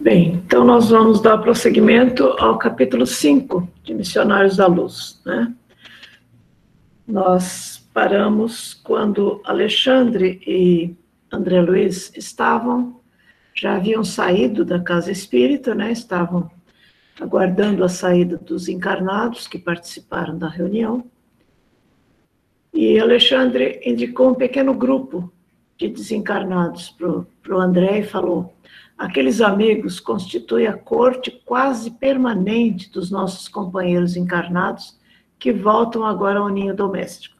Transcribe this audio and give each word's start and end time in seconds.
Bem, 0.00 0.36
então 0.46 0.64
nós 0.64 0.88
vamos 0.88 1.20
dar 1.20 1.36
prosseguimento 1.36 2.24
ao 2.38 2.56
capítulo 2.56 3.04
5 3.04 3.68
de 3.84 3.92
Missionários 3.92 4.56
da 4.56 4.66
Luz. 4.66 5.20
Né? 5.26 5.54
Nós 7.06 7.86
paramos 7.92 8.72
quando 8.82 9.42
Alexandre 9.44 10.40
e 10.46 10.96
André 11.30 11.60
Luiz 11.60 12.10
estavam, 12.16 12.98
já 13.54 13.76
haviam 13.76 14.02
saído 14.02 14.64
da 14.64 14.80
casa 14.80 15.12
espírita, 15.12 15.74
né? 15.74 15.92
estavam 15.92 16.50
aguardando 17.20 17.84
a 17.84 17.88
saída 17.90 18.38
dos 18.38 18.70
encarnados 18.70 19.46
que 19.46 19.58
participaram 19.58 20.38
da 20.38 20.48
reunião. 20.48 21.04
E 22.72 22.98
Alexandre 22.98 23.82
indicou 23.84 24.30
um 24.30 24.34
pequeno 24.34 24.72
grupo 24.72 25.30
de 25.76 25.88
desencarnados 25.88 26.88
para 26.88 27.54
o 27.54 27.60
André 27.60 27.98
e 27.98 28.02
falou: 28.02 28.54
Aqueles 29.00 29.40
amigos 29.40 29.98
constituem 29.98 30.66
a 30.66 30.74
corte 30.74 31.30
quase 31.46 31.90
permanente 31.92 32.92
dos 32.92 33.10
nossos 33.10 33.48
companheiros 33.48 34.14
encarnados 34.14 35.00
que 35.38 35.50
voltam 35.54 36.04
agora 36.04 36.38
ao 36.38 36.50
ninho 36.50 36.76
doméstico. 36.76 37.34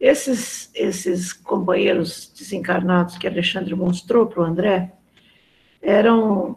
Esses, 0.00 0.70
esses 0.74 1.34
companheiros 1.34 2.32
desencarnados 2.34 3.18
que 3.18 3.26
Alexandre 3.26 3.74
mostrou 3.74 4.24
para 4.24 4.40
o 4.40 4.46
André 4.46 4.90
eram, 5.82 6.56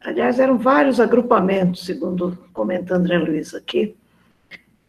aliás, 0.00 0.38
eram 0.38 0.56
vários 0.56 1.00
agrupamentos, 1.00 1.84
segundo 1.84 2.38
comenta 2.52 2.94
André 2.94 3.18
Luiz 3.18 3.52
aqui, 3.52 3.96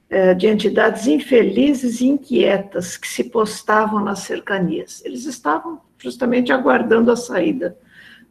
é, 0.07 0.35
de 0.35 0.45
entidades 0.45 1.07
infelizes 1.07 1.99
e 1.99 2.05
inquietas 2.05 2.95
que 2.95 3.07
se 3.07 3.23
postavam 3.23 4.03
nas 4.03 4.19
cercanias. 4.19 5.03
Eles 5.03 5.25
estavam 5.25 5.81
justamente 5.97 6.53
aguardando 6.53 7.11
a 7.11 7.15
saída 7.15 7.75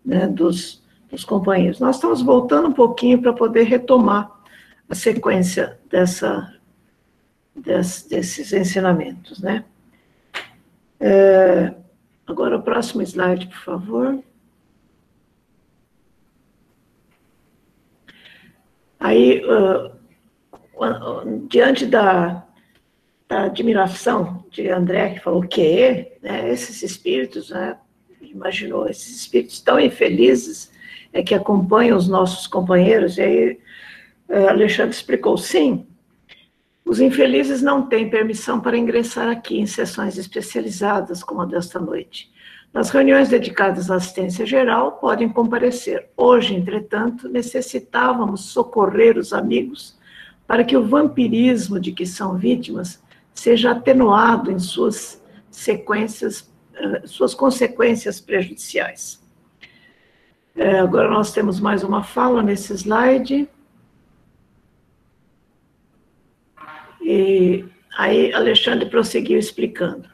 né, 0.04 0.26
dos, 0.26 0.82
dos 1.10 1.24
companheiros. 1.24 1.80
Nós 1.80 1.96
estamos 1.96 2.22
voltando 2.22 2.68
um 2.68 2.72
pouquinho 2.72 3.20
para 3.20 3.32
poder 3.32 3.64
retomar 3.64 4.30
a 4.88 4.94
sequência 4.94 5.78
dessa, 5.90 6.54
des, 7.54 8.02
desses 8.04 8.52
ensinamentos, 8.52 9.40
né? 9.40 9.64
É, 11.00 11.74
agora 12.26 12.56
o 12.56 12.62
próximo 12.62 13.02
slide, 13.02 13.46
por 13.46 13.58
favor. 13.58 14.22
Aí, 19.00 19.42
uh, 19.44 19.90
diante 21.48 21.84
da, 21.86 22.46
da, 23.28 23.44
admiração 23.44 24.44
de 24.48 24.68
André, 24.68 25.14
que 25.14 25.20
falou 25.20 25.42
que 25.42 26.12
né, 26.22 26.48
esses 26.50 26.82
espíritos 26.84 27.50
né, 27.50 27.76
imaginou 28.32 28.88
esses 28.88 29.16
espíritos 29.16 29.60
tão 29.60 29.78
infelizes 29.78 30.70
é, 31.12 31.22
que 31.22 31.34
acompanham 31.34 31.96
os 31.96 32.08
nossos 32.08 32.46
companheiros. 32.46 33.18
E 33.18 33.22
aí 33.22 33.58
é, 34.28 34.48
Alexandre 34.48 34.94
explicou: 34.94 35.36
sim, 35.36 35.86
os 36.84 37.00
infelizes 37.00 37.62
não 37.62 37.82
têm 37.86 38.10
permissão 38.10 38.60
para 38.60 38.76
ingressar 38.76 39.28
aqui 39.28 39.58
em 39.58 39.66
sessões 39.66 40.18
especializadas 40.18 41.22
como 41.22 41.42
a 41.42 41.46
desta 41.46 41.78
noite. 41.78 42.30
Nas 42.72 42.88
reuniões 42.88 43.28
dedicadas 43.28 43.90
à 43.90 43.96
assistência 43.96 44.46
geral, 44.46 44.92
podem 44.92 45.28
comparecer. 45.28 46.08
Hoje, 46.16 46.54
entretanto, 46.54 47.28
necessitávamos 47.28 48.46
socorrer 48.46 49.18
os 49.18 49.34
amigos 49.34 49.98
para 50.46 50.64
que 50.64 50.76
o 50.76 50.84
vampirismo 50.84 51.78
de 51.78 51.92
que 51.92 52.06
são 52.06 52.36
vítimas 52.36 53.02
seja 53.34 53.72
atenuado 53.72 54.50
em 54.50 54.58
suas 54.58 55.22
sequências 55.50 56.50
suas 57.04 57.34
consequências 57.34 58.20
prejudiciais. 58.20 59.22
É, 60.54 60.78
agora 60.78 61.10
nós 61.10 61.32
temos 61.32 61.58
mais 61.58 61.82
uma 61.82 62.02
fala 62.02 62.42
nesse 62.42 62.72
slide. 62.74 63.48
E 67.00 67.64
aí 67.96 68.32
Alexandre 68.32 68.88
prosseguiu 68.88 69.38
explicando. 69.38 70.10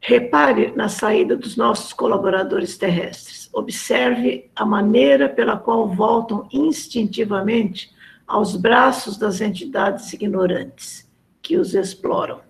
Repare 0.00 0.72
na 0.74 0.88
saída 0.88 1.36
dos 1.36 1.56
nossos 1.56 1.92
colaboradores 1.92 2.78
terrestres. 2.78 3.50
Observe 3.52 4.50
a 4.56 4.64
maneira 4.64 5.28
pela 5.28 5.58
qual 5.58 5.86
voltam 5.88 6.48
instintivamente 6.50 7.90
aos 8.26 8.56
braços 8.56 9.18
das 9.18 9.40
entidades 9.40 10.12
ignorantes 10.12 11.08
que 11.42 11.58
os 11.58 11.74
exploram. 11.74 12.40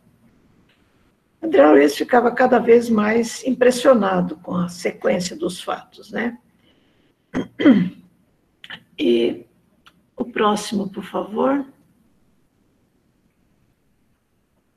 André 1.43 1.67
Luiz 1.71 1.97
ficava 1.97 2.31
cada 2.31 2.59
vez 2.59 2.91
mais 2.91 3.43
impressionado 3.45 4.37
com 4.37 4.55
a 4.55 4.69
sequência 4.69 5.35
dos 5.35 5.61
fatos, 5.61 6.11
né? 6.11 6.39
E 8.99 9.47
o 10.15 10.25
próximo, 10.27 10.91
por 10.91 11.05
favor. 11.05 11.65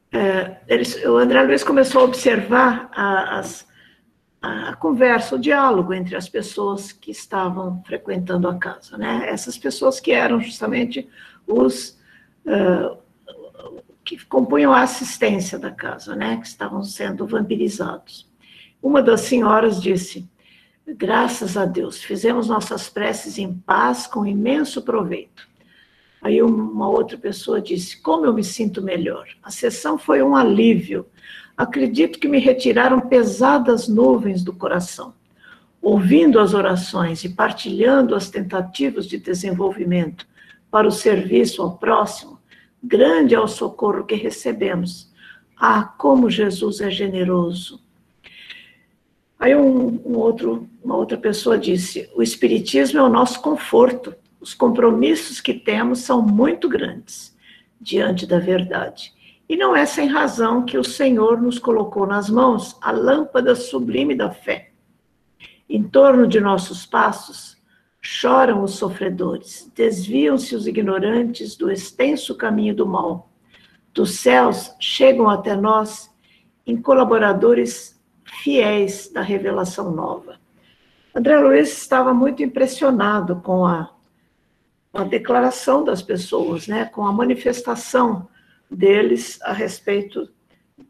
É, 0.09 0.61
eles, 0.67 1.03
o 1.03 1.17
André 1.17 1.41
Luiz 1.43 1.63
começou 1.63 2.01
a 2.01 2.05
observar 2.05 2.89
a, 2.93 3.39
as, 3.39 3.67
a, 4.41 4.75
conversa, 4.75 5.35
o 5.35 5.39
diálogo 5.39 5.93
entre 5.93 6.15
as 6.15 6.29
pessoas 6.29 6.93
que 6.93 7.11
estavam 7.11 7.83
frequentando 7.83 8.47
a 8.47 8.57
casa, 8.57 8.97
né? 8.97 9.27
Essas 9.27 9.57
pessoas 9.57 9.99
que 9.99 10.13
eram 10.13 10.39
justamente 10.39 11.09
os, 11.45 11.99
uh, 12.45 12.97
que 14.03 14.23
compunham 14.25 14.73
a 14.73 14.81
assistência 14.81 15.57
da 15.57 15.71
casa, 15.71 16.15
né, 16.15 16.37
que 16.37 16.47
estavam 16.47 16.83
sendo 16.83 17.25
vampirizados. 17.25 18.29
Uma 18.81 19.01
das 19.01 19.21
senhoras 19.21 19.81
disse: 19.81 20.29
Graças 20.85 21.55
a 21.55 21.65
Deus, 21.65 22.03
fizemos 22.03 22.49
nossas 22.49 22.89
preces 22.89 23.37
em 23.37 23.53
paz 23.53 24.05
com 24.05 24.25
imenso 24.25 24.81
proveito. 24.81 25.47
Aí 26.21 26.41
uma 26.41 26.89
outra 26.89 27.17
pessoa 27.17 27.61
disse: 27.61 28.01
Como 28.01 28.25
eu 28.25 28.33
me 28.33 28.43
sinto 28.43 28.81
melhor. 28.81 29.27
A 29.41 29.49
sessão 29.49 29.97
foi 29.97 30.21
um 30.21 30.35
alívio. 30.35 31.05
Acredito 31.55 32.19
que 32.19 32.27
me 32.27 32.39
retiraram 32.39 32.99
pesadas 32.99 33.87
nuvens 33.87 34.43
do 34.43 34.53
coração. 34.53 35.13
Ouvindo 35.81 36.39
as 36.39 36.53
orações 36.53 37.23
e 37.23 37.29
partilhando 37.29 38.15
as 38.15 38.29
tentativas 38.29 39.05
de 39.05 39.17
desenvolvimento 39.17 40.25
para 40.71 40.87
o 40.87 40.91
serviço 40.91 41.61
ao 41.61 41.77
próximo, 41.77 42.32
grande 42.83 43.33
é 43.33 43.39
o 43.39 43.47
socorro 43.47 44.03
que 44.03 44.15
recebemos. 44.15 45.11
Ah, 45.55 45.83
como 45.83 46.29
Jesus 46.29 46.81
é 46.81 46.91
generoso. 46.91 47.81
Aí 49.39 49.55
um, 49.55 50.01
um 50.05 50.17
outro, 50.17 50.67
uma 50.83 50.97
outra 50.97 51.17
pessoa 51.17 51.57
disse: 51.57 52.09
o 52.15 52.21
Espiritismo 52.21 52.99
é 52.99 53.03
o 53.03 53.09
nosso 53.09 53.41
conforto. 53.41 54.13
Os 54.39 54.53
compromissos 54.53 55.39
que 55.39 55.53
temos 55.53 55.99
são 55.99 56.21
muito 56.21 56.67
grandes 56.67 57.33
diante 57.79 58.25
da 58.25 58.39
verdade. 58.39 59.13
E 59.47 59.55
não 59.55 59.75
é 59.75 59.85
sem 59.85 60.07
razão 60.07 60.65
que 60.65 60.77
o 60.77 60.83
Senhor 60.83 61.41
nos 61.41 61.59
colocou 61.59 62.05
nas 62.05 62.29
mãos 62.29 62.77
a 62.81 62.91
lâmpada 62.91 63.55
sublime 63.55 64.15
da 64.15 64.31
fé. 64.31 64.71
Em 65.69 65.83
torno 65.83 66.27
de 66.27 66.39
nossos 66.39 66.85
passos 66.85 67.57
Choram 68.05 68.61
os 68.65 68.75
sofredores, 68.75 69.71
desviam-se 69.73 70.53
os 70.57 70.67
ignorantes 70.67 71.55
do 71.55 71.71
extenso 71.71 72.35
caminho 72.35 72.75
do 72.75 72.85
mal. 72.85 73.31
Dos 73.93 74.19
céus 74.19 74.75
chegam 74.77 75.29
até 75.29 75.55
nós 75.55 76.13
em 76.67 76.75
colaboradores 76.75 77.97
fiéis 78.25 79.09
da 79.09 79.21
revelação 79.21 79.89
nova. 79.89 80.37
André 81.15 81.39
Luiz 81.39 81.81
estava 81.81 82.13
muito 82.13 82.43
impressionado 82.43 83.37
com 83.37 83.65
a, 83.65 83.89
a 84.93 85.05
declaração 85.05 85.85
das 85.85 86.01
pessoas, 86.01 86.67
né, 86.67 86.83
com 86.83 87.05
a 87.05 87.11
manifestação 87.13 88.27
deles 88.69 89.41
a 89.43 89.53
respeito 89.53 90.27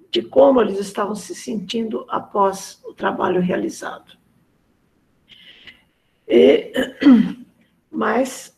de 0.09 0.23
como 0.23 0.59
eles 0.59 0.79
estavam 0.79 1.13
se 1.13 1.35
sentindo 1.35 2.07
após 2.09 2.81
o 2.83 2.91
trabalho 2.91 3.39
realizado. 3.39 4.22
E, 6.35 6.73
mas 7.91 8.57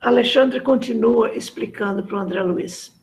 Alexandre 0.00 0.58
continua 0.58 1.34
explicando 1.36 2.02
para 2.02 2.16
o 2.16 2.20
André 2.20 2.42
Luiz. 2.42 2.98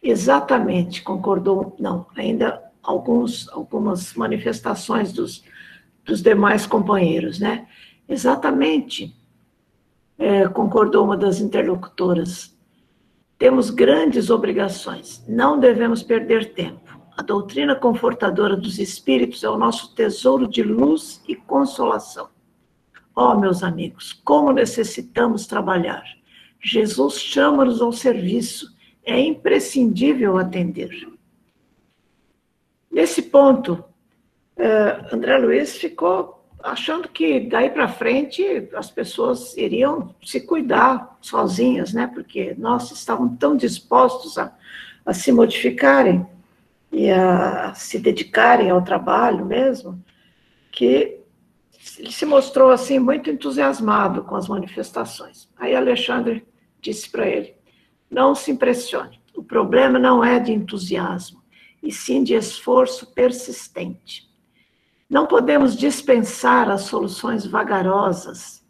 Exatamente, 0.00 1.02
concordou, 1.02 1.74
não, 1.80 2.06
ainda 2.14 2.62
alguns, 2.80 3.48
algumas 3.48 4.14
manifestações 4.14 5.12
dos, 5.12 5.42
dos 6.04 6.22
demais 6.22 6.66
companheiros, 6.66 7.40
né? 7.40 7.66
Exatamente, 8.08 9.12
é, 10.16 10.46
concordou 10.48 11.04
uma 11.04 11.16
das 11.16 11.40
interlocutoras. 11.40 12.56
Temos 13.36 13.70
grandes 13.70 14.30
obrigações, 14.30 15.24
não 15.28 15.58
devemos 15.58 16.00
perder 16.00 16.54
tempo. 16.54 17.01
A 17.16 17.22
doutrina 17.22 17.74
confortadora 17.74 18.56
dos 18.56 18.78
espíritos 18.78 19.44
é 19.44 19.48
o 19.48 19.58
nosso 19.58 19.94
tesouro 19.94 20.48
de 20.48 20.62
luz 20.62 21.22
e 21.28 21.36
consolação. 21.36 22.30
Ó, 23.14 23.32
oh, 23.32 23.38
meus 23.38 23.62
amigos, 23.62 24.12
como 24.24 24.52
necessitamos 24.52 25.46
trabalhar. 25.46 26.02
Jesus 26.62 27.20
chama-nos 27.20 27.82
ao 27.82 27.92
serviço, 27.92 28.74
é 29.04 29.20
imprescindível 29.20 30.38
atender. 30.38 30.90
Nesse 32.90 33.22
ponto, 33.22 33.84
uh, 34.56 35.14
André 35.14 35.36
Luiz 35.38 35.76
ficou 35.76 36.46
achando 36.62 37.08
que 37.08 37.40
daí 37.40 37.68
para 37.68 37.88
frente 37.88 38.70
as 38.74 38.90
pessoas 38.90 39.56
iriam 39.56 40.14
se 40.22 40.40
cuidar 40.40 41.18
sozinhas, 41.20 41.92
né? 41.92 42.06
Porque 42.06 42.54
nós 42.56 42.90
estavam 42.92 43.36
tão 43.36 43.56
dispostos 43.56 44.38
a, 44.38 44.56
a 45.04 45.12
se 45.12 45.32
modificarem 45.32 46.26
e 46.92 47.10
a 47.10 47.72
se 47.74 47.98
dedicarem 47.98 48.68
ao 48.68 48.82
trabalho 48.82 49.46
mesmo, 49.46 50.04
que 50.70 51.18
ele 51.98 52.12
se 52.12 52.26
mostrou 52.26 52.70
assim 52.70 52.98
muito 52.98 53.30
entusiasmado 53.30 54.22
com 54.22 54.36
as 54.36 54.46
manifestações. 54.46 55.48
Aí 55.56 55.74
Alexandre 55.74 56.46
disse 56.80 57.10
para 57.10 57.26
ele: 57.26 57.56
"Não 58.10 58.34
se 58.34 58.50
impressione. 58.50 59.20
O 59.34 59.42
problema 59.42 59.98
não 59.98 60.22
é 60.22 60.38
de 60.38 60.52
entusiasmo, 60.52 61.42
e 61.82 61.90
sim 61.90 62.22
de 62.22 62.34
esforço 62.34 63.12
persistente. 63.14 64.30
Não 65.08 65.26
podemos 65.26 65.76
dispensar 65.76 66.70
as 66.70 66.82
soluções 66.82 67.46
vagarosas. 67.46 68.62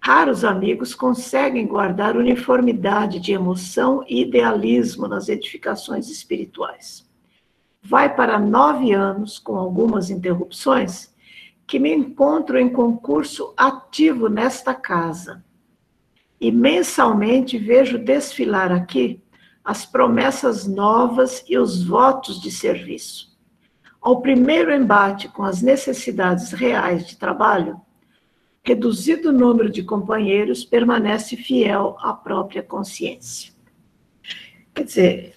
Raros 0.00 0.44
amigos 0.44 0.94
conseguem 0.94 1.66
guardar 1.66 2.16
uniformidade 2.16 3.18
de 3.18 3.32
emoção 3.32 4.04
e 4.08 4.22
idealismo 4.22 5.08
nas 5.08 5.28
edificações 5.28 6.08
espirituais. 6.08 7.05
Vai 7.88 8.14
para 8.14 8.38
nove 8.38 8.92
anos, 8.92 9.38
com 9.38 9.56
algumas 9.56 10.10
interrupções, 10.10 11.14
que 11.66 11.78
me 11.78 11.92
encontro 11.92 12.58
em 12.58 12.68
concurso 12.68 13.52
ativo 13.56 14.28
nesta 14.28 14.74
casa. 14.74 15.44
E 16.40 16.50
mensalmente 16.50 17.58
vejo 17.58 17.98
desfilar 17.98 18.70
aqui 18.72 19.22
as 19.64 19.84
promessas 19.84 20.66
novas 20.66 21.44
e 21.48 21.58
os 21.58 21.82
votos 21.84 22.40
de 22.40 22.50
serviço 22.50 23.36
ao 24.06 24.20
primeiro 24.20 24.72
embate 24.72 25.26
com 25.26 25.42
as 25.42 25.60
necessidades 25.60 26.52
reais 26.52 27.08
de 27.08 27.16
trabalho, 27.16 27.80
reduzido 28.62 29.32
número 29.32 29.68
de 29.68 29.82
companheiros 29.82 30.64
permanece 30.64 31.36
fiel 31.36 31.96
à 31.98 32.12
própria 32.12 32.62
consciência. 32.62 33.52
Quer 34.72 34.84
dizer, 34.84 35.34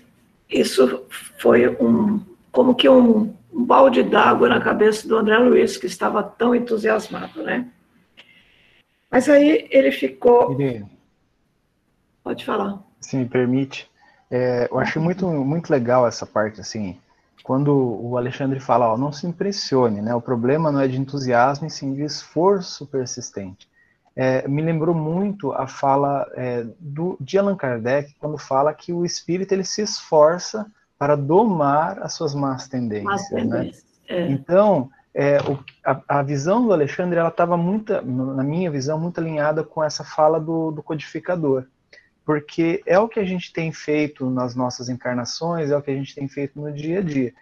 isso 0.47 1.03
foi 1.39 1.67
um, 1.83 2.23
como 2.51 2.75
que 2.75 2.89
um, 2.89 3.33
um 3.51 3.65
balde 3.65 4.03
d'água 4.03 4.49
na 4.49 4.61
cabeça 4.61 5.07
do 5.07 5.17
André 5.17 5.37
Luiz, 5.37 5.77
que 5.77 5.87
estava 5.87 6.23
tão 6.23 6.55
entusiasmado, 6.55 7.43
né? 7.43 7.67
Mas 9.09 9.27
aí 9.27 9.67
ele 9.71 9.91
ficou. 9.91 10.51
Ele... 10.53 10.85
Pode 12.23 12.45
falar. 12.45 12.79
Se 13.01 13.17
me 13.17 13.25
permite. 13.25 13.89
É, 14.29 14.67
eu 14.69 14.77
achei 14.77 15.01
muito, 15.01 15.25
muito 15.27 15.71
legal 15.71 16.07
essa 16.07 16.25
parte, 16.25 16.61
assim, 16.61 16.99
quando 17.43 17.73
o 17.75 18.15
Alexandre 18.15 18.59
fala, 18.59 18.93
ó, 18.93 18.97
não 18.97 19.11
se 19.11 19.25
impressione, 19.25 20.01
né? 20.01 20.13
O 20.13 20.21
problema 20.21 20.71
não 20.71 20.79
é 20.79 20.87
de 20.87 20.99
entusiasmo, 20.99 21.65
e 21.65 21.69
sim 21.71 21.93
de 21.93 22.03
esforço 22.03 22.85
persistente. 22.85 23.67
É, 24.15 24.47
me 24.47 24.61
lembrou 24.61 24.93
muito 24.93 25.51
a 25.53 25.65
fala 25.65 26.29
é, 26.35 26.65
do, 26.79 27.17
de 27.19 27.39
Allan 27.39 27.55
Kardec, 27.55 28.13
quando 28.19 28.37
fala 28.37 28.73
que 28.73 28.93
o 28.93 29.03
espírito 29.03 29.51
ele 29.51 29.63
se 29.63 29.81
esforça 29.81 30.69
para 30.99 31.15
domar 31.15 31.99
as 32.03 32.13
suas 32.13 32.35
más 32.35 32.67
tendências. 32.67 33.31
Né? 33.31 33.71
É. 34.07 34.27
Então, 34.29 34.91
é, 35.13 35.37
o, 35.41 35.57
a, 35.83 36.19
a, 36.19 36.21
visão 36.21 36.63
do 36.63 36.71
Alexandre, 36.71 37.17
ela 37.17 37.29
estava 37.29 37.57
muito, 37.57 37.93
na 38.03 38.43
minha 38.43 38.69
visão, 38.69 38.99
muito 38.99 39.19
alinhada 39.19 39.63
com 39.63 39.83
essa 39.83 40.03
fala 40.03 40.39
do, 40.39 40.69
do 40.71 40.83
codificador 40.83 41.65
porque 42.29 42.83
é 42.85 42.99
o 42.99 43.09
que 43.09 43.19
a 43.19 43.25
gente 43.25 43.51
tem 43.51 43.71
feito 43.71 44.29
nas 44.29 44.53
nossas 44.53 44.87
encarnações, 44.87 45.71
é 45.71 45.75
o 45.75 45.81
que 45.81 45.89
a 45.89 45.95
gente 45.95 46.13
tem 46.13 46.27
feito 46.27 46.61
no 46.61 46.71
dia 46.71 46.99
a 46.99 47.01
dia. 47.01 47.33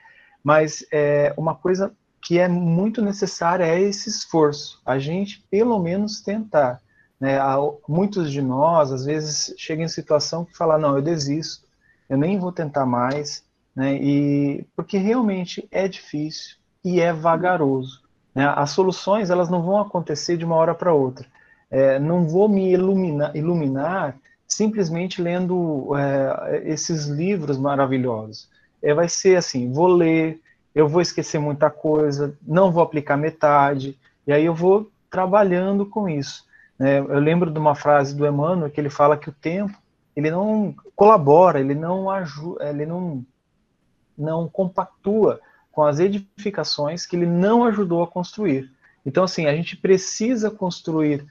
Mas 0.41 0.85
é, 0.93 1.33
uma 1.35 1.53
coisa 1.53 1.91
que 2.21 2.39
é 2.39 2.47
muito 2.47 3.01
necessária 3.01 3.65
é 3.65 3.81
esse 3.81 4.07
esforço, 4.07 4.81
a 4.85 4.97
gente 4.97 5.45
pelo 5.51 5.77
menos 5.77 6.21
tentar. 6.21 6.81
Né? 7.19 7.37
Muitos 7.85 8.31
de 8.31 8.41
nós, 8.41 8.93
às 8.93 9.03
vezes, 9.03 9.53
chegam 9.57 9.83
em 9.83 9.89
situação 9.89 10.45
que 10.45 10.55
falam, 10.55 10.79
não, 10.79 10.95
eu 10.95 11.01
desisto, 11.01 11.67
eu 12.09 12.17
nem 12.17 12.39
vou 12.39 12.53
tentar 12.53 12.85
mais, 12.85 13.43
né? 13.77 13.93
e 13.93 14.65
porque 14.75 14.97
realmente 14.97 15.67
é 15.71 15.87
difícil 15.87 16.57
e 16.83 16.99
é 16.99 17.13
vagaroso. 17.13 18.01
Né? 18.33 18.51
As 18.55 18.71
soluções 18.71 19.29
elas 19.29 19.51
não 19.51 19.61
vão 19.61 19.79
acontecer 19.79 20.35
de 20.35 20.43
uma 20.43 20.55
hora 20.55 20.73
para 20.73 20.91
outra. 20.91 21.27
É, 21.69 21.99
não 21.99 22.27
vou 22.27 22.49
me 22.49 22.71
iluminar, 22.71 23.35
iluminar 23.37 24.17
simplesmente 24.47 25.21
lendo 25.21 25.91
é, 25.95 26.63
esses 26.65 27.05
livros 27.05 27.59
maravilhosos. 27.59 28.49
É, 28.81 28.95
vai 28.95 29.07
ser 29.07 29.35
assim, 29.35 29.71
vou 29.71 29.87
ler, 29.87 30.41
eu 30.73 30.87
vou 30.87 31.01
esquecer 31.01 31.39
muita 31.39 31.69
coisa, 31.69 32.35
não 32.41 32.71
vou 32.71 32.81
aplicar 32.81 33.15
metade, 33.15 33.95
e 34.25 34.33
aí 34.33 34.45
eu 34.45 34.55
vou 34.55 34.89
trabalhando 35.11 35.85
com 35.85 36.09
isso. 36.09 36.45
Né? 36.79 36.97
Eu 36.97 37.19
lembro 37.19 37.51
de 37.51 37.59
uma 37.59 37.75
frase 37.75 38.15
do 38.15 38.25
Emmanuel 38.25 38.71
que 38.71 38.81
ele 38.81 38.89
fala 38.89 39.17
que 39.17 39.29
o 39.29 39.33
tempo 39.33 39.77
ele 40.15 40.31
não 40.31 40.73
colabora, 40.95 41.59
ele 41.59 41.75
não 41.75 42.09
ajuda, 42.09 42.67
ele 42.67 42.87
não 42.87 43.23
não 44.17 44.47
compactua 44.47 45.39
com 45.71 45.83
as 45.83 45.99
edificações 45.99 47.05
que 47.05 47.15
ele 47.15 47.25
não 47.25 47.63
ajudou 47.63 48.01
a 48.03 48.07
construir. 48.07 48.71
Então, 49.05 49.23
assim, 49.23 49.45
a 49.45 49.55
gente 49.55 49.77
precisa 49.77 50.49
construir 50.49 51.25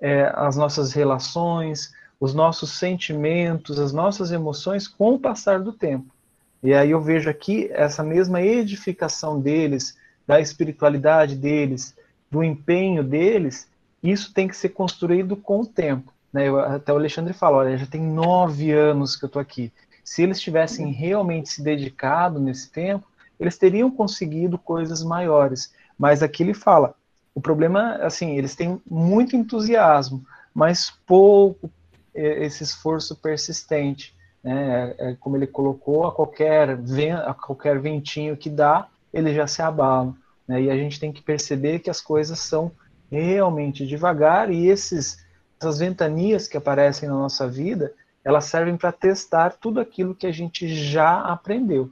é, 0.00 0.30
as 0.34 0.56
nossas 0.56 0.92
relações, 0.92 1.92
os 2.20 2.34
nossos 2.34 2.72
sentimentos, 2.72 3.78
as 3.78 3.92
nossas 3.92 4.30
emoções 4.30 4.86
com 4.86 5.14
o 5.14 5.18
passar 5.18 5.60
do 5.60 5.72
tempo. 5.72 6.14
E 6.62 6.74
aí 6.74 6.90
eu 6.90 7.00
vejo 7.00 7.28
aqui 7.28 7.68
essa 7.72 8.02
mesma 8.02 8.42
edificação 8.42 9.40
deles, 9.40 9.96
da 10.26 10.40
espiritualidade 10.40 11.36
deles, 11.36 11.94
do 12.30 12.42
empenho 12.42 13.04
deles, 13.04 13.68
isso 14.02 14.32
tem 14.32 14.48
que 14.48 14.56
ser 14.56 14.70
construído 14.70 15.36
com 15.36 15.60
o 15.60 15.66
tempo. 15.66 16.12
Né? 16.32 16.48
Eu, 16.48 16.58
até 16.58 16.92
o 16.92 16.96
Alexandre 16.96 17.32
fala, 17.32 17.58
olha, 17.58 17.76
já 17.76 17.86
tem 17.86 18.02
nove 18.02 18.72
anos 18.72 19.16
que 19.16 19.24
eu 19.24 19.28
estou 19.28 19.40
aqui. 19.40 19.72
Se 20.06 20.22
eles 20.22 20.40
tivessem 20.40 20.92
realmente 20.92 21.48
se 21.48 21.60
dedicado 21.60 22.38
nesse 22.38 22.70
tempo, 22.70 23.04
eles 23.40 23.58
teriam 23.58 23.90
conseguido 23.90 24.56
coisas 24.56 25.02
maiores. 25.02 25.74
Mas 25.98 26.22
aqui 26.22 26.44
ele 26.44 26.54
fala, 26.54 26.94
o 27.34 27.40
problema, 27.40 27.96
assim, 27.96 28.38
eles 28.38 28.54
têm 28.54 28.80
muito 28.88 29.34
entusiasmo, 29.34 30.24
mas 30.54 30.92
pouco 31.04 31.68
esse 32.14 32.62
esforço 32.62 33.16
persistente. 33.16 34.14
Né? 34.44 34.94
É, 34.96 35.10
é, 35.10 35.16
como 35.18 35.36
ele 35.36 35.46
colocou, 35.48 36.06
a 36.06 36.12
qualquer, 36.12 36.78
a 37.26 37.34
qualquer 37.34 37.80
ventinho 37.80 38.36
que 38.36 38.48
dá, 38.48 38.86
ele 39.12 39.34
já 39.34 39.48
se 39.48 39.60
abala. 39.60 40.14
Né? 40.46 40.62
E 40.62 40.70
a 40.70 40.76
gente 40.76 41.00
tem 41.00 41.12
que 41.12 41.20
perceber 41.20 41.80
que 41.80 41.90
as 41.90 42.00
coisas 42.00 42.38
são 42.38 42.70
realmente 43.10 43.84
devagar 43.84 44.52
e 44.52 44.68
esses, 44.68 45.18
essas 45.60 45.80
ventanias 45.80 46.46
que 46.46 46.56
aparecem 46.56 47.08
na 47.08 47.16
nossa 47.16 47.48
vida, 47.48 47.92
elas 48.26 48.46
servem 48.46 48.76
para 48.76 48.90
testar 48.90 49.52
tudo 49.52 49.78
aquilo 49.78 50.14
que 50.14 50.26
a 50.26 50.32
gente 50.32 50.68
já 50.68 51.20
aprendeu. 51.20 51.90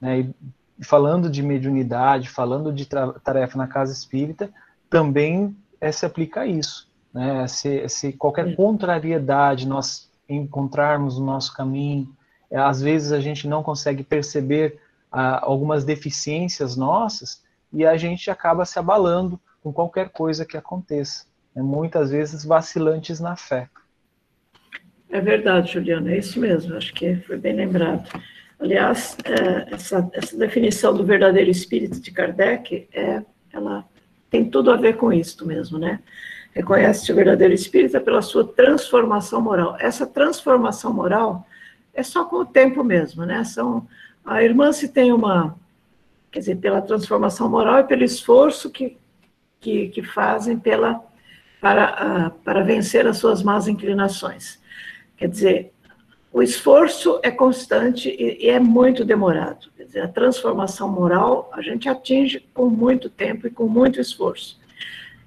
Né? 0.00 0.32
E 0.78 0.84
falando 0.84 1.30
de 1.30 1.42
mediunidade, 1.42 2.28
falando 2.28 2.72
de 2.72 2.86
tarefa 2.86 3.56
na 3.56 3.66
casa 3.66 3.92
espírita, 3.92 4.50
também 4.90 5.56
é, 5.80 5.92
se 5.92 6.04
aplica 6.04 6.40
a 6.40 6.46
isso 6.46 6.86
né? 7.16 7.48
Se, 7.48 7.88
se 7.88 8.12
qualquer 8.12 8.54
contrariedade 8.54 9.66
nós 9.66 10.10
encontrarmos 10.28 11.18
no 11.18 11.24
nosso 11.24 11.54
caminho, 11.54 12.14
é, 12.50 12.58
às 12.58 12.82
vezes 12.82 13.10
a 13.10 13.20
gente 13.20 13.48
não 13.48 13.62
consegue 13.62 14.04
perceber 14.04 14.78
ah, 15.10 15.40
algumas 15.42 15.82
deficiências 15.82 16.76
nossas 16.76 17.42
e 17.72 17.86
a 17.86 17.96
gente 17.96 18.30
acaba 18.30 18.66
se 18.66 18.78
abalando 18.78 19.40
com 19.62 19.72
qualquer 19.72 20.10
coisa 20.10 20.44
que 20.44 20.58
aconteça. 20.58 21.24
Né? 21.54 21.62
Muitas 21.62 22.10
vezes 22.10 22.44
vacilantes 22.44 23.18
na 23.18 23.34
fé. 23.34 23.70
É 25.10 25.20
verdade, 25.20 25.72
Juliana, 25.72 26.12
é 26.12 26.18
isso 26.18 26.38
mesmo, 26.40 26.76
acho 26.76 26.92
que 26.92 27.16
foi 27.26 27.36
bem 27.36 27.54
lembrado. 27.54 28.08
Aliás, 28.58 29.16
é, 29.24 29.74
essa, 29.74 30.08
essa, 30.12 30.36
definição 30.36 30.94
do 30.94 31.04
verdadeiro 31.04 31.50
espírito 31.50 32.00
de 32.00 32.10
Kardec, 32.10 32.88
é, 32.92 33.22
ela 33.52 33.84
tem 34.30 34.48
tudo 34.48 34.70
a 34.70 34.76
ver 34.76 34.96
com 34.96 35.12
isso 35.12 35.46
mesmo, 35.46 35.78
né? 35.78 36.00
reconhece 36.56 37.12
o 37.12 37.14
verdadeiro 37.14 37.52
espírita 37.52 38.00
pela 38.00 38.22
sua 38.22 38.42
transformação 38.42 39.42
moral. 39.42 39.76
Essa 39.78 40.06
transformação 40.06 40.90
moral 40.90 41.46
é 41.92 42.02
só 42.02 42.24
com 42.24 42.36
o 42.36 42.46
tempo 42.46 42.82
mesmo, 42.82 43.26
né? 43.26 43.44
São, 43.44 43.86
a 44.24 44.42
irmã 44.42 44.72
se 44.72 44.88
tem 44.88 45.12
uma, 45.12 45.54
quer 46.32 46.38
dizer, 46.38 46.56
pela 46.56 46.80
transformação 46.80 47.50
moral 47.50 47.80
e 47.80 47.84
pelo 47.84 48.02
esforço 48.02 48.70
que, 48.70 48.96
que, 49.60 49.88
que 49.88 50.02
fazem 50.02 50.58
pela, 50.58 51.04
para, 51.60 52.28
uh, 52.28 52.30
para 52.42 52.62
vencer 52.62 53.06
as 53.06 53.18
suas 53.18 53.42
más 53.42 53.68
inclinações. 53.68 54.58
Quer 55.16 55.28
dizer, 55.28 55.72
o 56.32 56.42
esforço 56.42 57.18
é 57.22 57.30
constante 57.30 58.08
e, 58.10 58.48
é 58.48 58.60
muito 58.60 59.04
demorado. 59.04 59.70
Quer 59.76 59.84
dizer, 59.84 60.00
a 60.00 60.08
transformação 60.08 60.88
moral 60.88 61.50
a 61.52 61.62
gente 61.62 61.88
atinge 61.88 62.46
com 62.52 62.68
muito 62.68 63.08
tempo 63.08 63.46
e 63.46 63.50
com 63.50 63.66
muito 63.66 64.00
esforço. 64.00 64.60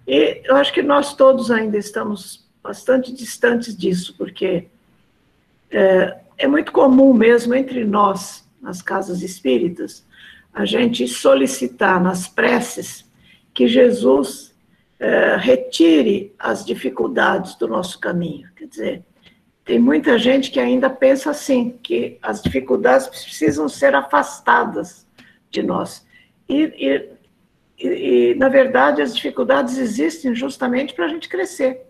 E 0.08 0.42
eu 0.44 0.56
acho 0.56 0.72
que 0.72 0.82
nós 0.82 1.16
todos 1.16 1.50
ainda 1.50 1.78
estamos 1.78 2.48
bastante 2.62 3.12
distantes 3.12 3.76
disso, 3.76 4.16
porque 4.18 4.68
é, 5.72 6.18
é 6.38 6.48
muito 6.48 6.72
comum 6.72 7.14
mesmo 7.14 7.54
entre 7.56 7.84
nós, 7.86 8.48
nas 8.62 8.82
casas 8.82 9.22
espíritas, 9.22 10.06
a 10.54 10.66
gente 10.66 11.08
solicitar 11.08 12.02
nas 12.02 12.28
preces 12.28 13.10
que 13.54 13.68
Jesus 13.68 14.54
é, 15.00 15.38
retire 15.38 16.34
as 16.38 16.66
dificuldades 16.66 17.56
do 17.56 17.68
nosso 17.68 18.00
caminho. 18.00 18.50
Quer 18.56 18.68
dizer, 18.68 19.04
tem 19.70 19.78
muita 19.78 20.18
gente 20.18 20.50
que 20.50 20.60
ainda 20.60 20.90
pensa 20.90 21.30
assim, 21.30 21.78
que 21.84 22.18
as 22.24 22.42
dificuldades 22.42 23.06
precisam 23.06 23.70
ser 23.70 23.94
afastadas 23.94 25.06
de 25.52 25.62
nós. 25.62 26.04
E, 26.50 26.64
e, 27.78 28.32
e 28.32 28.34
na 28.34 28.50
verdade, 28.50 29.00
as 29.00 29.16
dificuldades 29.16 29.78
existem 29.78 30.34
justamente 30.34 30.96
para 30.96 31.06
a 31.06 31.08
gente 31.08 31.30
crescer. 31.30 31.86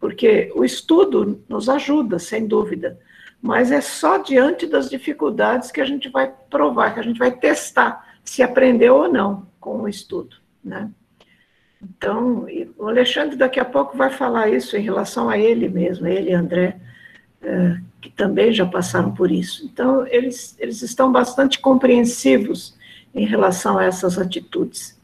Porque 0.00 0.50
o 0.52 0.64
estudo 0.64 1.40
nos 1.48 1.68
ajuda, 1.68 2.18
sem 2.18 2.44
dúvida, 2.44 2.98
mas 3.40 3.70
é 3.70 3.80
só 3.80 4.18
diante 4.18 4.66
das 4.66 4.90
dificuldades 4.90 5.70
que 5.70 5.80
a 5.80 5.86
gente 5.86 6.08
vai 6.08 6.34
provar, 6.50 6.92
que 6.92 6.98
a 6.98 7.04
gente 7.04 7.20
vai 7.20 7.30
testar 7.30 8.18
se 8.24 8.42
aprendeu 8.42 8.96
ou 8.96 9.08
não 9.08 9.46
com 9.60 9.82
o 9.82 9.88
estudo, 9.88 10.34
né? 10.64 10.90
Então, 11.82 12.46
o 12.76 12.88
Alexandre 12.88 13.36
daqui 13.36 13.58
a 13.58 13.64
pouco 13.64 13.96
vai 13.96 14.10
falar 14.10 14.50
isso 14.50 14.76
em 14.76 14.82
relação 14.82 15.30
a 15.30 15.38
ele 15.38 15.68
mesmo, 15.68 16.06
ele 16.06 16.30
e 16.30 16.34
André, 16.34 16.76
é, 17.42 17.78
que 18.02 18.10
também 18.10 18.52
já 18.52 18.66
passaram 18.66 19.14
por 19.14 19.30
isso. 19.30 19.64
Então, 19.64 20.06
eles, 20.06 20.54
eles 20.58 20.82
estão 20.82 21.10
bastante 21.10 21.58
compreensivos 21.58 22.76
em 23.14 23.24
relação 23.24 23.78
a 23.78 23.84
essas 23.84 24.18
atitudes 24.18 24.98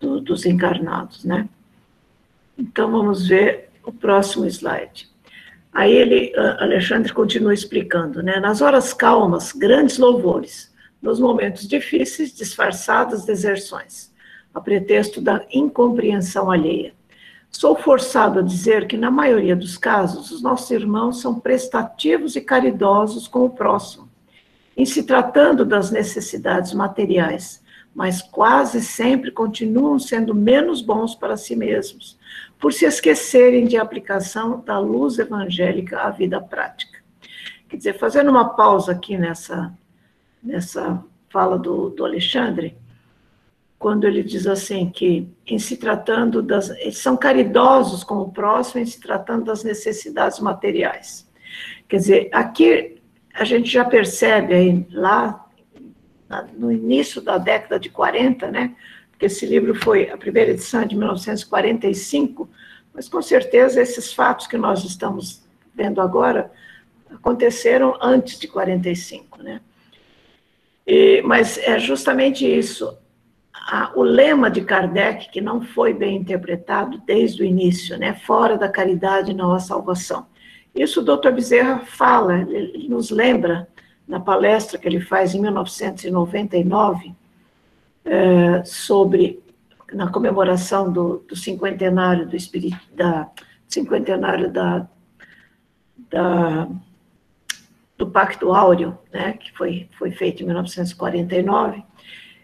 do, 0.00 0.20
dos 0.20 0.46
encarnados, 0.46 1.22
né? 1.24 1.48
Então, 2.56 2.90
vamos 2.90 3.28
ver 3.28 3.68
o 3.84 3.92
próximo 3.92 4.46
slide. 4.46 5.08
Aí 5.70 5.92
ele, 5.92 6.32
Alexandre 6.58 7.12
continua 7.12 7.52
explicando, 7.52 8.22
né? 8.22 8.40
Nas 8.40 8.62
horas 8.62 8.94
calmas, 8.94 9.52
grandes 9.52 9.98
louvores, 9.98 10.74
nos 11.02 11.20
momentos 11.20 11.68
difíceis, 11.68 12.34
disfarçadas 12.34 13.26
deserções 13.26 14.15
a 14.56 14.60
pretexto 14.60 15.20
da 15.20 15.44
incompreensão 15.52 16.50
alheia. 16.50 16.94
Sou 17.50 17.76
forçado 17.76 18.38
a 18.38 18.42
dizer 18.42 18.86
que, 18.86 18.96
na 18.96 19.10
maioria 19.10 19.54
dos 19.54 19.76
casos, 19.76 20.30
os 20.30 20.40
nossos 20.40 20.70
irmãos 20.70 21.20
são 21.20 21.38
prestativos 21.38 22.36
e 22.36 22.40
caridosos 22.40 23.28
com 23.28 23.44
o 23.44 23.50
próximo, 23.50 24.08
em 24.74 24.86
se 24.86 25.02
tratando 25.02 25.62
das 25.62 25.90
necessidades 25.90 26.72
materiais, 26.72 27.62
mas 27.94 28.22
quase 28.22 28.80
sempre 28.80 29.30
continuam 29.30 29.98
sendo 29.98 30.34
menos 30.34 30.80
bons 30.80 31.14
para 31.14 31.36
si 31.36 31.54
mesmos, 31.54 32.18
por 32.58 32.72
se 32.72 32.86
esquecerem 32.86 33.66
de 33.66 33.76
aplicação 33.76 34.62
da 34.64 34.78
luz 34.78 35.18
evangélica 35.18 36.00
à 36.00 36.08
vida 36.10 36.40
prática. 36.40 36.98
Quer 37.68 37.76
dizer, 37.76 37.98
fazendo 37.98 38.30
uma 38.30 38.54
pausa 38.56 38.92
aqui 38.92 39.18
nessa, 39.18 39.70
nessa 40.42 41.04
fala 41.28 41.58
do, 41.58 41.90
do 41.90 42.06
Alexandre, 42.06 42.74
quando 43.78 44.04
ele 44.04 44.22
diz 44.22 44.46
assim 44.46 44.88
que 44.90 45.28
em 45.46 45.58
se 45.58 45.76
tratando 45.76 46.42
das 46.42 46.70
eles 46.70 46.98
são 46.98 47.16
caridosos 47.16 48.02
com 48.02 48.16
o 48.16 48.32
próximo 48.32 48.80
em 48.80 48.86
se 48.86 49.00
tratando 49.00 49.44
das 49.44 49.62
necessidades 49.62 50.40
materiais. 50.40 51.28
Quer 51.88 51.96
dizer, 51.96 52.28
aqui 52.32 52.96
a 53.34 53.44
gente 53.44 53.70
já 53.70 53.84
percebe 53.84 54.54
aí 54.54 54.86
lá 54.90 55.46
no 56.54 56.72
início 56.72 57.20
da 57.20 57.38
década 57.38 57.78
de 57.78 57.88
40, 57.90 58.50
né? 58.50 58.74
Porque 59.10 59.26
esse 59.26 59.46
livro 59.46 59.74
foi 59.74 60.10
a 60.10 60.16
primeira 60.16 60.50
edição 60.50 60.84
de 60.84 60.96
1945, 60.96 62.48
mas 62.92 63.08
com 63.08 63.22
certeza 63.22 63.80
esses 63.80 64.12
fatos 64.12 64.46
que 64.46 64.56
nós 64.56 64.84
estamos 64.84 65.46
vendo 65.74 66.00
agora 66.00 66.50
aconteceram 67.10 67.96
antes 68.00 68.38
de 68.38 68.48
45, 68.48 69.42
né? 69.42 69.60
E, 70.86 71.22
mas 71.22 71.58
é 71.58 71.78
justamente 71.78 72.46
isso 72.46 72.96
a, 73.68 73.92
o 73.94 74.02
lema 74.02 74.50
de 74.50 74.60
Kardec, 74.60 75.30
que 75.30 75.40
não 75.40 75.60
foi 75.60 75.94
bem 75.94 76.16
interpretado 76.16 77.00
desde 77.06 77.42
o 77.42 77.44
início, 77.44 77.98
né? 77.98 78.14
fora 78.14 78.56
da 78.56 78.68
caridade 78.68 79.34
não 79.34 79.52
há 79.52 79.58
salvação. 79.58 80.26
Isso 80.74 81.00
o 81.00 81.04
doutor 81.04 81.32
Bezerra 81.32 81.80
fala, 81.80 82.38
ele 82.40 82.86
nos 82.88 83.10
lembra 83.10 83.66
na 84.06 84.20
palestra 84.20 84.78
que 84.78 84.86
ele 84.86 85.00
faz 85.00 85.34
em 85.34 85.40
1999, 85.40 87.14
é, 88.04 88.62
sobre, 88.64 89.42
na 89.92 90.08
comemoração 90.10 90.92
do, 90.92 91.24
do 91.28 91.34
cinquentenário 91.34 92.26
do 92.28 92.36
espírito, 92.36 92.78
da, 92.94 93.28
cinquentenário 93.66 94.50
da, 94.52 94.86
da, 96.08 96.68
do 97.98 98.08
Pacto 98.08 98.52
Áureo, 98.52 98.96
né, 99.12 99.32
que 99.32 99.50
foi, 99.56 99.88
foi 99.98 100.12
feito 100.12 100.42
em 100.42 100.46
1949, 100.46 101.82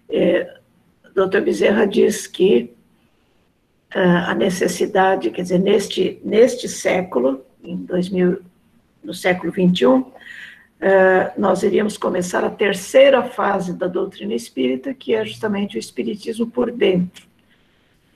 é, 0.08 0.61
doutor 1.14 1.42
Bezerra 1.42 1.86
diz 1.86 2.26
que 2.26 2.72
uh, 3.94 4.30
a 4.30 4.34
necessidade, 4.34 5.30
quer 5.30 5.42
dizer, 5.42 5.58
neste, 5.58 6.20
neste 6.24 6.68
século, 6.68 7.44
em 7.62 7.76
2000, 7.76 8.40
no 9.04 9.14
século 9.14 9.52
21, 9.52 9.98
uh, 9.98 10.12
nós 11.36 11.62
iríamos 11.62 11.96
começar 11.96 12.44
a 12.44 12.50
terceira 12.50 13.22
fase 13.22 13.72
da 13.74 13.86
doutrina 13.86 14.34
espírita, 14.34 14.94
que 14.94 15.14
é 15.14 15.24
justamente 15.24 15.76
o 15.76 15.80
espiritismo 15.80 16.46
por 16.46 16.70
dentro, 16.70 17.26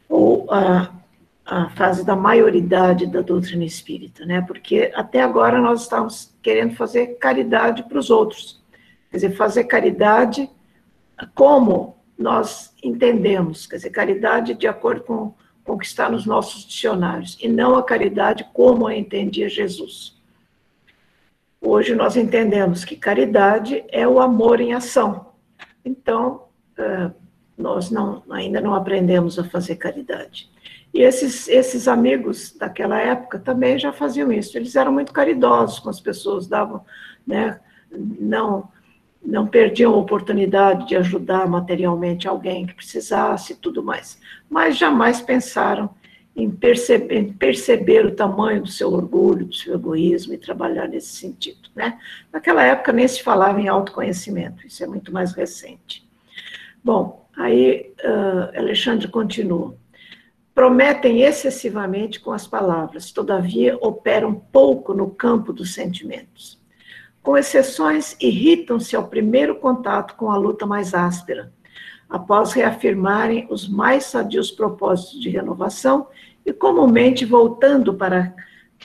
ou 0.09 0.51
a, 0.51 0.93
a 1.45 1.71
fase 1.71 2.05
da 2.05 2.17
maioridade 2.17 3.07
da 3.07 3.21
doutrina 3.21 3.65
espírita, 3.65 4.25
né? 4.25 4.41
Porque 4.41 4.93
até 4.95 5.21
agora 5.21 5.61
nós 5.61 5.83
estamos 5.83 6.35
querendo 6.43 6.75
fazer 6.77 7.19
caridade 7.19 7.83
para 7.83 7.99
os 7.99 8.09
outros, 8.09 8.63
quer 9.11 9.17
dizer, 9.19 9.37
fazer 9.37 9.65
caridade 9.65 10.49
como 11.35 11.96
nós 12.19 12.75
entendemos, 12.83 13.67
quer 13.67 13.77
dizer, 13.77 13.91
caridade 13.91 14.55
de 14.55 14.67
acordo 14.67 15.03
com, 15.03 15.35
com 15.65 15.75
o 15.75 15.79
que 15.79 15.87
está 15.87 16.09
nos 16.09 16.25
nossos 16.25 16.65
dicionários, 16.65 17.37
e 17.41 17.49
não 17.49 17.77
a 17.77 17.83
caridade 17.83 18.49
como 18.53 18.87
a 18.87 18.97
entendia 18.97 19.49
Jesus. 19.49 20.17
Hoje 21.61 21.95
nós 21.95 22.17
entendemos 22.17 22.85
que 22.85 22.97
caridade 22.97 23.85
é 23.89 24.07
o 24.07 24.21
amor 24.21 24.61
em 24.61 24.73
ação. 24.73 25.33
Então, 25.85 26.45
nós 27.57 27.91
não, 27.91 28.23
ainda 28.31 28.61
não 28.61 28.75
aprendemos 28.75 29.39
a 29.39 29.45
fazer 29.45 29.77
caridade. 29.77 30.51
E 30.93 31.01
esses, 31.01 31.49
esses 31.49 31.89
amigos 31.89 32.53
daquela 32.53 32.99
época 32.99 33.39
também 33.39 33.79
já 33.79 33.93
faziam 33.93 34.33
isso. 34.33 34.57
Eles 34.57 34.77
eram 34.77 34.93
muito 34.93 35.13
caridosos 35.13 35.79
com 35.79 35.91
as 35.91 36.01
pessoas, 36.01 36.47
davam, 36.47 36.85
né, 37.27 37.61
não 37.91 38.69
não 39.27 39.47
perdiam 39.47 39.93
a 39.93 39.97
oportunidade 39.97 40.87
de 40.87 40.97
ajudar 40.97 41.49
materialmente 41.49 42.29
alguém 42.29 42.65
que 42.65 42.75
precisasse 42.75 43.53
e 43.53 43.57
tudo 43.57 43.83
mais, 43.83 44.19
mas 44.49 44.79
jamais 44.79 45.21
pensaram 45.21 45.91
em 46.35 46.51
perceber, 46.51 47.17
em 47.17 47.33
perceber, 47.33 48.07
o 48.07 48.15
tamanho 48.15 48.63
do 48.63 48.69
seu 48.69 48.93
orgulho, 48.93 49.47
do 49.47 49.55
seu 49.55 49.75
egoísmo 49.75 50.35
e 50.35 50.39
trabalhar 50.39 50.87
nesse 50.87 51.09
sentido. 51.17 51.71
Né? 51.75 51.99
Naquela 52.33 52.63
época 52.63 52.93
nem 52.93 53.09
se 53.09 53.23
falava 53.23 53.61
em 53.61 53.69
autoconhecimento, 53.69 54.67
isso 54.67 54.85
é 54.85 54.87
muito 54.87 55.13
mais 55.13 55.33
recente. 55.33 56.07
Bom, 56.85 57.27
aí 57.37 57.93
uh, 58.05 58.59
Alexandre 58.59 59.09
continua. 59.09 59.75
Prometem 60.55 61.23
excessivamente 61.23 62.21
com 62.21 62.33
as 62.33 62.47
palavras, 62.47 63.11
todavia 63.11 63.77
operam 63.81 64.35
pouco 64.35 64.95
no 64.95 65.11
campo 65.11 65.53
dos 65.53 65.75
sentimentos 65.75 66.59
com 67.27 67.37
exceções, 67.37 68.17
irritam-se 68.21 68.95
ao 68.95 69.09
primeiro 69.09 69.57
contato 69.57 70.15
com 70.15 70.31
a 70.31 70.37
luta 70.37 70.65
mais 70.65 70.95
áspera, 70.95 71.53
após 72.09 72.53
reafirmarem 72.53 73.49
os 73.51 73.69
mais 73.69 74.05
sadios 74.05 74.53
propósitos 74.53 75.21
de 75.21 75.29
renovação 75.29 76.07
e 76.47 76.53
comumente 76.53 77.25
voltando 77.25 77.93
para, 77.93 78.33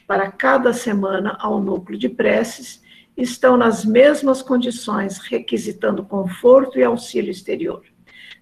para 0.07 0.31
cada 0.31 0.73
semana 0.73 1.37
ao 1.39 1.61
núcleo 1.61 1.99
de 1.99 2.09
preces, 2.09 2.81
estão 3.15 3.55
nas 3.55 3.85
mesmas 3.85 4.41
condições, 4.41 5.19
requisitando 5.19 6.03
conforto 6.03 6.79
e 6.79 6.83
auxílio 6.83 7.29
exterior. 7.29 7.83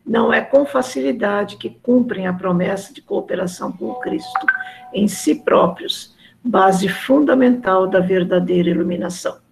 Não 0.06 0.32
é 0.32 0.40
com 0.40 0.66
facilidade 0.66 1.58
que 1.58 1.72
cumprem 1.72 2.26
a 2.26 2.32
promessa 2.32 2.94
de 2.94 3.02
cooperação 3.02 3.70
com 3.70 3.96
Cristo 3.96 4.46
em 4.94 5.10
si 5.10 5.36
próprios, 5.36 6.16
base 6.42 6.88
fundamental 6.88 7.86
da 7.86 8.00
verdadeira 8.00 8.70
iluminação. 8.70 9.49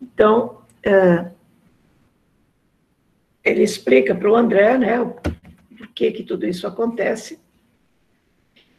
Então, 0.00 0.62
é, 0.82 1.30
ele 3.44 3.62
explica 3.62 4.14
para 4.14 4.30
o 4.30 4.36
André, 4.36 4.78
né, 4.78 4.98
por 5.76 5.88
que 5.88 6.10
que 6.10 6.22
tudo 6.22 6.46
isso 6.46 6.66
acontece. 6.66 7.38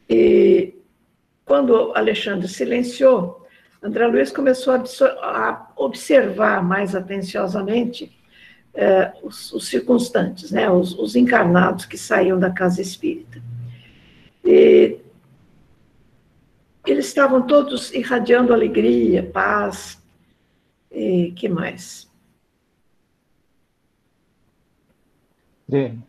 E 0.10 0.74
quando 1.46 1.92
Alexandre 1.96 2.48
silenciou, 2.48 3.48
André 3.82 4.08
Luiz 4.08 4.32
começou 4.32 4.74
a, 4.74 4.84
a 5.22 5.72
observar 5.78 6.64
mais 6.64 6.96
atenciosamente 6.96 8.12
é, 8.74 9.14
os, 9.24 9.52
os, 9.54 9.68
circunstantes, 9.68 10.52
né, 10.52 10.70
os, 10.70 10.98
os 10.98 11.16
encarnados 11.16 11.86
que 11.86 11.98
saíam 11.98 12.40
da 12.40 12.50
casa 12.50 12.82
espírita. 12.82 13.42
E 14.44 14.98
eles 16.86 17.08
estavam 17.08 17.42
todos 17.42 17.94
irradiando 17.94 18.54
alegria, 18.54 19.24
paz, 19.24 19.99
e 20.92 21.32
que 21.36 21.48
mais? 21.48 22.10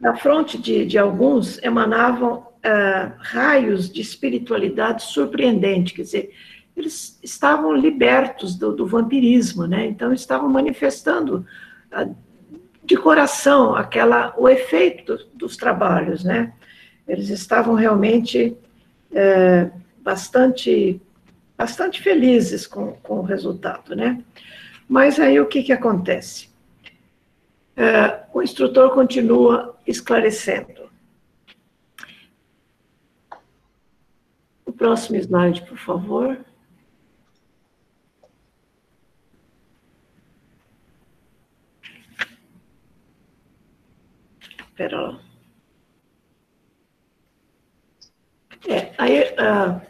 Da 0.01 0.17
fronte 0.17 0.57
de, 0.57 0.87
de 0.87 0.99
alguns 0.99 1.63
emanavam 1.63 2.39
uh, 2.39 3.13
raios 3.19 3.93
de 3.93 4.01
espiritualidade 4.01 5.03
surpreendente, 5.03 5.93
quer 5.93 6.03
dizer, 6.03 6.35
eles 6.75 7.19
estavam 7.23 7.75
libertos 7.75 8.55
do, 8.55 8.75
do 8.75 8.87
vampirismo, 8.87 9.67
né? 9.67 9.87
Então 9.87 10.15
estavam 10.15 10.49
manifestando 10.49 11.45
uh, 11.93 12.17
de 12.83 12.97
coração 12.97 13.75
aquela 13.75 14.35
o 14.39 14.49
efeito 14.49 15.19
dos 15.35 15.57
trabalhos, 15.57 16.25
né? 16.25 16.55
Eles 17.07 17.29
estavam 17.29 17.75
realmente 17.75 18.57
uh, 19.11 19.71
bastante 20.03 21.01
bastante 21.57 22.01
felizes 22.01 22.67
com, 22.67 22.93
com 23.03 23.19
o 23.19 23.23
resultado, 23.23 23.95
né? 23.95 24.25
Mas 24.91 25.21
aí 25.21 25.39
o 25.39 25.47
que 25.47 25.63
que 25.63 25.73
acontece? 25.73 26.51
Uh, 27.77 28.27
o 28.35 28.43
instrutor 28.43 28.93
continua 28.93 29.79
esclarecendo. 29.87 30.91
O 34.67 34.73
próximo 34.73 35.17
slide, 35.17 35.65
por 35.65 35.79
favor. 35.79 36.45
Espera 44.59 45.01
lá. 45.01 45.21
É, 48.69 48.93
aí, 48.99 49.23
uh, 49.35 49.81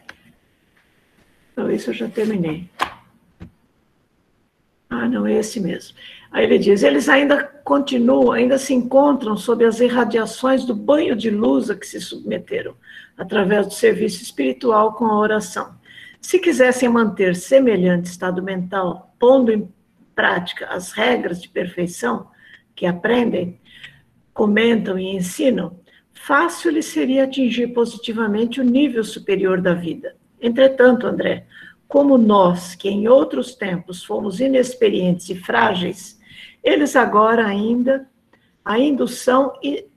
não, 1.57 1.71
isso 1.71 1.89
eu 1.89 1.95
já 1.95 2.09
terminei. 2.11 2.69
Ah, 4.91 5.09
não, 5.09 5.25
é 5.25 5.35
esse 5.35 5.61
mesmo. 5.61 5.97
Aí 6.33 6.45
ele 6.45 6.59
diz: 6.59 6.83
eles 6.83 7.09
ainda 7.09 7.45
continuam, 7.65 8.33
ainda 8.33 8.59
se 8.59 8.75
encontram 8.75 9.37
sob 9.37 9.65
as 9.65 9.81
irradiações 9.81 10.65
do 10.65 10.75
banho 10.75 11.15
de 11.15 11.31
luz 11.31 11.71
a 11.71 11.77
que 11.77 11.87
se 11.87 12.01
submeteram, 12.01 12.75
através 13.17 13.69
do 13.69 13.73
serviço 13.73 14.23
espiritual 14.23 14.95
com 14.95 15.07
a 15.07 15.19
oração. 15.19 15.79
Se 16.21 16.39
quisessem 16.39 16.89
manter 16.89 17.37
semelhante 17.37 18.11
estado 18.11 18.43
mental, 18.43 19.15
pondo 19.19 19.53
em 19.53 19.73
prática 20.15 20.67
as 20.67 20.93
regras 20.93 21.41
de 21.41 21.49
perfeição 21.49 22.29
que 22.75 22.85
aprendem, 22.85 23.59
comentam 24.35 24.99
e 24.99 25.17
ensinam, 25.17 25.81
fácil 26.13 26.73
lhes 26.73 26.87
seria 26.87 27.25
atingir 27.25 27.69
positivamente 27.69 28.61
o 28.61 28.65
nível 28.65 29.05
superior 29.05 29.61
da 29.61 29.73
vida. 29.73 30.17
Entretanto, 30.41 31.07
André, 31.07 31.47
como 31.91 32.17
nós, 32.17 32.77
que 32.77 32.89
em 32.89 33.09
outros 33.09 33.57
tempos 33.57 34.05
fomos 34.05 34.39
inexperientes 34.39 35.29
e 35.29 35.35
frágeis, 35.35 36.21
eles 36.63 36.95
agora 36.95 37.45
ainda 37.45 38.09
ainda 38.65 39.09
são 39.09 39.53
e 39.61 39.89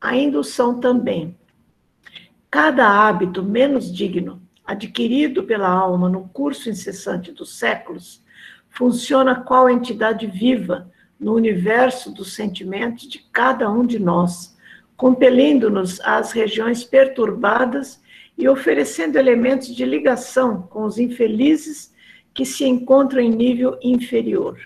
ainda 0.00 0.42
são 0.42 0.80
também. 0.80 1.38
Cada 2.50 2.88
hábito 2.88 3.44
menos 3.44 3.94
digno, 3.94 4.42
adquirido 4.64 5.44
pela 5.44 5.68
alma 5.68 6.08
no 6.08 6.28
curso 6.30 6.68
incessante 6.68 7.30
dos 7.30 7.56
séculos, 7.56 8.20
funciona 8.68 9.36
qual 9.36 9.70
entidade 9.70 10.26
viva 10.26 10.90
no 11.20 11.32
universo 11.34 12.12
dos 12.12 12.34
sentimentos 12.34 13.08
de 13.08 13.20
cada 13.32 13.70
um 13.70 13.86
de 13.86 14.00
nós, 14.00 14.56
compelindo-nos 14.96 16.00
às 16.00 16.32
regiões 16.32 16.82
perturbadas 16.82 18.02
e 18.36 18.48
oferecendo 18.48 19.16
elementos 19.16 19.74
de 19.74 19.84
ligação 19.84 20.62
com 20.62 20.84
os 20.84 20.98
infelizes 20.98 21.92
que 22.32 22.44
se 22.44 22.64
encontram 22.64 23.20
em 23.20 23.30
nível 23.30 23.78
inferior. 23.82 24.58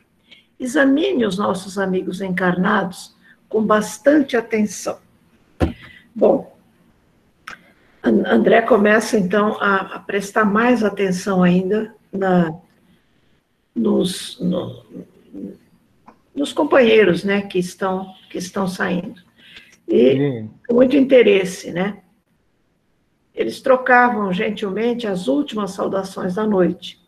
Examine 0.58 1.26
os 1.26 1.36
nossos 1.36 1.78
amigos 1.78 2.20
encarnados 2.20 3.14
com 3.48 3.62
bastante 3.62 4.36
atenção. 4.36 4.98
Bom, 6.14 6.56
André 8.02 8.62
começa 8.62 9.18
então 9.18 9.56
a, 9.60 9.96
a 9.96 9.98
prestar 9.98 10.44
mais 10.44 10.82
atenção 10.82 11.42
ainda 11.42 11.94
na, 12.12 12.54
nos, 13.74 14.38
no, 14.40 14.84
nos 16.34 16.52
companheiros, 16.52 17.22
né, 17.22 17.42
que 17.42 17.58
estão 17.58 18.14
que 18.30 18.38
estão 18.38 18.68
saindo 18.68 19.22
e 19.88 20.44
com 20.68 20.74
muito 20.74 20.96
interesse, 20.96 21.72
né? 21.72 21.98
Eles 23.38 23.60
trocavam 23.60 24.32
gentilmente 24.32 25.06
as 25.06 25.28
últimas 25.28 25.70
saudações 25.70 26.34
da 26.34 26.44
noite. 26.44 27.00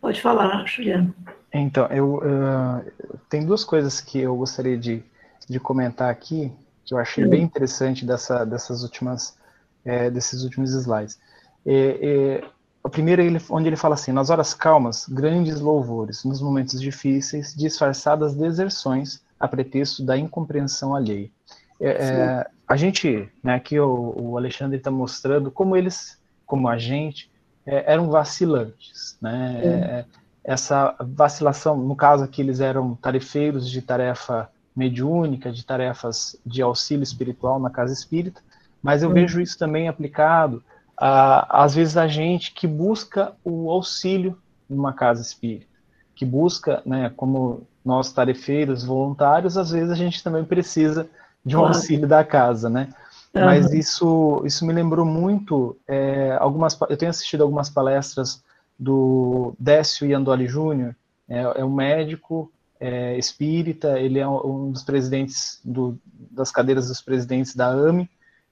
Pode 0.00 0.18
falar, 0.22 0.66
Juliano. 0.66 1.14
Então, 1.52 1.86
eu 1.88 2.16
uh, 2.16 3.18
tem 3.28 3.44
duas 3.44 3.64
coisas 3.64 4.00
que 4.00 4.18
eu 4.18 4.34
gostaria 4.34 4.78
de, 4.78 5.04
de 5.46 5.60
comentar 5.60 6.10
aqui 6.10 6.50
que 6.86 6.94
eu 6.94 6.98
achei 6.98 7.26
bem 7.26 7.42
interessante 7.42 8.06
dessa, 8.06 8.44
dessas 8.46 8.82
últimas 8.82 9.36
é, 9.84 10.10
desses 10.10 10.42
últimos 10.42 10.72
slides. 10.72 11.18
É, 11.66 12.40
é, 12.40 12.44
a 12.82 12.88
primeira, 12.88 13.22
ele, 13.22 13.38
onde 13.50 13.68
ele 13.68 13.76
fala 13.76 13.94
assim: 13.94 14.10
nas 14.10 14.30
horas 14.30 14.54
calmas, 14.54 15.06
grandes 15.06 15.60
louvores, 15.60 16.24
nos 16.24 16.40
momentos 16.40 16.80
difíceis, 16.80 17.54
disfarçadas 17.54 18.34
deserções 18.34 19.22
a 19.38 19.46
pretexto 19.46 20.02
da 20.02 20.16
incompreensão 20.16 20.94
alheia. 20.94 21.30
É, 21.78 21.90
é, 21.90 22.50
a 22.72 22.76
gente, 22.76 23.28
né, 23.44 23.54
aqui 23.54 23.78
o, 23.78 24.14
o 24.16 24.38
Alexandre 24.38 24.78
está 24.78 24.90
mostrando 24.90 25.50
como 25.50 25.76
eles, 25.76 26.18
como 26.46 26.66
a 26.70 26.78
gente, 26.78 27.30
é, 27.66 27.92
eram 27.92 28.08
vacilantes, 28.08 29.18
né? 29.20 29.60
É, 29.62 30.04
essa 30.42 30.96
vacilação, 30.98 31.76
no 31.76 31.94
caso 31.94 32.24
aqui 32.24 32.40
eles 32.40 32.60
eram 32.60 32.94
tarefeiros 32.94 33.70
de 33.70 33.82
tarefa 33.82 34.50
mediúnica, 34.74 35.52
de 35.52 35.66
tarefas 35.66 36.34
de 36.46 36.62
auxílio 36.62 37.02
espiritual 37.02 37.60
na 37.60 37.68
casa 37.68 37.92
espírita, 37.92 38.40
mas 38.82 39.02
eu 39.02 39.10
vejo 39.10 39.38
isso 39.38 39.58
também 39.58 39.86
aplicado 39.86 40.64
a, 40.96 41.64
às 41.64 41.74
vezes 41.74 41.98
a 41.98 42.08
gente 42.08 42.54
que 42.54 42.66
busca 42.66 43.34
o 43.44 43.70
auxílio 43.70 44.38
numa 44.68 44.94
casa 44.94 45.20
espírita, 45.20 45.66
que 46.14 46.24
busca, 46.24 46.82
né, 46.86 47.12
como 47.14 47.66
nós 47.84 48.12
tarefeiros 48.12 48.82
voluntários, 48.82 49.58
às 49.58 49.70
vezes 49.72 49.90
a 49.90 49.94
gente 49.94 50.24
também 50.24 50.42
precisa 50.42 51.06
de 51.44 51.56
um 51.56 51.60
claro. 51.60 51.74
auxílio 51.74 52.06
da 52.06 52.24
casa, 52.24 52.68
né? 52.68 52.88
Uhum. 53.34 53.44
Mas 53.44 53.72
isso, 53.72 54.42
isso 54.44 54.66
me 54.66 54.72
lembrou 54.72 55.06
muito 55.06 55.76
é, 55.88 56.36
algumas. 56.38 56.78
Eu 56.88 56.96
tenho 56.96 57.10
assistido 57.10 57.42
algumas 57.42 57.70
palestras 57.70 58.42
do 58.78 59.54
Décio 59.58 60.06
Iandoli 60.06 60.46
Júnior, 60.46 60.94
é, 61.28 61.40
é, 61.40 61.64
um 61.64 61.72
médico 61.72 62.50
é, 62.80 63.16
espírita, 63.16 63.98
ele 63.98 64.18
é 64.18 64.28
um 64.28 64.72
dos 64.72 64.82
presidentes 64.82 65.60
do, 65.64 65.96
das 66.30 66.50
cadeiras 66.50 66.88
dos 66.88 67.00
presidentes 67.00 67.54
da 67.54 67.68
AME, 67.68 68.10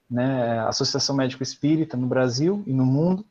né, 0.09 0.59
Associação 0.67 1.15
Médico 1.15 1.43
Espírita 1.43 1.97
no 1.97 2.07
Brasil 2.07 2.63
e 2.65 2.73
no 2.73 2.85
mundo, 2.85 3.25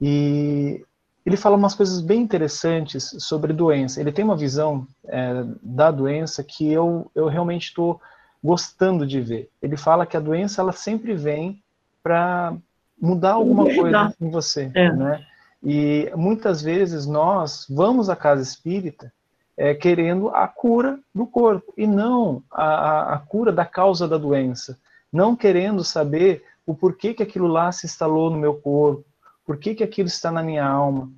e 0.00 0.84
ele 1.24 1.36
fala 1.36 1.56
umas 1.56 1.74
coisas 1.74 2.00
bem 2.00 2.22
interessantes 2.22 3.14
sobre 3.18 3.52
doença. 3.52 4.00
Ele 4.00 4.12
tem 4.12 4.24
uma 4.24 4.36
visão 4.36 4.86
é, 5.06 5.44
da 5.62 5.90
doença 5.90 6.42
que 6.42 6.70
eu, 6.72 7.10
eu 7.14 7.28
realmente 7.28 7.64
estou 7.64 8.00
gostando 8.42 9.06
de 9.06 9.20
ver. 9.20 9.50
Ele 9.60 9.76
fala 9.76 10.06
que 10.06 10.16
a 10.16 10.20
doença 10.20 10.60
ela 10.60 10.72
sempre 10.72 11.14
vem 11.14 11.62
para 12.02 12.54
mudar 13.00 13.32
alguma 13.32 13.64
coisa 13.64 14.14
em 14.20 14.30
você, 14.30 14.70
é. 14.74 14.92
né? 14.92 15.24
E 15.62 16.10
muitas 16.14 16.62
vezes 16.62 17.06
nós 17.06 17.66
vamos 17.68 18.08
à 18.08 18.14
casa 18.14 18.42
espírita 18.42 19.12
é, 19.56 19.74
querendo 19.74 20.28
a 20.28 20.46
cura 20.46 21.00
do 21.12 21.26
corpo 21.26 21.74
e 21.76 21.86
não 21.86 22.42
a, 22.50 23.14
a, 23.14 23.18
cura 23.18 23.52
da 23.52 23.64
causa 23.64 24.06
da 24.06 24.16
doença, 24.16 24.78
não 25.12 25.34
querendo 25.34 25.82
saber 25.82 26.44
o 26.64 26.74
porquê 26.74 27.12
que 27.12 27.24
aquilo 27.24 27.48
lá 27.48 27.72
se 27.72 27.86
instalou 27.86 28.30
no 28.30 28.38
meu 28.38 28.54
corpo, 28.54 29.04
por 29.44 29.56
que, 29.56 29.82
aquilo 29.82 30.06
está 30.06 30.30
na 30.30 30.42
minha 30.42 30.64
alma. 30.64 31.10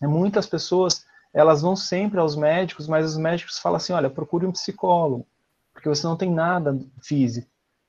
Muitas 0.00 0.46
pessoas 0.46 1.04
elas 1.34 1.60
vão 1.60 1.76
sempre 1.76 2.18
aos 2.18 2.34
médicos, 2.34 2.88
mas 2.88 3.04
os 3.04 3.18
médicos 3.18 3.58
falam 3.58 3.76
assim, 3.76 3.92
olha, 3.92 4.08
procure 4.08 4.46
um 4.46 4.52
psicólogo, 4.52 5.26
porque 5.76 5.88
você 5.88 6.06
não 6.06 6.16
tem 6.16 6.30
nada 6.30 6.78
físico. 7.02 7.46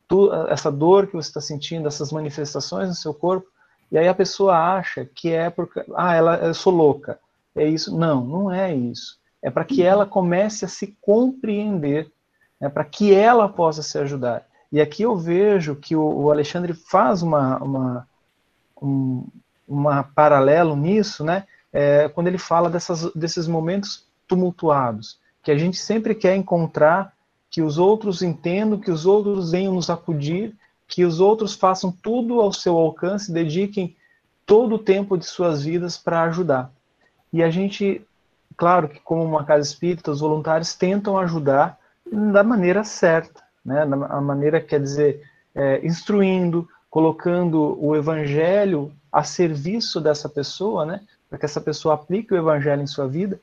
Tu, 0.07 0.29
essa 0.49 0.69
dor 0.69 1.07
que 1.07 1.13
você 1.13 1.29
está 1.29 1.39
sentindo, 1.39 1.87
essas 1.87 2.11
manifestações 2.11 2.89
no 2.89 2.93
seu 2.93 3.13
corpo, 3.13 3.47
e 3.89 3.97
aí 3.97 4.07
a 4.07 4.13
pessoa 4.13 4.57
acha 4.75 5.05
que 5.05 5.31
é 5.31 5.49
porque, 5.49 5.85
ah, 5.95 6.13
ela, 6.13 6.35
eu 6.35 6.53
sou 6.53 6.73
louca, 6.73 7.17
é 7.55 7.65
isso. 7.65 7.97
Não, 7.97 8.25
não 8.25 8.51
é 8.51 8.75
isso. 8.75 9.17
É 9.41 9.49
para 9.49 9.63
que 9.63 9.81
ela 9.81 10.05
comece 10.05 10.65
a 10.65 10.67
se 10.67 10.97
compreender, 11.01 12.11
é 12.59 12.67
para 12.67 12.83
que 12.83 13.13
ela 13.13 13.47
possa 13.47 13.81
se 13.81 13.97
ajudar. 13.97 14.45
E 14.69 14.81
aqui 14.81 15.03
eu 15.03 15.15
vejo 15.15 15.75
que 15.75 15.95
o, 15.95 16.03
o 16.03 16.31
Alexandre 16.31 16.73
faz 16.73 17.21
uma, 17.21 17.57
uma, 17.57 18.07
um 18.81 19.25
uma 19.67 20.03
paralelo 20.03 20.75
nisso, 20.75 21.23
né? 21.23 21.45
É, 21.73 22.07
quando 22.07 22.27
ele 22.27 22.37
fala 22.37 22.69
dessas, 22.69 23.11
desses 23.13 23.47
momentos 23.47 24.07
tumultuados, 24.27 25.19
que 25.43 25.51
a 25.51 25.57
gente 25.57 25.77
sempre 25.77 26.15
quer 26.15 26.35
encontrar 26.35 27.13
que 27.49 27.61
os 27.61 27.77
outros 27.77 28.21
entendam, 28.21 28.79
que 28.79 28.91
os 28.91 29.05
outros 29.05 29.51
venham 29.51 29.73
nos 29.73 29.89
acudir, 29.89 30.55
que 30.87 31.03
os 31.03 31.19
outros 31.19 31.53
façam 31.53 31.91
tudo 31.91 32.39
ao 32.39 32.53
seu 32.53 32.77
alcance, 32.77 33.31
dediquem 33.31 33.95
todo 34.45 34.75
o 34.75 34.79
tempo 34.79 35.17
de 35.17 35.25
suas 35.25 35.63
vidas 35.63 35.97
para 35.97 36.23
ajudar. 36.23 36.71
E 37.31 37.43
a 37.43 37.49
gente, 37.49 38.01
claro 38.55 38.87
que 38.87 38.99
como 38.99 39.23
uma 39.23 39.43
casa 39.43 39.67
espírita, 39.67 40.11
os 40.11 40.21
voluntários 40.21 40.73
tentam 40.73 41.17
ajudar 41.17 41.77
da 42.09 42.43
maneira 42.43 42.83
certa, 42.83 43.43
né? 43.65 43.81
A 43.81 44.21
maneira 44.21 44.61
quer 44.61 44.79
dizer 44.79 45.21
é, 45.53 45.85
instruindo, 45.85 46.67
colocando 46.89 47.77
o 47.83 47.95
evangelho 47.95 48.93
a 49.11 49.23
serviço 49.23 49.99
dessa 49.99 50.29
pessoa, 50.29 50.85
né? 50.85 51.01
Para 51.29 51.37
que 51.37 51.45
essa 51.45 51.59
pessoa 51.59 51.95
aplique 51.95 52.33
o 52.33 52.37
evangelho 52.37 52.81
em 52.81 52.87
sua 52.87 53.07
vida. 53.07 53.39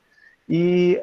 E 0.49 0.99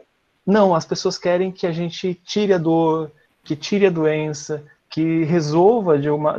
não, 0.46 0.74
as 0.74 0.84
pessoas 0.84 1.16
querem 1.16 1.52
que 1.52 1.66
a 1.66 1.72
gente 1.72 2.14
tire 2.14 2.52
a 2.52 2.58
dor, 2.58 3.10
que 3.44 3.54
tire 3.54 3.86
a 3.86 3.90
doença, 3.90 4.62
que 4.90 5.24
resolva 5.24 5.98
de 5.98 6.10
uma, 6.10 6.38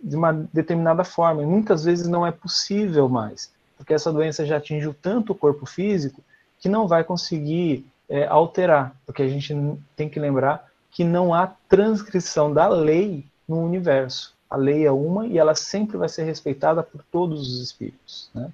de 0.00 0.16
uma 0.16 0.32
determinada 0.52 1.02
forma. 1.02 1.42
E 1.42 1.46
muitas 1.46 1.84
vezes 1.84 2.06
não 2.06 2.26
é 2.26 2.30
possível 2.30 3.08
mais, 3.08 3.50
porque 3.76 3.94
essa 3.94 4.12
doença 4.12 4.44
já 4.44 4.58
atingiu 4.58 4.94
tanto 4.94 5.32
o 5.32 5.36
corpo 5.36 5.66
físico 5.66 6.22
que 6.60 6.68
não 6.68 6.86
vai 6.86 7.04
conseguir 7.04 7.86
é, 8.08 8.26
alterar. 8.26 8.94
Porque 9.06 9.22
a 9.22 9.28
gente 9.28 9.54
tem 9.96 10.08
que 10.08 10.20
lembrar 10.20 10.68
que 10.90 11.04
não 11.04 11.32
há 11.32 11.46
transcrição 11.68 12.52
da 12.52 12.68
lei 12.68 13.24
no 13.48 13.64
universo. 13.64 14.34
A 14.50 14.56
lei 14.56 14.86
é 14.86 14.90
uma 14.90 15.26
e 15.26 15.38
ela 15.38 15.54
sempre 15.54 15.96
vai 15.96 16.08
ser 16.08 16.24
respeitada 16.24 16.82
por 16.82 17.02
todos 17.10 17.40
os 17.40 17.62
espíritos. 17.62 18.30
Né? 18.34 18.50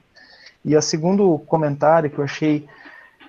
E 0.64 0.76
o 0.76 0.82
segundo 0.82 1.38
comentário 1.46 2.10
que 2.10 2.18
eu 2.18 2.24
achei 2.24 2.66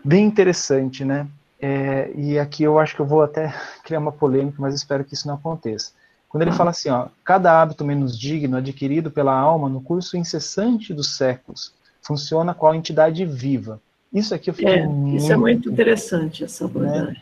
bem 0.03 0.25
interessante, 0.25 1.03
né? 1.03 1.27
É, 1.67 2.11
e 2.15 2.37
aqui 2.37 2.61
eu 2.61 2.77
acho 2.77 2.95
que 2.95 3.01
eu 3.01 3.07
vou 3.07 3.23
até 3.23 3.51
criar 3.83 3.97
uma 3.97 4.11
polêmica, 4.11 4.57
mas 4.59 4.75
espero 4.75 5.03
que 5.03 5.15
isso 5.15 5.27
não 5.27 5.33
aconteça. 5.33 5.93
Quando 6.29 6.43
ele 6.43 6.51
fala 6.51 6.69
assim, 6.69 6.89
ó, 6.89 7.07
cada 7.23 7.59
hábito 7.59 7.83
menos 7.83 8.19
digno 8.19 8.57
adquirido 8.57 9.09
pela 9.09 9.33
alma 9.33 9.67
no 9.67 9.81
curso 9.81 10.15
incessante 10.15 10.93
dos 10.93 11.15
séculos 11.15 11.73
funciona 12.01 12.53
qual 12.53 12.75
entidade 12.75 13.25
viva. 13.25 13.81
Isso 14.13 14.35
aqui 14.35 14.49
eu 14.49 14.53
fiquei 14.53 14.75
é, 14.75 14.85
muito, 14.85 15.17
Isso 15.17 15.31
é 15.31 15.37
muito 15.37 15.71
interessante, 15.71 16.43
essa 16.43 16.65
abordagem. 16.65 17.13
Né? 17.13 17.21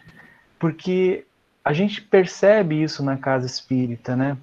Porque 0.60 1.26
a 1.64 1.72
gente 1.72 2.02
percebe 2.02 2.82
isso 2.82 3.02
na 3.04 3.16
casa 3.16 3.46
espírita, 3.46 4.16
né? 4.16 4.36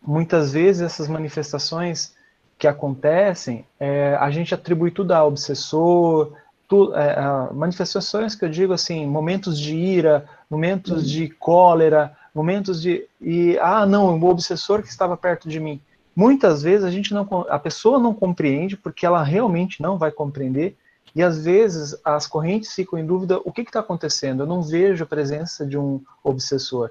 Muitas 0.00 0.52
vezes 0.52 0.82
essas 0.82 1.08
manifestações 1.08 2.14
que 2.58 2.66
acontecem, 2.66 3.66
é, 3.78 4.16
a 4.18 4.30
gente 4.30 4.54
atribui 4.54 4.90
tudo 4.90 5.12
a 5.12 5.24
obsessor, 5.24 6.32
tu, 6.68 6.94
é, 6.94 7.16
manifestações 7.52 8.34
que 8.34 8.44
eu 8.44 8.48
digo 8.48 8.72
assim, 8.72 9.06
momentos 9.06 9.58
de 9.58 9.74
ira, 9.74 10.28
momentos 10.50 11.02
uhum. 11.02 11.08
de 11.08 11.28
cólera, 11.28 12.16
momentos 12.36 12.82
de 12.82 13.08
e 13.18 13.58
ah 13.60 13.86
não 13.86 14.20
o 14.20 14.26
obsessor 14.26 14.82
que 14.82 14.88
estava 14.88 15.16
perto 15.16 15.48
de 15.48 15.58
mim 15.58 15.80
muitas 16.14 16.62
vezes 16.62 16.84
a 16.84 16.90
gente 16.90 17.14
não 17.14 17.26
a 17.48 17.58
pessoa 17.58 17.98
não 17.98 18.12
compreende 18.12 18.76
porque 18.76 19.06
ela 19.06 19.22
realmente 19.22 19.80
não 19.80 19.96
vai 19.96 20.10
compreender 20.10 20.76
e 21.14 21.22
às 21.22 21.42
vezes 21.42 21.98
as 22.04 22.26
correntes 22.26 22.74
ficam 22.74 22.98
em 22.98 23.06
dúvida 23.06 23.40
o 23.42 23.50
que 23.50 23.62
está 23.62 23.80
acontecendo 23.80 24.42
eu 24.42 24.46
não 24.46 24.60
vejo 24.60 25.02
a 25.02 25.06
presença 25.06 25.64
de 25.64 25.78
um 25.78 26.02
obsessor 26.22 26.90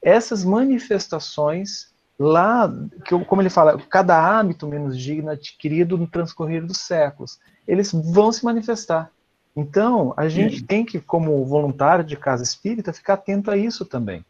essas 0.00 0.42
manifestações 0.42 1.92
lá 2.18 2.72
que 3.04 3.24
como 3.24 3.42
ele 3.42 3.50
fala 3.50 3.78
cada 3.88 4.18
hábito 4.18 4.66
menos 4.66 4.98
digno 4.98 5.30
adquirido 5.30 5.96
no 5.96 6.06
transcorrer 6.06 6.64
dos 6.64 6.78
séculos 6.78 7.38
eles 7.66 7.92
vão 7.92 8.32
se 8.32 8.44
manifestar 8.44 9.10
então 9.54 10.12
a 10.16 10.28
gente 10.28 10.62
tem 10.62 10.84
que 10.84 11.00
como 11.00 11.44
voluntário 11.44 12.04
de 12.04 12.16
casa 12.16 12.42
espírita 12.42 12.92
ficar 12.92 13.14
atento 13.14 13.50
a 13.50 13.56
isso 13.56 13.84
também 13.84 14.24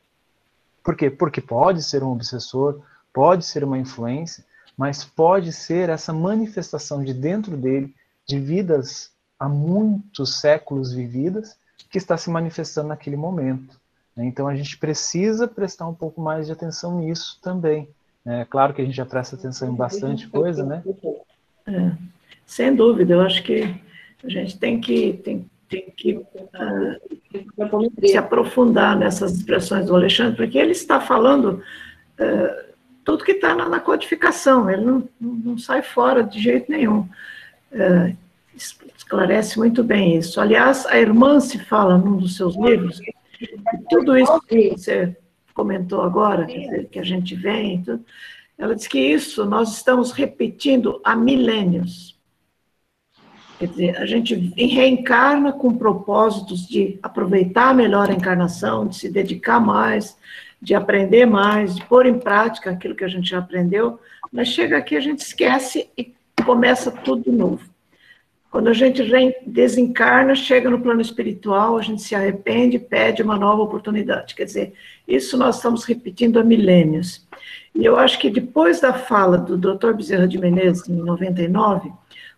por 0.89 0.97
quê? 0.97 1.11
Porque 1.11 1.43
pode 1.43 1.83
ser 1.83 2.03
um 2.03 2.11
obsessor, 2.13 2.81
pode 3.13 3.45
ser 3.45 3.63
uma 3.63 3.77
influência, 3.77 4.43
mas 4.75 5.05
pode 5.05 5.53
ser 5.53 5.91
essa 5.91 6.15
manifestação 6.15 7.05
de 7.05 7.13
dentro 7.13 7.59
dele, 7.59 7.95
de 8.27 8.41
vidas 8.41 9.11
há 9.39 9.51
muitos 9.51 10.41
séculos 10.41 10.91
vividas, 10.91 11.59
que 11.91 11.99
está 11.99 12.17
se 12.17 12.31
manifestando 12.31 12.89
naquele 12.89 13.19
momento. 13.19 13.78
Né? 14.19 14.27
Então 14.27 14.49
a 14.49 14.57
gente 14.57 14.77
precisa 14.77 15.47
prestar 15.47 15.87
um 15.87 15.95
pouco 15.95 16.21
mais 16.21 16.47
de 16.47 16.53
atenção 16.53 16.99
nisso 16.99 17.39
também. 17.41 17.89
É 18.27 18.45
claro 18.45 18.75
que 18.75 18.83
a 18.83 18.85
gente 18.85 18.97
já 18.97 19.07
presta 19.07 19.37
atenção 19.37 19.71
em 19.73 19.77
bastante 19.77 20.27
coisa, 20.27 20.65
né? 20.65 20.83
É, 21.67 21.93
sem 22.45 22.75
dúvida, 22.75 23.15
eu 23.15 23.21
acho 23.21 23.43
que 23.45 23.75
a 24.23 24.29
gente 24.29 24.59
tem 24.59 24.81
que, 24.81 25.13
tem, 25.25 25.49
tem 25.69 25.95
que 25.97 26.15
uh, 26.15 26.27
se 28.05 28.17
aprofundar 28.19 28.99
nessas 28.99 29.33
expressões 29.35 29.87
do 29.87 29.95
Alexandre, 29.95 30.37
porque 30.37 30.59
ele 30.59 30.73
está 30.73 31.01
falando 31.01 31.63
uh, 32.19 32.75
tudo 33.05 33.25
que 33.25 33.33
está 33.33 33.55
na, 33.55 33.69
na, 33.69 33.81
codificação, 33.81 34.69
ele 34.69 34.85
não, 34.85 35.09
não, 35.21 35.57
sai 35.57 35.81
fora 35.81 36.23
de 36.23 36.41
jeito 36.41 36.71
nenhum. 36.71 37.09
Uh, 37.73 38.17
esclarece 38.97 39.57
muito 39.57 39.85
bem 39.85 40.17
isso. 40.17 40.41
Aliás, 40.41 40.85
a 40.87 40.99
irmã 40.99 41.39
se 41.39 41.59
fala 41.59 41.97
num 41.97 42.17
dos 42.17 42.37
seus 42.37 42.57
livros, 42.57 43.01
tudo 43.89 44.17
isso 44.17 44.41
que 44.43 44.71
você 44.71 45.17
comentou 45.55 46.03
agora, 46.03 46.47
que 46.47 46.99
a 46.99 47.05
gente 47.05 47.35
vem, 47.35 47.83
tudo, 47.83 48.05
ela 48.57 48.75
diz 48.75 48.87
que 48.87 48.99
isso 48.99 49.45
nós 49.45 49.73
estamos 49.73 50.11
repetindo 50.11 51.01
há 51.05 51.15
milênios. 51.15 52.19
Quer 53.59 53.69
dizer, 53.69 53.97
a 53.97 54.07
gente 54.07 54.35
reencarna 54.57 55.53
com 55.53 55.77
propósitos 55.77 56.67
de 56.67 56.99
aproveitar 57.03 57.75
melhor 57.75 58.09
a 58.09 58.15
encarnação, 58.15 58.87
de 58.87 58.97
se 58.97 59.11
dedicar 59.11 59.59
mais, 59.59 60.17
de 60.61 60.75
aprender 60.75 61.27
mais, 61.27 61.75
de 61.75 61.85
pôr 61.87 62.07
em 62.07 62.19
prática 62.19 62.71
aquilo 62.71 62.95
que 62.95 63.05
a 63.05 63.09
gente 63.09 63.31
já 63.31 63.39
aprendeu, 63.39 63.99
mas 64.33 64.49
chega 64.49 64.77
aqui 64.79 64.97
a 64.97 65.01
gente 65.01 65.21
esquece 65.21 65.91
e 65.97 66.15
começa 66.45 66.91
tudo 66.91 67.23
de 67.23 67.37
novo. 67.37 67.69
Quando 68.51 68.69
a 68.69 68.73
gente 68.73 69.03
desencarna, 69.47 70.35
chega 70.35 70.71
no 70.71 70.81
plano 70.81 71.03
espiritual, 71.03 71.77
a 71.77 71.83
gente 71.83 72.03
se 72.03 72.15
arrepende 72.15 72.79
pede 72.79 73.23
uma 73.23 73.37
nova 73.37 73.63
oportunidade. 73.63 74.35
Quer 74.35 74.45
dizer, 74.45 74.73
isso 75.07 75.37
nós 75.37 75.57
estamos 75.57 75.85
repetindo 75.85 76.39
há 76.39 76.45
milênios. 76.45 77.27
E 77.75 77.85
eu 77.85 77.97
acho 77.99 78.19
que 78.19 78.31
depois 78.31 78.81
da 78.81 78.95
fala 78.95 79.37
do 79.37 79.57
Dr. 79.57 79.93
Bezerra 79.93 80.27
de 80.27 80.39
Menezes, 80.39 80.89
em 80.89 80.95
99, 80.95 81.93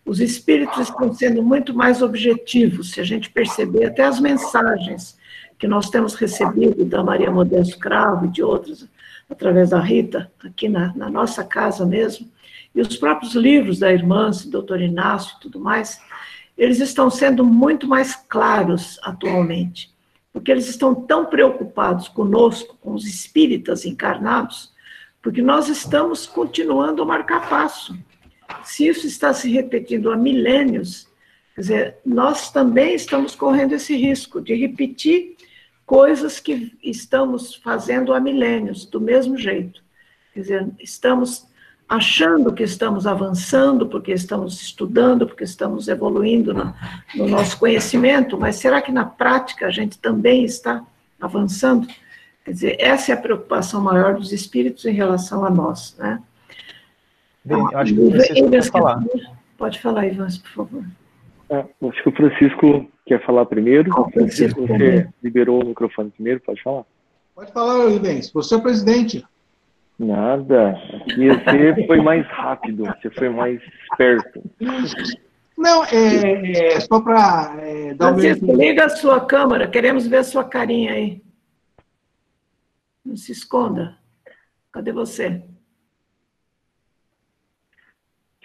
os 0.05 0.21
espíritos 0.21 0.81
estão 0.81 1.13
sendo 1.13 1.43
muito 1.43 1.73
mais 1.73 2.03
objetivos, 2.03 2.91
se 2.91 3.01
a 3.01 3.05
gente 3.05 3.31
perceber 3.31 3.85
até 3.85 4.03
as 4.03 4.19
mensagens 4.19 5.17
que 5.59 5.69
nós 5.69 5.91
temos 5.91 6.15
recebido 6.15 6.85
da 6.85 7.05
Maria 7.05 7.31
Modesto 7.31 7.79
Cravo 7.79 8.27
e 8.27 8.31
de 8.31 8.43
outros, 8.43 8.89
através 9.29 9.71
da 9.71 9.79
Rita, 9.79 10.31
aqui 10.45 10.69
na, 10.69 10.93
na 10.97 11.09
nossa 11.09 11.45
casa 11.45 11.87
mesmo, 11.87 12.27
e 12.75 12.81
os 12.81 12.97
próprios 12.97 13.35
livros 13.35 13.79
da 13.79 13.93
irmã, 13.93 14.31
do 14.31 14.51
doutor 14.51 14.81
Inácio 14.81 15.37
e 15.37 15.41
tudo 15.43 15.61
mais, 15.61 16.01
eles 16.57 16.81
estão 16.81 17.11
sendo 17.11 17.45
muito 17.45 17.87
mais 17.87 18.15
claros 18.15 18.99
atualmente, 19.03 19.93
porque 20.33 20.51
eles 20.51 20.69
estão 20.69 20.95
tão 20.95 21.27
preocupados 21.27 22.09
conosco, 22.09 22.77
com 22.81 22.93
os 22.93 23.07
espíritas 23.07 23.85
encarnados, 23.85 24.73
porque 25.23 25.43
nós 25.43 25.69
estamos 25.69 26.27
continuando 26.27 27.03
a 27.03 27.07
marcar 27.07 27.49
passo 27.49 27.97
se 28.65 28.87
isso 28.87 29.07
está 29.07 29.33
se 29.33 29.51
repetindo 29.51 30.11
há 30.11 30.17
milênios, 30.17 31.09
quer 31.55 31.61
dizer, 31.61 31.97
nós 32.05 32.51
também 32.51 32.95
estamos 32.95 33.35
correndo 33.35 33.75
esse 33.75 33.97
risco 33.97 34.41
de 34.41 34.55
repetir 34.55 35.37
coisas 35.87 36.39
que 36.41 36.77
estamos 36.83 37.55
fazendo 37.57 38.13
há 38.13 38.21
milênios, 38.21 38.87
do 38.87 39.01
mesmo 39.01 39.37
jeito. 39.37 39.83
Quer 40.33 40.41
dizer, 40.41 40.69
estamos 40.79 41.47
achando 41.91 42.53
que 42.53 42.63
estamos 42.63 43.05
avançando, 43.05 43.85
porque 43.85 44.13
estamos 44.13 44.63
estudando, 44.63 45.27
porque 45.27 45.43
estamos 45.43 45.89
evoluindo 45.89 46.55
no, 46.55 46.73
no 47.17 47.27
nosso 47.27 47.59
conhecimento, 47.59 48.39
mas 48.39 48.55
será 48.55 48.81
que 48.81 48.93
na 48.93 49.05
prática 49.05 49.67
a 49.67 49.71
gente 49.73 49.99
também 49.99 50.45
está 50.45 50.85
avançando? 51.21 51.89
Quer 52.45 52.53
dizer, 52.53 52.77
essa 52.79 53.11
é 53.11 53.15
a 53.17 53.21
preocupação 53.21 53.81
maior 53.81 54.15
dos 54.15 54.31
espíritos 54.31 54.85
em 54.85 54.93
relação 54.93 55.45
a 55.45 55.51
nós, 55.51 55.97
né? 55.99 56.23
Bem, 57.45 57.59
eu 57.59 57.79
acho 57.79 57.93
que 57.93 58.01
o 58.01 58.11
Francisco 58.13 58.51
quer 58.51 58.63
falar. 58.63 59.05
Pode 59.59 59.81
falar, 59.81 60.07
Ivans, 60.07 60.39
por 60.39 60.51
favor. 60.51 60.85
É, 61.51 61.59
acho 61.59 62.03
que 62.05 62.09
o 62.09 62.13
Francisco 62.13 62.89
quer 63.05 63.27
falar 63.27 63.47
primeiro. 63.47 63.91
Oh, 63.99 64.09
Francisco, 64.11 64.65
você 64.65 65.09
liberou 65.21 65.61
o 65.61 65.67
microfone 65.67 66.11
primeiro, 66.11 66.41
pode 66.41 66.63
falar. 66.63 66.85
Pode 67.35 67.53
falar, 67.53 67.91
Ivens. 67.91 68.31
Você 68.31 68.55
é 68.55 68.59
o 68.59 68.63
presidente. 68.63 69.25
Nada. 70.01 70.71
Aqui 70.71 71.29
você 71.29 71.87
foi 71.87 72.01
mais 72.01 72.27
rápido, 72.29 72.87
você 72.87 73.11
foi 73.11 73.29
mais 73.29 73.61
esperto. 73.83 74.43
Não, 75.59 75.85
é, 75.85 76.53
é 76.75 76.81
só 76.81 77.03
para 77.03 77.55
é, 77.61 77.93
dar 77.93 78.15
Francisco, 78.15 78.51
um... 78.51 78.57
liga 78.57 78.87
a 78.87 78.89
sua 78.89 79.27
câmera, 79.27 79.69
queremos 79.69 80.07
ver 80.07 80.17
a 80.17 80.25
sua 80.25 80.43
carinha 80.43 80.95
aí. 80.95 81.23
Não 83.05 83.15
se 83.15 83.31
esconda. 83.31 83.99
Cadê 84.73 84.91
você? 84.91 85.43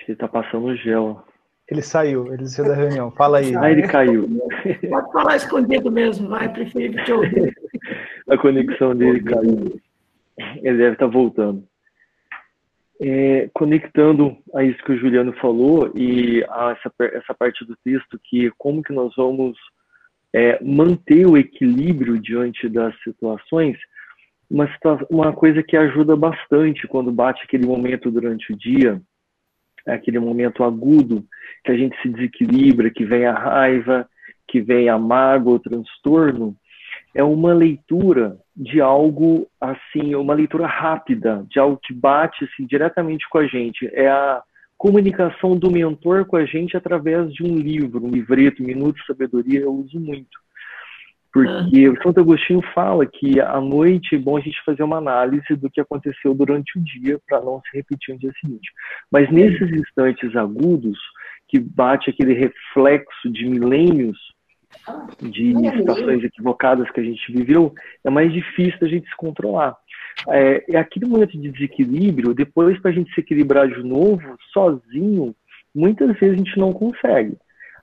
Ele 0.05 0.17
tá 0.17 0.27
passando 0.27 0.75
gel. 0.75 1.23
Ele 1.69 1.81
saiu, 1.81 2.33
ele 2.33 2.47
saiu 2.47 2.67
da 2.67 2.75
reunião. 2.75 3.11
Fala 3.11 3.37
aí. 3.37 3.55
Ah, 3.55 3.71
ele 3.71 3.87
caiu. 3.87 4.27
Pode 4.89 5.11
falar 5.13 5.37
escondido 5.37 5.89
mesmo, 5.89 6.27
vai, 6.27 6.51
prefiro 6.51 7.01
te 7.05 7.13
ouvir. 7.13 7.55
A 8.29 8.37
conexão 8.37 8.93
dele 8.93 9.23
caiu. 9.23 9.79
Ele 10.37 10.77
deve 10.77 10.93
estar 10.93 11.05
tá 11.05 11.11
voltando. 11.11 11.63
É, 13.01 13.49
conectando 13.53 14.37
a 14.53 14.63
isso 14.63 14.81
que 14.83 14.93
o 14.93 14.97
Juliano 14.97 15.33
falou 15.33 15.91
e 15.95 16.45
a 16.49 16.71
essa, 16.71 16.93
essa 17.17 17.33
parte 17.33 17.65
do 17.65 17.75
texto, 17.83 18.19
que 18.23 18.49
como 18.57 18.81
que 18.81 18.93
nós 18.93 19.13
vamos 19.17 19.57
é, 20.33 20.63
manter 20.63 21.25
o 21.27 21.37
equilíbrio 21.37 22.17
diante 22.19 22.69
das 22.69 22.93
situações, 23.03 23.77
uma, 24.49 24.69
uma 25.09 25.33
coisa 25.33 25.61
que 25.61 25.75
ajuda 25.75 26.15
bastante 26.15 26.87
quando 26.87 27.11
bate 27.11 27.41
aquele 27.43 27.65
momento 27.65 28.09
durante 28.11 28.53
o 28.53 28.57
dia, 28.57 29.01
é 29.85 29.93
aquele 29.93 30.19
momento 30.19 30.63
agudo, 30.63 31.25
que 31.63 31.71
a 31.71 31.77
gente 31.77 31.99
se 32.01 32.09
desequilibra, 32.09 32.89
que 32.89 33.05
vem 33.05 33.25
a 33.25 33.33
raiva, 33.33 34.07
que 34.47 34.61
vem 34.61 34.89
a 34.89 34.97
mágoa, 34.97 35.55
o 35.55 35.59
transtorno, 35.59 36.55
é 37.15 37.23
uma 37.23 37.53
leitura 37.53 38.37
de 38.55 38.81
algo 38.81 39.47
assim, 39.59 40.13
uma 40.15 40.33
leitura 40.33 40.67
rápida, 40.67 41.45
de 41.49 41.57
algo 41.57 41.79
que 41.81 41.93
bate 41.93 42.43
assim, 42.43 42.67
diretamente 42.67 43.25
com 43.29 43.37
a 43.37 43.47
gente. 43.47 43.89
É 43.93 44.09
a 44.09 44.43
comunicação 44.77 45.57
do 45.57 45.71
mentor 45.71 46.25
com 46.25 46.35
a 46.35 46.45
gente 46.45 46.75
através 46.75 47.33
de 47.33 47.41
um 47.41 47.55
livro, 47.55 48.05
um 48.05 48.09
livreto, 48.09 48.61
Minuto 48.61 48.97
de 48.97 49.05
Sabedoria, 49.05 49.61
eu 49.61 49.73
uso 49.73 49.97
muito. 49.97 50.43
Porque 51.31 51.89
o 51.89 52.01
Santo 52.03 52.19
Agostinho 52.19 52.61
fala 52.73 53.05
que 53.05 53.39
à 53.39 53.59
noite 53.61 54.15
é 54.15 54.17
bom 54.17 54.37
a 54.37 54.41
gente 54.41 54.61
fazer 54.65 54.83
uma 54.83 54.97
análise 54.97 55.55
do 55.55 55.69
que 55.69 55.81
aconteceu 55.81 56.33
durante 56.33 56.77
o 56.77 56.83
dia 56.83 57.19
para 57.27 57.41
não 57.41 57.61
se 57.61 57.77
repetir 57.77 58.13
no 58.13 58.19
dia 58.19 58.31
seguinte. 58.41 58.69
Mas 59.09 59.29
nesses 59.31 59.69
instantes 59.71 60.35
agudos, 60.35 60.97
que 61.47 61.59
bate 61.59 62.09
aquele 62.09 62.33
reflexo 62.33 63.29
de 63.31 63.45
milênios 63.47 64.17
de 65.21 65.53
situações 65.77 66.23
equivocadas 66.23 66.89
que 66.91 66.99
a 66.99 67.03
gente 67.03 67.31
viveu, 67.31 67.73
é 68.03 68.09
mais 68.09 68.31
difícil 68.31 68.79
da 68.79 68.87
gente 68.87 69.07
se 69.09 69.15
controlar. 69.15 69.75
É, 70.29 70.75
é 70.75 70.77
aquele 70.77 71.05
momento 71.05 71.37
de 71.37 71.51
desequilíbrio, 71.51 72.33
depois 72.33 72.79
para 72.79 72.91
a 72.91 72.93
gente 72.93 73.13
se 73.13 73.19
equilibrar 73.19 73.67
de 73.67 73.83
novo, 73.83 74.37
sozinho, 74.51 75.35
muitas 75.73 76.07
vezes 76.19 76.35
a 76.35 76.37
gente 76.37 76.57
não 76.57 76.71
consegue. 76.71 77.37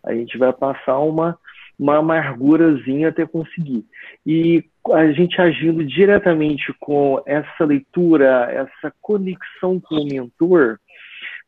A 0.05 0.15
gente 0.15 0.37
vai 0.39 0.53
passar 0.53 0.99
uma 0.99 1.39
uma 1.79 1.99
amargurazinha 1.99 3.09
até 3.09 3.27
conseguir. 3.27 3.85
E 4.25 4.65
a 4.93 5.11
gente 5.13 5.41
agindo 5.41 5.85
diretamente 5.85 6.73
com 6.79 7.21
essa 7.27 7.65
leitura, 7.65 8.49
essa 8.51 8.95
conexão 9.01 9.81
com 9.81 9.97
o 9.97 10.05
mentor, 10.05 10.79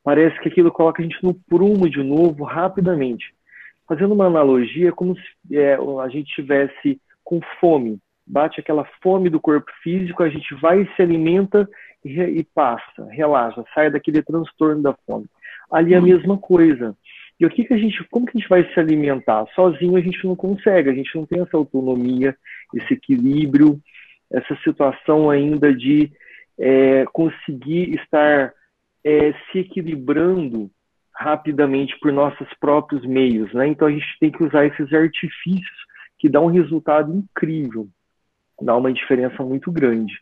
parece 0.02 0.38
que 0.40 0.48
aquilo 0.48 0.72
coloca 0.72 1.00
a 1.00 1.04
gente 1.04 1.22
no 1.22 1.34
prumo 1.34 1.88
de 1.88 2.02
novo 2.02 2.44
rapidamente. 2.44 3.32
Fazendo 3.86 4.14
uma 4.14 4.26
analogia, 4.26 4.88
é 4.88 4.92
como 4.92 5.16
se 5.16 5.56
é, 5.56 5.74
a 5.74 6.08
gente 6.08 6.34
tivesse 6.34 7.00
com 7.22 7.40
fome. 7.60 7.98
Bate 8.26 8.60
aquela 8.60 8.84
fome 9.02 9.28
do 9.28 9.40
corpo 9.40 9.70
físico, 9.82 10.22
a 10.22 10.28
gente 10.28 10.54
vai 10.54 10.88
se 10.96 11.02
alimenta 11.02 11.68
e, 12.04 12.20
e 12.20 12.44
passa, 12.44 13.06
relaxa, 13.10 13.64
sai 13.74 13.90
daquele 13.90 14.22
transtorno 14.22 14.82
da 14.82 14.94
fome. 15.06 15.26
Ali 15.70 15.94
é 15.94 15.98
a 15.98 16.02
mesma 16.02 16.38
coisa. 16.38 16.96
E 17.38 17.44
o 17.44 17.50
que, 17.50 17.64
que 17.64 17.74
a 17.74 17.78
gente, 17.78 18.02
como 18.04 18.26
que 18.26 18.36
a 18.36 18.40
gente 18.40 18.48
vai 18.48 18.64
se 18.72 18.78
alimentar? 18.78 19.46
Sozinho 19.54 19.96
a 19.96 20.00
gente 20.00 20.24
não 20.24 20.36
consegue, 20.36 20.88
a 20.88 20.94
gente 20.94 21.14
não 21.14 21.26
tem 21.26 21.40
essa 21.40 21.56
autonomia, 21.56 22.36
esse 22.74 22.94
equilíbrio, 22.94 23.80
essa 24.30 24.56
situação 24.62 25.28
ainda 25.30 25.74
de 25.74 26.12
é, 26.58 27.04
conseguir 27.12 27.94
estar 27.94 28.52
é, 29.02 29.32
se 29.50 29.58
equilibrando 29.58 30.70
rapidamente 31.24 31.98
por 32.00 32.12
nossos 32.12 32.46
próprios 32.60 33.04
meios, 33.06 33.52
né? 33.54 33.66
Então 33.66 33.88
a 33.88 33.90
gente 33.90 34.06
tem 34.20 34.30
que 34.30 34.44
usar 34.44 34.66
esses 34.66 34.92
artifícios 34.92 35.84
que 36.18 36.28
dão 36.28 36.44
um 36.44 36.50
resultado 36.50 37.10
incrível, 37.12 37.88
dá 38.60 38.76
uma 38.76 38.92
diferença 38.92 39.42
muito 39.42 39.72
grande. 39.72 40.12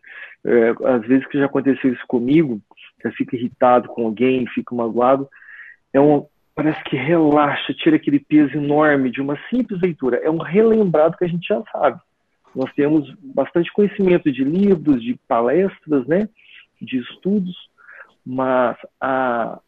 É, 0.45 0.71
às 0.95 1.03
vezes 1.07 1.27
que 1.27 1.39
já 1.39 1.47
aconteceu 1.47 1.93
isso 1.93 2.07
comigo, 2.07 2.61
eu 3.03 3.11
fico 3.13 3.35
irritado 3.35 3.89
com 3.89 4.07
alguém, 4.07 4.47
fico 4.47 4.77
magoado, 4.77 5.29
é 5.93 6.01
um, 6.01 6.25
parece 6.55 6.83
que 6.85 6.97
relaxa, 6.97 7.75
tira 7.75 7.97
aquele 7.97 8.21
peso 8.21 8.57
enorme 8.57 9.11
de 9.11 9.21
uma 9.21 9.37
simples 9.51 9.81
leitura. 9.81 10.19
É 10.19 10.31
um 10.31 10.39
relembrado 10.39 11.17
que 11.17 11.25
a 11.25 11.29
gente 11.29 11.47
já 11.47 11.61
sabe. 11.73 12.01
Nós 12.55 12.73
temos 12.75 13.13
bastante 13.35 13.73
conhecimento 13.73 14.31
de 14.31 14.45
livros, 14.45 15.03
de 15.03 15.19
palestras, 15.27 16.07
né, 16.07 16.29
de 16.81 16.99
estudos, 16.99 17.57
mas 18.25 18.77
a, 19.01 19.59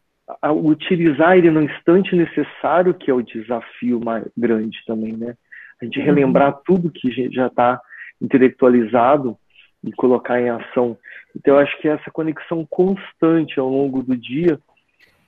a 0.41 0.51
utilizar 0.51 1.37
ele 1.37 1.51
no 1.51 1.61
instante 1.61 2.15
necessário, 2.15 2.93
que 2.93 3.11
é 3.11 3.13
o 3.13 3.21
desafio 3.21 3.99
mais 4.03 4.25
grande 4.35 4.77
também, 4.85 5.13
né? 5.13 5.35
A 5.81 5.85
gente 5.85 5.99
relembrar 5.99 6.53
uhum. 6.55 6.61
tudo 6.65 6.91
que 6.91 7.11
já 7.31 7.47
está 7.47 7.79
intelectualizado 8.21 9.37
e 9.83 9.91
colocar 9.91 10.41
em 10.41 10.49
ação. 10.49 10.97
Então, 11.35 11.55
eu 11.55 11.59
acho 11.59 11.79
que 11.79 11.87
essa 11.87 12.09
conexão 12.09 12.65
constante 12.65 13.59
ao 13.59 13.69
longo 13.69 14.01
do 14.01 14.17
dia 14.17 14.59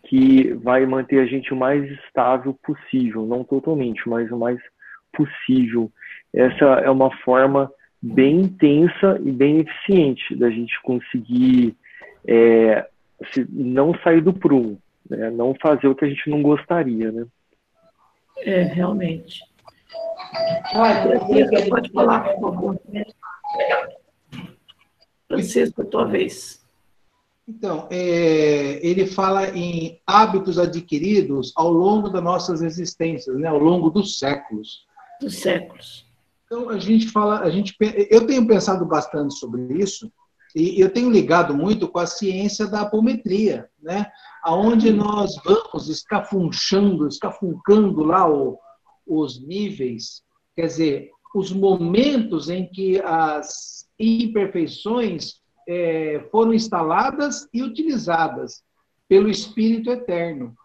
que 0.07 0.53
vai 0.53 0.85
manter 0.85 1.19
a 1.19 1.25
gente 1.25 1.53
o 1.53 1.57
mais 1.57 1.83
estável 1.91 2.57
possível, 2.63 3.25
não 3.25 3.43
totalmente, 3.43 4.07
mas 4.07 4.31
o 4.31 4.37
mais 4.37 4.59
possível. 5.13 5.91
Essa 6.33 6.65
é 6.81 6.89
uma 6.89 7.11
forma 7.17 7.69
bem 8.01 8.41
intensa 8.41 9.19
e 9.23 9.31
bem 9.31 9.59
eficiente 9.59 10.35
da 10.35 10.49
gente 10.49 10.81
conseguir 10.81 11.75
é, 12.25 12.87
não 13.49 13.93
sair 13.99 14.21
do 14.21 14.33
prumo, 14.33 14.79
né? 15.09 15.29
não 15.29 15.55
fazer 15.61 15.87
o 15.87 15.95
que 15.95 16.05
a 16.05 16.09
gente 16.09 16.29
não 16.29 16.41
gostaria, 16.41 17.11
né? 17.11 17.25
É, 18.39 18.61
realmente. 18.63 19.41
Olha, 20.75 21.19
pode 21.69 21.91
falar, 21.91 22.33
por 22.35 22.53
favor. 22.53 22.79
Francisco, 25.27 25.85
tua 25.85 26.05
vez. 26.05 26.65
Então, 27.47 27.87
é, 27.89 28.85
ele 28.85 29.07
fala 29.07 29.49
em 29.49 30.01
hábitos 30.05 30.59
adquiridos 30.59 31.53
ao 31.55 31.71
longo 31.71 32.09
das 32.09 32.21
nossas 32.21 32.61
existências, 32.61 33.37
né, 33.37 33.47
ao 33.47 33.57
longo 33.57 33.89
dos 33.89 34.19
séculos. 34.19 34.85
Dos 35.21 35.35
séculos. 35.37 36.05
Então, 36.45 36.69
a 36.69 36.77
gente 36.77 37.07
fala, 37.09 37.39
a 37.39 37.49
gente, 37.49 37.75
eu 38.09 38.27
tenho 38.27 38.45
pensado 38.45 38.85
bastante 38.85 39.33
sobre 39.35 39.61
isso 39.81 40.11
e 40.57 40.81
eu 40.81 40.89
tenho 40.89 41.11
ligado 41.11 41.53
muito 41.53 41.87
com 41.87 41.99
a 41.99 42.07
ciência 42.07 42.65
da 42.65 42.81
apometria, 42.81 43.69
né, 43.79 44.07
aonde 44.43 44.91
nós 44.91 45.35
vamos 45.45 45.87
escafunchando, 45.87 47.07
escafuncando 47.07 48.03
lá 48.03 48.27
o, 48.27 48.57
os 49.05 49.39
níveis, 49.39 50.23
quer 50.55 50.65
dizer, 50.65 51.11
os 51.35 51.51
momentos 51.51 52.49
em 52.49 52.67
que 52.67 52.99
as 53.01 53.87
imperfeições 53.99 55.35
é, 55.69 56.25
foram 56.31 56.53
instaladas 56.53 57.47
e 57.53 57.61
utilizadas 57.61 58.63
pelo 59.07 59.29
Espírito 59.29 59.91
Eterno. 59.91 60.55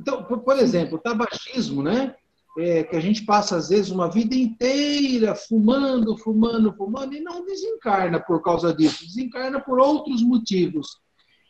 Então, 0.00 0.24
por, 0.24 0.38
por 0.40 0.56
exemplo, 0.56 0.96
o 0.96 1.00
tabagismo, 1.00 1.82
né? 1.82 2.14
É, 2.58 2.84
que 2.84 2.94
a 2.94 3.00
gente 3.00 3.24
passa, 3.24 3.56
às 3.56 3.70
vezes, 3.70 3.90
uma 3.90 4.10
vida 4.10 4.34
inteira 4.34 5.34
fumando, 5.34 6.18
fumando, 6.18 6.74
fumando, 6.74 7.14
e 7.14 7.20
não 7.20 7.44
desencarna 7.46 8.20
por 8.20 8.42
causa 8.42 8.74
disso, 8.74 9.06
desencarna 9.06 9.58
por 9.58 9.78
outros 9.78 10.22
motivos. 10.22 11.00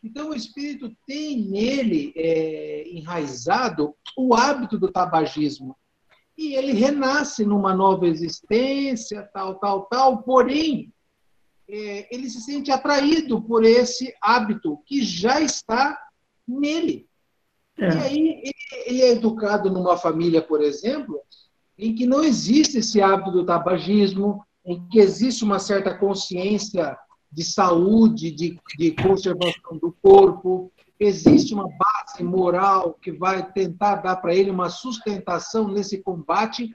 Então, 0.04 0.30
o 0.30 0.34
espírito 0.34 0.94
tem 1.06 1.42
nele 1.48 2.12
é, 2.16 2.88
enraizado 2.88 3.94
o 4.16 4.34
hábito 4.34 4.78
do 4.78 4.90
tabagismo. 4.90 5.76
E 6.36 6.54
ele 6.54 6.72
renasce 6.72 7.44
numa 7.44 7.74
nova 7.74 8.06
existência, 8.06 9.28
tal, 9.34 9.56
tal, 9.56 9.86
tal, 9.86 10.22
porém, 10.22 10.92
é, 11.68 12.14
ele 12.14 12.28
se 12.28 12.40
sente 12.40 12.70
atraído 12.70 13.40
por 13.42 13.64
esse 13.64 14.12
hábito 14.20 14.78
que 14.86 15.02
já 15.02 15.40
está 15.40 15.98
nele. 16.46 17.08
É. 17.82 17.88
E 17.88 17.98
aí 17.98 18.42
ele, 18.86 19.02
é 19.02 19.10
educado 19.10 19.70
numa 19.70 19.96
família, 19.96 20.40
por 20.40 20.62
exemplo, 20.62 21.20
em 21.76 21.94
que 21.94 22.06
não 22.06 22.22
existe 22.22 22.78
esse 22.78 23.00
hábito 23.00 23.32
do 23.32 23.44
tabagismo, 23.44 24.44
em 24.64 24.86
que 24.88 25.00
existe 25.00 25.42
uma 25.42 25.58
certa 25.58 25.92
consciência 25.92 26.96
de 27.30 27.42
saúde, 27.42 28.30
de, 28.30 28.58
de 28.78 28.92
conservação 28.92 29.78
do 29.78 29.90
corpo, 30.00 30.70
existe 31.00 31.54
uma 31.54 31.66
base 31.68 32.22
moral 32.22 32.94
que 33.02 33.10
vai 33.10 33.50
tentar 33.50 33.96
dar 33.96 34.16
para 34.16 34.34
ele 34.34 34.50
uma 34.50 34.68
sustentação 34.68 35.66
nesse 35.66 35.98
combate 35.98 36.70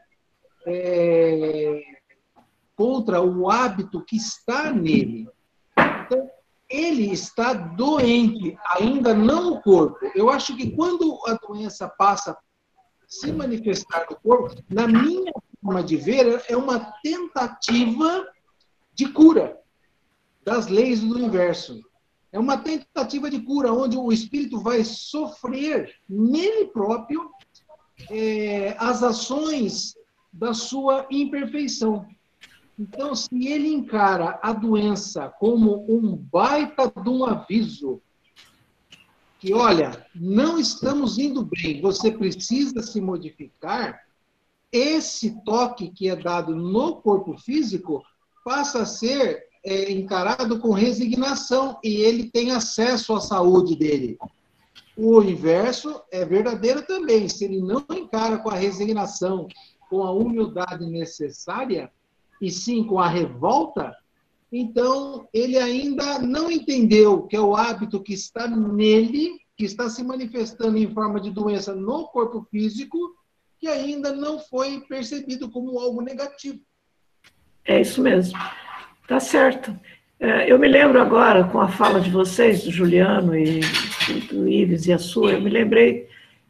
é, 0.65 1.81
contra 2.75 3.21
o 3.21 3.49
hábito 3.49 4.03
que 4.03 4.17
está 4.17 4.73
nele. 4.73 5.29
Ele 6.69 7.11
está 7.11 7.53
doente, 7.53 8.57
ainda 8.75 9.13
não 9.13 9.53
o 9.53 9.61
corpo. 9.61 9.97
Eu 10.13 10.29
acho 10.29 10.55
que 10.55 10.71
quando 10.71 11.19
a 11.25 11.33
doença 11.33 11.87
passa 11.87 12.31
a 12.31 12.37
se 13.07 13.31
manifestar 13.31 14.05
no 14.09 14.17
corpo, 14.17 14.61
na 14.69 14.87
minha 14.87 15.31
forma 15.61 15.83
de 15.83 15.95
ver, 15.95 16.43
é 16.49 16.57
uma 16.57 16.91
tentativa 17.01 18.27
de 18.93 19.07
cura 19.09 19.57
das 20.43 20.67
leis 20.67 21.01
do 21.01 21.15
universo. 21.15 21.81
É 22.31 22.39
uma 22.39 22.57
tentativa 22.57 23.29
de 23.29 23.39
cura, 23.41 23.71
onde 23.71 23.97
o 23.97 24.11
espírito 24.11 24.59
vai 24.59 24.83
sofrer 24.83 25.95
nele 26.07 26.67
próprio 26.67 27.31
é, 28.09 28.75
as 28.77 29.03
ações 29.03 29.95
da 30.31 30.53
sua 30.53 31.07
imperfeição. 31.09 32.05
Então, 32.79 33.15
se 33.15 33.47
ele 33.47 33.73
encara 33.73 34.39
a 34.41 34.53
doença 34.53 35.29
como 35.39 35.85
um 35.89 36.15
baita 36.15 36.91
de 37.01 37.09
um 37.09 37.25
aviso, 37.25 38.01
que 39.39 39.53
olha, 39.53 40.05
não 40.13 40.59
estamos 40.59 41.17
indo 41.17 41.43
bem, 41.43 41.81
você 41.81 42.11
precisa 42.11 42.81
se 42.81 43.01
modificar, 43.01 43.99
esse 44.71 45.43
toque 45.43 45.89
que 45.89 46.09
é 46.09 46.15
dado 46.15 46.55
no 46.55 46.97
corpo 46.97 47.37
físico 47.37 48.03
passa 48.43 48.83
a 48.83 48.85
ser 48.85 49.47
é 49.63 49.91
encarado 49.91 50.59
com 50.59 50.71
resignação 50.71 51.77
e 51.83 51.97
ele 51.97 52.31
tem 52.31 52.51
acesso 52.51 53.13
à 53.13 53.19
saúde 53.19 53.75
dele. 53.75 54.17
O 54.95 55.21
inverso 55.21 56.01
é 56.09 56.23
verdadeiro 56.23 56.83
também. 56.83 57.27
Se 57.27 57.43
ele 57.43 57.59
não 57.59 57.85
encara 57.91 58.37
com 58.37 58.49
a 58.49 58.55
resignação, 58.55 59.47
com 59.89 60.03
a 60.03 60.11
humildade 60.11 60.85
necessária, 60.85 61.91
e 62.41 62.51
sim 62.51 62.83
com 62.83 62.99
a 62.99 63.07
revolta, 63.07 63.95
então 64.51 65.27
ele 65.33 65.57
ainda 65.57 66.19
não 66.19 66.49
entendeu 66.49 67.23
que 67.23 67.35
é 67.35 67.41
o 67.41 67.55
hábito 67.55 68.01
que 68.01 68.13
está 68.13 68.47
nele, 68.47 69.39
que 69.57 69.65
está 69.65 69.89
se 69.89 70.03
manifestando 70.03 70.77
em 70.77 70.91
forma 70.93 71.19
de 71.19 71.31
doença 71.31 71.75
no 71.75 72.05
corpo 72.07 72.47
físico, 72.49 72.97
que 73.59 73.67
ainda 73.67 74.13
não 74.13 74.39
foi 74.39 74.81
percebido 74.81 75.49
como 75.49 75.79
algo 75.79 76.01
negativo. 76.01 76.59
É 77.65 77.81
isso 77.81 78.01
mesmo. 78.01 78.37
Tá 79.07 79.19
certo. 79.19 79.77
É, 80.19 80.51
eu 80.51 80.57
me 80.57 80.67
lembro 80.67 81.01
agora, 81.01 81.43
com 81.43 81.59
a 81.59 81.67
fala 81.67 81.99
de 81.99 82.09
vocês, 82.09 82.63
do 82.63 82.71
Juliano 82.71 83.35
e 83.35 83.61
do 84.29 84.47
Ives 84.47 84.85
e 84.87 84.93
a 84.93 84.97
sua, 84.97 85.33
eu 85.33 85.41
me 85.41 85.49
lembrei 85.49 86.07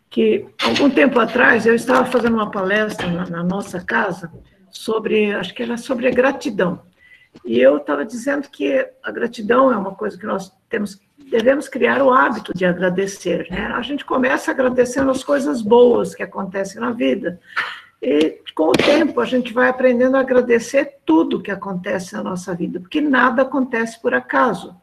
que, 0.10 0.45
algum 0.63 0.89
tempo 0.89 1.19
atrás, 1.19 1.65
eu 1.65 1.73
estava 1.73 2.06
fazendo 2.06 2.36
uma 2.36 2.52
palestra 2.52 3.26
na 3.26 3.43
nossa 3.43 3.84
casa 3.84 4.32
sobre, 4.78 5.34
acho 5.34 5.54
que 5.54 5.63
era 5.63 5.78
sobre 5.78 6.08
a 6.08 6.12
gratidão. 6.12 6.82
E 7.46 7.60
eu 7.60 7.78
estava 7.78 8.06
dizendo 8.06 8.50
que 8.50 8.88
a 9.04 9.12
gratidão 9.12 9.72
é 9.72 9.78
uma 9.78 9.94
coisa 9.94 10.18
que 10.18 10.26
nós 10.26 10.52
temos, 10.70 11.00
devemos 11.30 11.68
criar 11.68 12.02
o 12.02 12.12
hábito 12.12 12.54
de 12.54 12.66
agradecer. 12.66 13.48
Né? 13.50 13.66
A 13.68 13.82
gente 13.82 14.06
começa 14.06 14.52
agradecendo 14.52 15.12
as 15.12 15.24
coisas 15.24 15.62
boas 15.62 16.16
que 16.16 16.24
acontecem 16.24 16.82
na 16.82 16.92
vida. 16.92 17.40
E 18.02 18.40
com 18.54 18.70
o 18.70 18.74
tempo 18.74 19.20
a 19.20 19.26
gente 19.26 19.54
vai 19.54 19.70
aprendendo 19.70 20.18
a 20.18 20.22
agradecer 20.22 20.98
tudo 21.06 21.42
que 21.42 21.52
acontece 21.52 22.13
na 22.13 22.24
nossa 22.24 22.54
vida, 22.54 22.80
porque 22.80 23.02
nada 23.02 23.42
acontece 23.42 24.02
por 24.02 24.13
acaso. 24.13 24.76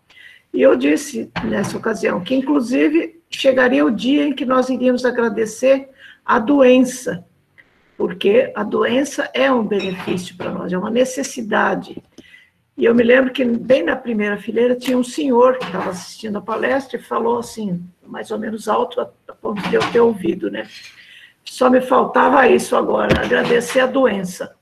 E 0.52 0.62
eu 0.62 0.76
disse 0.76 1.30
nessa 1.44 1.76
ocasião 1.76 2.20
que, 2.20 2.34
inclusive, 2.34 3.20
chegaria 3.28 3.84
o 3.84 3.90
dia 3.90 4.24
em 4.24 4.32
que 4.32 4.44
nós 4.44 4.68
iríamos 4.68 5.04
agradecer 5.04 5.88
a 6.24 6.38
doença, 6.38 7.24
porque 7.96 8.52
a 8.54 8.62
doença 8.62 9.30
é 9.32 9.50
um 9.50 9.64
benefício 9.64 10.36
para 10.36 10.50
nós, 10.50 10.72
é 10.72 10.78
uma 10.78 10.90
necessidade. 10.90 12.02
E 12.76 12.84
eu 12.84 12.94
me 12.94 13.04
lembro 13.04 13.32
que 13.32 13.44
bem 13.44 13.84
na 13.84 13.94
primeira 13.94 14.36
fileira 14.36 14.74
tinha 14.74 14.98
um 14.98 15.04
senhor 15.04 15.58
que 15.58 15.66
estava 15.66 15.90
assistindo 15.90 16.38
a 16.38 16.42
palestra 16.42 16.98
e 16.98 17.02
falou 17.02 17.38
assim, 17.38 17.82
mais 18.04 18.30
ou 18.30 18.38
menos 18.38 18.68
alto, 18.68 19.00
a 19.00 19.06
ponto 19.34 19.62
de 19.68 19.76
eu 19.76 19.92
ter 19.92 20.00
ouvido, 20.00 20.50
né? 20.50 20.66
Só 21.44 21.70
me 21.70 21.80
faltava 21.80 22.48
isso 22.48 22.74
agora, 22.74 23.22
agradecer 23.22 23.80
a 23.80 23.86
doença. 23.86 24.56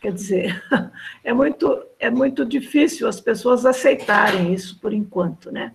Quer 0.00 0.12
dizer, 0.12 0.62
é 1.24 1.32
muito, 1.32 1.84
é 1.98 2.10
muito 2.10 2.44
difícil 2.44 3.08
as 3.08 3.20
pessoas 3.20 3.66
aceitarem 3.66 4.52
isso 4.54 4.78
por 4.78 4.92
enquanto, 4.92 5.50
né? 5.50 5.72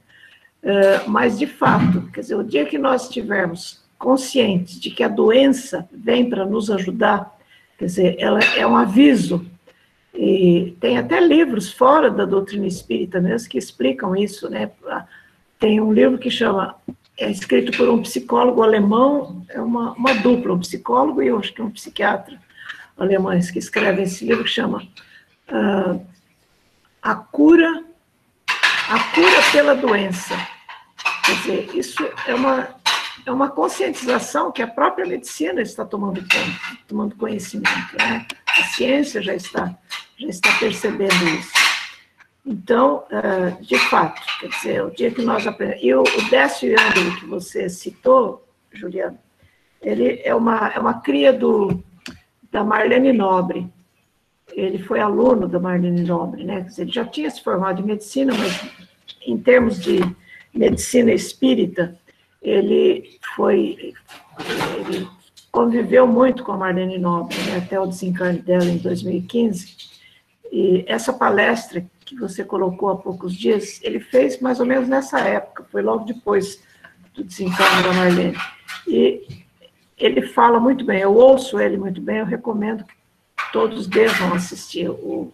Uh, 0.64 1.10
mas, 1.10 1.38
de 1.38 1.48
fato, 1.48 2.10
quer 2.14 2.22
dizer, 2.22 2.36
o 2.36 2.44
dia 2.44 2.66
que 2.66 2.78
nós 2.78 3.04
estivermos 3.04 3.83
conscientes 4.04 4.82
de 4.82 4.92
que 4.92 5.02
a 5.02 5.08
doença 5.08 5.88
vem 5.90 6.30
para 6.30 6.44
nos 6.44 6.70
ajudar, 6.70 7.40
quer 7.78 7.86
dizer, 7.86 8.16
ela 8.20 8.40
é 8.58 8.68
um 8.68 8.76
aviso 8.76 9.46
e 10.14 10.76
tem 10.82 10.98
até 10.98 11.22
livros 11.22 11.72
fora 11.72 12.12
da 12.12 12.26
doutrina 12.26 12.68
espírita 12.68 13.22
mesmo 13.22 13.48
que 13.48 13.58
explicam 13.58 14.14
isso, 14.14 14.50
né? 14.50 14.70
Tem 15.58 15.80
um 15.80 15.94
livro 15.94 16.18
que 16.18 16.30
chama, 16.30 16.76
é 17.18 17.32
escrito 17.32 17.78
por 17.78 17.88
um 17.88 18.02
psicólogo 18.02 18.62
alemão, 18.62 19.46
é 19.48 19.62
uma, 19.62 19.94
uma 19.94 20.14
dupla, 20.16 20.54
um 20.54 20.60
psicólogo 20.60 21.22
e 21.22 21.28
eu 21.28 21.40
acho 21.40 21.54
que 21.54 21.62
um 21.62 21.72
psiquiatra 21.72 22.38
alemães 22.98 23.50
que 23.50 23.60
escrevem 23.60 24.04
esse 24.04 24.26
livro 24.26 24.44
que 24.44 24.50
chama 24.50 24.84
uh, 25.48 26.06
A 27.02 27.16
Cura, 27.16 27.86
a 28.90 29.00
Cura 29.16 29.52
pela 29.54 29.76
Doença. 29.76 30.36
Quer 31.26 31.36
dizer, 31.38 31.70
isso 31.74 32.04
é 32.28 32.36
uma, 32.36 32.68
é 33.26 33.32
uma 33.32 33.50
conscientização 33.50 34.52
que 34.52 34.62
a 34.62 34.68
própria 34.68 35.06
medicina 35.06 35.62
está 35.62 35.86
tomando 35.86 36.22
conta, 36.22 36.78
tomando 36.88 37.16
conhecimento, 37.16 37.98
né? 37.98 38.26
A 38.48 38.64
ciência 38.64 39.22
já 39.22 39.34
está 39.34 39.78
já 40.18 40.28
está 40.28 40.52
percebendo 40.60 41.28
isso. 41.40 41.52
Então, 42.46 43.04
ah, 43.12 43.58
de 43.62 43.78
fato, 43.90 44.22
quer 44.40 44.50
dizer, 44.50 44.84
o 44.84 44.92
dia 44.92 45.12
que 45.12 45.22
nós 45.22 45.48
aprendemos. 45.48 45.84
E 45.84 45.94
o, 45.94 46.04
Décio 46.30 46.72
Yandel, 46.72 47.16
que 47.20 47.26
você 47.26 47.70
citou, 47.70 48.46
Juliano, 48.72 49.18
ele 49.82 50.22
é 50.24 50.36
uma, 50.36 50.68
é 50.70 50.80
uma 50.80 50.96
cria 51.02 51.32
do, 51.32 51.84
da 52.52 52.64
Marlene 52.64 53.14
Nobre. 53.14 53.68
Ele 54.52 54.78
foi 54.78 55.00
aluno 55.00 55.48
da 55.48 55.60
Marlene 55.60 56.04
Nobre, 56.04 56.44
né? 56.44 56.68
Ele 56.78 56.92
já 56.92 57.06
tinha 57.06 57.30
se 57.30 57.42
formado 57.42 57.82
em 57.82 57.86
medicina, 57.86 58.34
mas 58.38 58.62
em 59.26 59.38
termos 59.38 59.80
de 59.80 60.00
medicina 60.54 61.12
espírita, 61.12 61.98
ele 62.44 63.18
foi. 63.36 63.94
Ele 64.80 65.08
conviveu 65.52 66.08
muito 66.08 66.44
com 66.44 66.52
a 66.52 66.58
Marlene 66.58 66.98
Nobre, 66.98 67.38
né, 67.44 67.58
até 67.58 67.80
o 67.80 67.86
desencarne 67.86 68.40
dela 68.40 68.66
em 68.66 68.78
2015. 68.78 69.76
E 70.52 70.84
essa 70.88 71.14
palestra 71.14 71.86
que 72.04 72.16
você 72.16 72.44
colocou 72.44 72.90
há 72.90 72.98
poucos 72.98 73.36
dias, 73.36 73.80
ele 73.84 74.00
fez 74.00 74.40
mais 74.42 74.60
ou 74.60 74.66
menos 74.66 74.90
nessa 74.90 75.20
época, 75.20 75.66
foi 75.72 75.82
logo 75.82 76.06
depois 76.06 76.62
do 77.14 77.24
desencarne 77.24 77.84
da 77.84 77.94
Marlene. 77.94 78.38
E 78.88 79.44
ele 79.98 80.24
fala 80.24 80.60
muito 80.60 80.84
bem, 80.84 81.00
eu 81.00 81.16
ouço 81.16 81.60
ele 81.60 81.78
muito 81.78 82.02
bem, 82.02 82.18
eu 82.18 82.26
recomendo 82.26 82.84
que 82.84 82.94
todos 83.52 83.88
devam 83.88 84.34
assistir 84.34 84.90
o, 84.90 85.32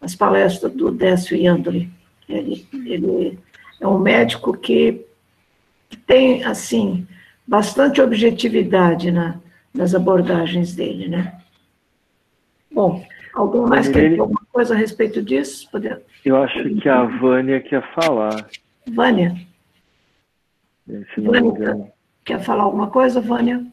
as 0.00 0.14
palestras 0.14 0.72
do 0.72 0.90
Décio 0.90 1.36
Yandoli. 1.36 1.90
Ele, 2.28 2.66
ele 2.72 3.38
é 3.80 3.86
um 3.86 3.98
médico 3.98 4.56
que 4.56 5.05
tem, 6.06 6.44
assim, 6.44 7.06
bastante 7.46 8.00
objetividade 8.00 9.10
na, 9.10 9.38
nas 9.72 9.94
abordagens 9.94 10.74
dele, 10.74 11.08
né? 11.08 11.40
Bom, 12.70 13.04
algum 13.34 13.66
mais 13.66 13.88
quer 13.88 14.10
dizer 14.10 14.20
alguma 14.20 14.42
coisa 14.52 14.74
a 14.74 14.76
respeito 14.76 15.22
disso? 15.22 15.70
Poder... 15.70 16.02
Eu 16.24 16.42
acho 16.42 16.62
que 16.76 16.88
a 16.88 17.04
Vânia 17.04 17.60
quer 17.60 17.82
falar. 17.94 18.48
Vânia? 18.86 19.36
Vânia, 21.16 21.92
quer 22.24 22.42
falar 22.42 22.64
alguma 22.64 22.90
coisa, 22.90 23.20
Vânia? 23.20 23.64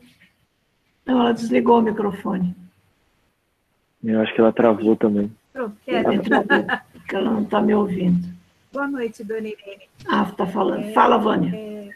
Não, 1.05 1.21
ela 1.21 1.33
desligou 1.33 1.79
o 1.79 1.81
microfone. 1.81 2.55
Eu 4.03 4.21
acho 4.21 4.33
que 4.33 4.41
ela 4.41 4.51
travou 4.51 4.95
também. 4.95 5.31
Pronto, 5.51 5.75
porque 5.75 7.15
ela 7.15 7.31
não 7.31 7.43
está 7.43 7.61
me 7.61 7.73
ouvindo. 7.73 8.27
Boa 8.71 8.87
noite, 8.87 9.23
dona 9.23 9.47
Irene. 9.47 9.83
Ah, 10.07 10.27
está 10.29 10.47
falando. 10.47 10.85
É, 10.85 10.93
Fala, 10.93 11.17
Vânia. 11.17 11.55
É... 11.55 11.89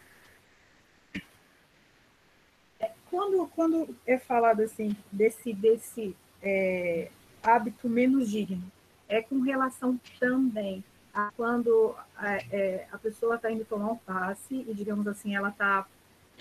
Quando, 3.10 3.48
quando 3.56 3.96
é 4.06 4.18
falado 4.18 4.62
assim, 4.62 4.96
desse, 5.12 5.54
desse 5.54 6.16
é, 6.42 7.10
hábito 7.44 7.88
menos 7.90 8.30
digno, 8.30 8.64
é 9.08 9.22
com 9.22 9.40
relação 9.42 10.00
também 10.20 10.84
a 11.14 11.32
quando 11.36 11.96
é, 12.22 12.46
é 12.52 12.88
a 12.92 12.98
pessoa 12.98 13.36
está 13.36 13.52
indo 13.52 13.66
tomar 13.66 13.92
um 13.92 13.98
passe 13.98 14.66
e, 14.68 14.74
digamos 14.74 15.08
assim, 15.08 15.36
ela 15.36 15.50
está 15.50 15.86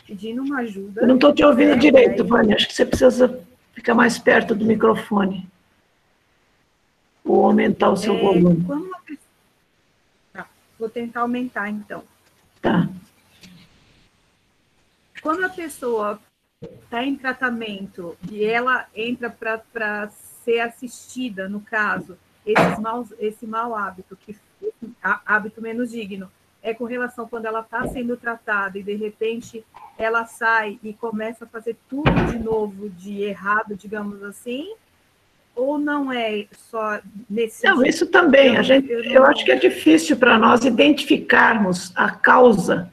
pedindo 0.06 0.42
uma 0.42 0.58
ajuda. 0.58 1.02
Eu 1.02 1.06
não 1.06 1.14
estou 1.14 1.34
te 1.34 1.44
ouvindo 1.44 1.70
né? 1.70 1.76
direito, 1.76 2.24
Vânia. 2.24 2.56
Acho 2.56 2.68
que 2.68 2.74
você 2.74 2.84
precisa 2.84 3.40
ficar 3.72 3.94
mais 3.94 4.18
perto 4.18 4.54
do 4.54 4.64
microfone. 4.64 5.48
Ou 7.24 7.46
aumentar 7.46 7.90
o 7.90 7.96
seu 7.96 8.14
é, 8.14 8.20
volume. 8.20 8.64
Pessoa... 9.06 9.30
Tá, 10.32 10.48
vou 10.78 10.88
tentar 10.88 11.20
aumentar, 11.20 11.68
então. 11.70 12.02
Tá. 12.60 12.88
Quando 15.22 15.44
a 15.44 15.48
pessoa 15.48 16.20
está 16.62 17.04
em 17.04 17.16
tratamento 17.16 18.16
e 18.30 18.44
ela 18.44 18.86
entra 18.94 19.28
para 19.28 20.08
ser 20.42 20.60
assistida, 20.60 21.48
no 21.48 21.60
caso, 21.60 22.16
esses 22.46 22.78
maus, 22.78 23.12
esse 23.18 23.46
mau 23.46 23.74
hábito, 23.74 24.16
que 24.16 24.36
hábito 25.02 25.60
menos 25.60 25.90
digno, 25.90 26.30
é 26.62 26.72
com 26.72 26.84
relação 26.84 27.28
quando 27.28 27.44
ela 27.44 27.60
está 27.60 27.86
sendo 27.88 28.16
tratada 28.16 28.78
e 28.78 28.82
de 28.82 28.94
repente 28.94 29.64
ela 29.98 30.24
sai 30.24 30.78
e 30.82 30.92
começa 30.94 31.44
a 31.44 31.48
fazer 31.48 31.76
tudo 31.88 32.10
de 32.30 32.38
novo 32.38 32.88
de 32.88 33.22
errado, 33.22 33.76
digamos 33.76 34.22
assim, 34.22 34.74
ou 35.54 35.78
não 35.78 36.12
é 36.12 36.46
só 36.52 37.00
nesse 37.28 37.66
Não, 37.66 37.84
isso 37.84 38.06
também. 38.06 38.56
a 38.56 38.62
gente, 38.62 38.90
eu, 38.90 39.04
não... 39.04 39.12
eu 39.12 39.24
acho 39.24 39.44
que 39.44 39.52
é 39.52 39.56
difícil 39.56 40.16
para 40.16 40.38
nós 40.38 40.64
identificarmos 40.64 41.92
a 41.94 42.10
causa, 42.10 42.90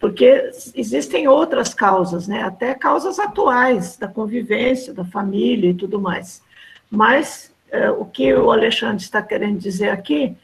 porque 0.00 0.50
existem 0.74 1.26
outras 1.28 1.74
causas, 1.74 2.28
né? 2.28 2.42
Até 2.42 2.74
causas 2.74 3.18
atuais 3.18 3.96
da 3.96 4.08
convivência, 4.08 4.94
da 4.94 5.04
família 5.04 5.70
e 5.70 5.74
tudo 5.74 6.00
mais. 6.00 6.42
Mas 6.90 7.52
o 7.98 8.04
que 8.04 8.32
o 8.32 8.50
Alexandre 8.50 9.02
está 9.02 9.20
querendo 9.20 9.58
dizer 9.58 9.90
aqui 9.90 10.36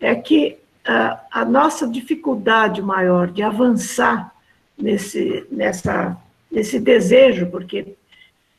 é 0.00 0.14
que 0.14 0.58
a 0.84 1.44
nossa 1.44 1.86
dificuldade 1.86 2.82
maior 2.82 3.30
de 3.30 3.42
avançar 3.42 4.32
nesse, 4.76 5.46
nessa, 5.50 6.16
nesse 6.50 6.80
desejo, 6.80 7.46
porque 7.46 7.94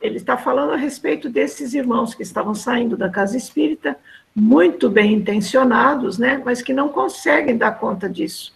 ele 0.01 0.17
está 0.17 0.38
falando 0.38 0.73
a 0.73 0.77
respeito 0.77 1.29
desses 1.29 1.73
irmãos 1.73 2.13
que 2.13 2.23
estavam 2.23 2.53
saindo 2.55 2.95
da 2.95 3.09
casa 3.09 3.38
espírita, 3.38 3.97
muito 4.36 4.89
bem 4.89 5.13
intencionados, 5.13 6.17
né, 6.17 6.41
mas 6.43 6.61
que 6.61 6.73
não 6.73 6.89
conseguem 6.89 7.57
dar 7.57 7.73
conta 7.73 8.09
disso. 8.09 8.53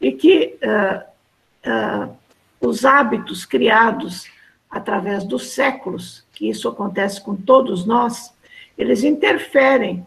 E 0.00 0.12
que 0.12 0.58
uh, 0.62 1.02
uh, 1.70 2.16
os 2.60 2.84
hábitos 2.84 3.44
criados 3.44 4.28
através 4.70 5.24
dos 5.24 5.50
séculos, 5.50 6.24
que 6.32 6.48
isso 6.48 6.68
acontece 6.68 7.20
com 7.20 7.34
todos 7.34 7.84
nós, 7.84 8.32
eles 8.78 9.02
interferem, 9.02 10.06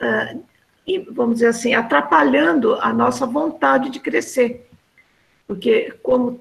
uh, 0.00 0.42
e, 0.86 0.98
vamos 0.98 1.36
dizer 1.36 1.48
assim, 1.48 1.74
atrapalhando 1.74 2.74
a 2.74 2.92
nossa 2.92 3.26
vontade 3.26 3.88
de 3.90 3.98
crescer. 3.98 4.68
Porque, 5.46 5.94
como 6.02 6.40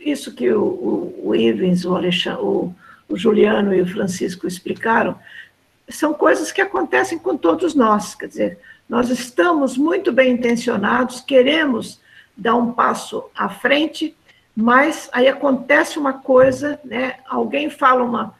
isso 0.00 0.34
que 0.34 0.50
o, 0.50 0.62
o, 0.62 1.28
o 1.28 1.34
Ivens, 1.34 1.84
o, 1.84 1.94
o, 1.94 2.74
o 3.08 3.16
Juliano 3.16 3.74
e 3.74 3.80
o 3.80 3.86
Francisco 3.86 4.46
explicaram, 4.46 5.18
são 5.88 6.12
coisas 6.12 6.50
que 6.50 6.60
acontecem 6.60 7.18
com 7.18 7.36
todos 7.36 7.74
nós. 7.74 8.14
Quer 8.14 8.28
dizer, 8.28 8.58
nós 8.88 9.10
estamos 9.10 9.76
muito 9.76 10.12
bem 10.12 10.32
intencionados, 10.32 11.20
queremos 11.20 12.00
dar 12.36 12.56
um 12.56 12.72
passo 12.72 13.24
à 13.34 13.48
frente, 13.48 14.14
mas 14.54 15.08
aí 15.12 15.28
acontece 15.28 15.98
uma 15.98 16.14
coisa, 16.14 16.78
né? 16.84 17.16
Alguém 17.28 17.70
fala 17.70 18.02
uma, 18.02 18.34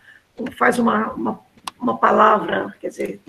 faz 0.56 0.78
uma, 0.78 1.12
uma, 1.12 1.40
uma 1.80 1.96
palavra, 1.98 2.74
quer 2.80 2.88
dizer, 2.88 3.20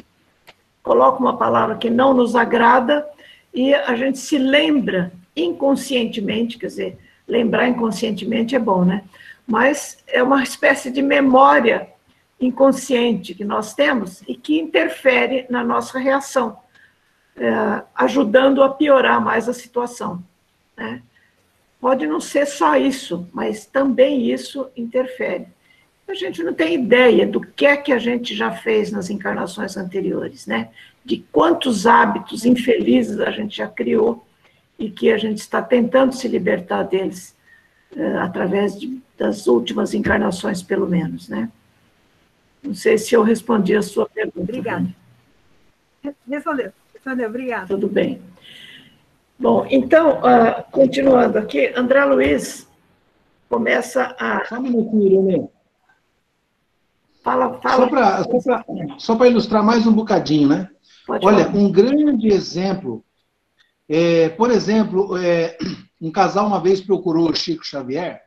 coloca 0.84 1.20
uma 1.20 1.38
palavra 1.38 1.76
que 1.76 1.90
não 1.90 2.14
nos 2.14 2.36
agrada 2.36 3.08
e 3.54 3.74
a 3.74 3.96
gente 3.96 4.18
se 4.18 4.38
lembra 4.38 5.12
inconscientemente, 5.36 6.58
quer 6.58 6.68
dizer, 6.68 6.98
lembrar 7.28 7.68
inconscientemente 7.68 8.56
é 8.56 8.60
bom, 8.60 8.86
né? 8.86 9.04
Mas 9.46 10.04
é 10.08 10.22
uma 10.24 10.44
espécie 10.44 10.90
de 10.92 11.02
memória 11.02 11.90
inconsciente 12.40 13.34
que 13.34 13.44
nós 13.44 13.74
temos 13.74 14.22
e 14.28 14.36
que 14.36 14.60
interfere 14.60 15.46
na 15.50 15.64
nossa 15.64 16.00
reação, 16.00 16.58
é, 17.36 17.84
ajudando 17.96 18.64
a 18.64 18.70
piorar 18.70 19.22
mais 19.22 19.50
a 19.50 19.54
situação. 19.54 20.24
Né? 20.78 21.02
Pode 21.82 22.08
não 22.08 22.22
ser 22.22 22.46
só 22.46 22.76
isso, 22.76 23.28
mas 23.34 23.66
também 23.66 24.32
isso 24.32 24.70
interfere. 24.76 25.48
A 26.08 26.14
gente 26.14 26.42
não 26.42 26.54
tem 26.54 26.76
ideia 26.76 27.28
do 27.28 27.42
que 27.42 27.66
é 27.66 27.76
que 27.76 27.92
a 27.92 28.00
gente 28.00 28.34
já 28.34 28.52
fez 28.52 28.92
nas 28.92 29.10
encarnações 29.10 29.76
anteriores, 29.76 30.48
né? 30.48 30.70
De 31.04 31.18
quantos 31.32 31.86
hábitos 31.86 32.46
infelizes 32.46 33.20
a 33.20 33.30
gente 33.30 33.58
já 33.58 33.68
criou 33.68 34.26
e 34.80 34.90
que 34.90 35.12
a 35.12 35.18
gente 35.18 35.40
está 35.40 35.62
tentando 35.62 36.16
se 36.16 36.28
libertar 36.28 36.84
deles 36.84 37.36
uh, 37.92 38.20
através 38.20 38.80
de, 38.80 39.02
das 39.18 39.48
últimas 39.48 39.94
encarnações, 39.94 40.64
pelo 40.64 40.88
menos, 40.88 41.28
né? 41.28 41.52
Não 42.64 42.74
sei 42.74 42.98
se 42.98 43.14
eu 43.14 43.22
respondi 43.22 43.76
a 43.76 43.82
sua 43.82 44.08
pergunta. 44.08 44.40
Obrigada. 44.42 44.88
Respondeu, 46.28 46.72
respondeu, 46.94 47.30
obrigada. 47.30 47.68
Tudo 47.68 47.88
bem. 47.88 48.22
Bom, 49.40 49.68
então, 49.70 50.20
uh, 50.20 50.64
continuando 50.72 51.38
aqui, 51.38 51.72
André 51.76 52.04
Luiz 52.06 52.68
começa 53.48 54.16
a. 54.20 54.46
Só 54.46 54.56
um 54.56 54.62
minutinho, 54.62 55.06
Irene. 55.06 55.50
Fala, 57.24 57.60
fala. 57.62 57.90
Só 58.98 59.16
para 59.16 59.28
ilustrar 59.28 59.64
mais 59.64 59.86
um 59.86 59.94
bocadinho, 59.94 60.48
né? 60.48 60.70
Pode 61.06 61.26
Olha, 61.26 61.46
falar. 61.46 61.58
um 61.58 61.72
grande 61.72 62.28
exemplo. 62.28 63.04
É, 63.88 64.30
por 64.30 64.50
exemplo, 64.50 65.18
é, 65.18 65.58
um 66.02 66.12
casal 66.12 66.48
uma 66.48 66.60
vez 66.60 66.82
procurou 66.82 67.30
o 67.30 67.36
Chico 67.36 67.66
Xavier 67.66 68.22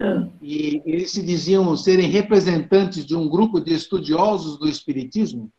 ah. 0.00 0.26
e 0.40 0.82
eles 0.86 1.10
se 1.10 1.22
diziam 1.22 1.76
serem 1.76 2.08
representantes 2.08 3.04
de 3.04 3.14
um 3.14 3.28
grupo 3.28 3.60
de 3.60 3.74
estudiosos 3.74 4.58
do 4.58 4.68
Espiritismo 4.68 5.50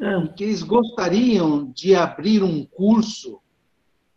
ah. 0.00 0.28
que 0.36 0.44
eles 0.44 0.62
gostariam 0.62 1.72
de 1.74 1.94
abrir 1.94 2.42
um 2.42 2.64
curso 2.64 3.40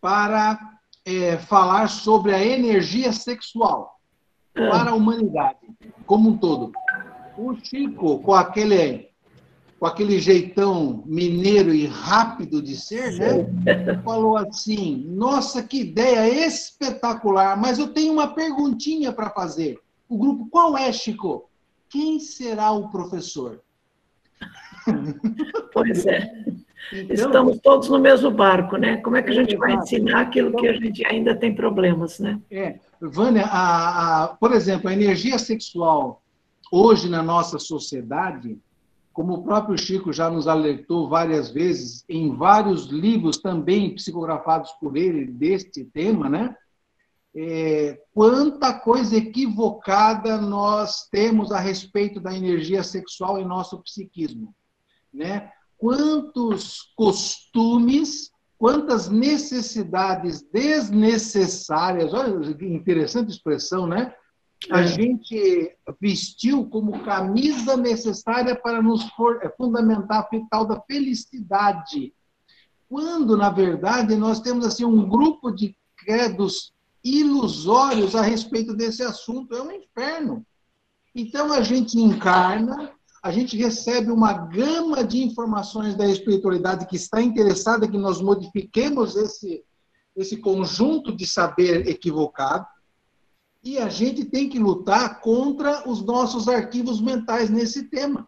para 0.07 0.57
é, 1.05 1.37
falar 1.37 1.89
sobre 1.89 2.33
a 2.33 2.41
energia 2.41 3.11
sexual 3.11 3.99
para 4.53 4.91
a 4.91 4.95
humanidade 4.95 5.59
como 6.05 6.29
um 6.29 6.37
todo. 6.37 6.71
O 7.37 7.53
Chico, 7.55 8.19
com 8.19 8.33
aquele, 8.33 9.09
com 9.77 9.85
aquele 9.85 10.17
jeitão 10.17 11.03
mineiro 11.05 11.73
e 11.73 11.87
rápido 11.87 12.61
de 12.61 12.77
ser, 12.77 13.19
né? 13.19 13.99
Falou 14.01 14.37
assim: 14.37 15.03
Nossa, 15.09 15.61
que 15.61 15.81
ideia 15.81 16.47
espetacular, 16.47 17.57
mas 17.57 17.77
eu 17.77 17.89
tenho 17.89 18.13
uma 18.13 18.33
perguntinha 18.33 19.11
para 19.11 19.29
fazer. 19.29 19.77
O 20.07 20.17
grupo, 20.17 20.47
qual 20.49 20.77
é, 20.77 20.89
Chico? 20.93 21.49
Quem 21.89 22.17
será 22.17 22.71
o 22.71 22.89
professor? 22.89 23.61
Pois 25.73 26.05
é. 26.05 26.31
Então, 26.93 27.15
Estamos 27.15 27.59
todos 27.59 27.89
no 27.89 27.99
mesmo 27.99 28.31
barco, 28.31 28.77
né? 28.77 28.97
Como 28.97 29.17
é 29.17 29.23
que 29.23 29.31
a 29.31 29.33
gente 29.33 29.55
vai 29.57 29.73
ensinar 29.73 30.21
aquilo 30.21 30.55
que 30.55 30.67
a 30.67 30.73
gente 30.73 31.05
ainda 31.05 31.35
tem 31.35 31.53
problemas, 31.53 32.19
né? 32.19 32.39
É, 32.49 32.79
Vânia, 33.01 33.45
a, 33.45 34.23
a, 34.23 34.27
por 34.29 34.53
exemplo, 34.53 34.89
a 34.89 34.93
energia 34.93 35.37
sexual 35.37 36.21
hoje 36.71 37.09
na 37.09 37.21
nossa 37.21 37.59
sociedade, 37.59 38.57
como 39.11 39.33
o 39.33 39.43
próprio 39.43 39.77
Chico 39.77 40.13
já 40.13 40.29
nos 40.29 40.47
alertou 40.47 41.09
várias 41.09 41.49
vezes, 41.49 42.05
em 42.07 42.35
vários 42.35 42.85
livros 42.85 43.37
também 43.37 43.95
psicografados 43.95 44.71
por 44.73 44.95
ele 44.95 45.25
deste 45.25 45.83
tema, 45.85 46.29
né? 46.29 46.55
É, 47.35 47.99
quanta 48.13 48.73
coisa 48.79 49.15
equivocada 49.17 50.37
nós 50.37 51.07
temos 51.11 51.51
a 51.51 51.59
respeito 51.59 52.19
da 52.19 52.35
energia 52.35 52.83
sexual 52.83 53.39
em 53.39 53.45
nosso 53.45 53.81
psiquismo, 53.83 54.55
né? 55.13 55.51
Quantos 55.77 56.91
costumes, 56.95 58.31
quantas 58.57 59.09
necessidades 59.09 60.41
desnecessárias, 60.51 62.13
olha 62.13 62.53
que 62.53 62.65
interessante 62.65 63.31
expressão, 63.31 63.85
né? 63.87 64.13
a 64.71 64.81
é. 64.81 64.87
gente 64.87 65.77
vestiu 66.01 66.65
como 66.65 67.03
camisa 67.03 67.77
necessária 67.77 68.55
para 68.55 68.81
nos 68.81 69.03
for, 69.11 69.39
é, 69.43 69.49
fundamentar 69.49 70.27
a 70.31 70.39
tal 70.49 70.65
da 70.65 70.81
felicidade. 70.81 72.13
Quando, 72.89 73.37
na 73.37 73.49
verdade, 73.49 74.15
nós 74.15 74.39
temos 74.39 74.65
assim 74.65 74.83
um 74.83 75.07
grupo 75.07 75.51
de 75.51 75.75
credos 75.95 76.73
ilusórios 77.03 78.15
a 78.15 78.21
respeito 78.21 78.73
desse 78.73 79.03
assunto. 79.03 79.55
É 79.55 79.61
um 79.61 79.71
inferno. 79.71 80.45
Então, 81.13 81.53
a 81.53 81.61
gente 81.61 81.99
encarna, 81.99 82.91
a 83.27 83.31
gente 83.31 83.57
recebe 83.57 84.09
uma 84.09 84.31
gama 84.31 85.03
de 85.03 85.21
informações 85.21 85.95
da 85.95 86.07
espiritualidade 86.07 86.85
que 86.87 86.95
está 86.95 87.21
interessada 87.21 87.85
que 87.85 87.97
nós 87.97 88.21
modifiquemos 88.21 89.17
esse, 89.17 89.65
esse 90.15 90.37
conjunto 90.37 91.13
de 91.13 91.27
saber 91.27 91.89
equivocado 91.89 92.65
e 93.61 93.79
a 93.79 93.89
gente 93.89 94.23
tem 94.23 94.47
que 94.47 94.57
lutar 94.57 95.19
contra 95.19 95.89
os 95.89 96.01
nossos 96.05 96.47
arquivos 96.47 97.01
mentais 97.01 97.49
nesse 97.49 97.89
tema. 97.89 98.25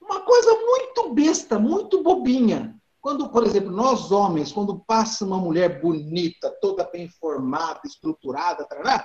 Uma 0.00 0.22
coisa 0.22 0.54
muito 0.54 1.12
besta, 1.12 1.58
muito 1.58 2.02
bobinha. 2.02 2.74
Quando, 3.02 3.28
por 3.28 3.44
exemplo, 3.44 3.70
nós 3.70 4.10
homens, 4.10 4.50
quando 4.50 4.78
passa 4.86 5.26
uma 5.26 5.36
mulher 5.36 5.82
bonita, 5.82 6.50
toda 6.58 6.88
bem 6.90 7.06
formada, 7.06 7.80
estruturada, 7.84 8.64
tarará, 8.64 9.04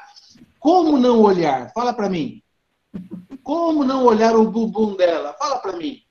como 0.58 0.98
não 0.98 1.22
olhar? 1.22 1.70
Fala 1.74 1.92
para 1.92 2.08
mim. 2.08 2.42
Como 3.50 3.84
não 3.84 4.06
olhar 4.06 4.36
o 4.36 4.48
bumbum 4.48 4.96
dela? 4.96 5.34
Fala 5.34 5.58
para 5.58 5.76
mim. 5.76 6.04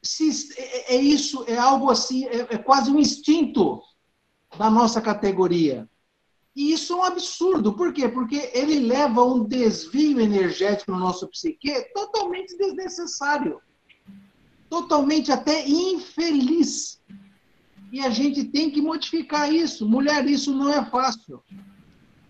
Se, 0.00 0.54
é, 0.56 0.94
é, 0.94 0.96
isso, 0.96 1.44
é 1.48 1.56
algo 1.56 1.90
assim, 1.90 2.24
é, 2.26 2.54
é 2.54 2.56
quase 2.56 2.88
um 2.88 3.00
instinto 3.00 3.82
da 4.56 4.70
nossa 4.70 5.00
categoria. 5.00 5.90
E 6.54 6.72
isso 6.72 6.92
é 6.92 6.96
um 6.96 7.02
absurdo. 7.02 7.72
Por 7.72 7.92
quê? 7.92 8.08
Porque 8.08 8.48
ele 8.54 8.78
leva 8.78 9.24
um 9.24 9.42
desvio 9.42 10.20
energético 10.20 10.92
no 10.92 11.00
nosso 11.00 11.26
psique 11.26 11.72
totalmente 11.92 12.56
desnecessário. 12.56 13.60
Totalmente 14.68 15.32
até 15.32 15.68
infeliz. 15.68 17.02
E 17.90 18.00
a 18.02 18.08
gente 18.08 18.44
tem 18.44 18.70
que 18.70 18.80
modificar 18.80 19.52
isso. 19.52 19.84
Mulher, 19.84 20.24
isso 20.28 20.54
não 20.54 20.68
é 20.68 20.84
fácil. 20.84 21.42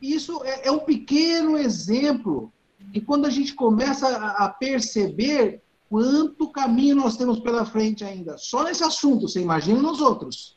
Isso 0.01 0.43
é, 0.43 0.69
é 0.69 0.73
um 0.73 0.79
pequeno 0.79 1.59
exemplo. 1.59 2.51
E 2.93 3.01
quando 3.01 3.27
a 3.27 3.31
gente 3.31 3.55
começa 3.55 4.09
a 4.09 4.49
perceber 4.49 5.63
quanto 5.89 6.51
caminho 6.51 6.97
nós 6.97 7.17
temos 7.17 7.41
pela 7.41 7.65
frente 7.65 8.05
ainda, 8.05 8.39
só 8.39 8.65
nesse 8.65 8.85
assunto, 8.85 9.29
você 9.29 9.41
imagina 9.41 9.81
nos 9.81 10.01
outros. 10.01 10.57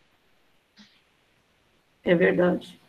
É 2.04 2.14
verdade. 2.16 2.80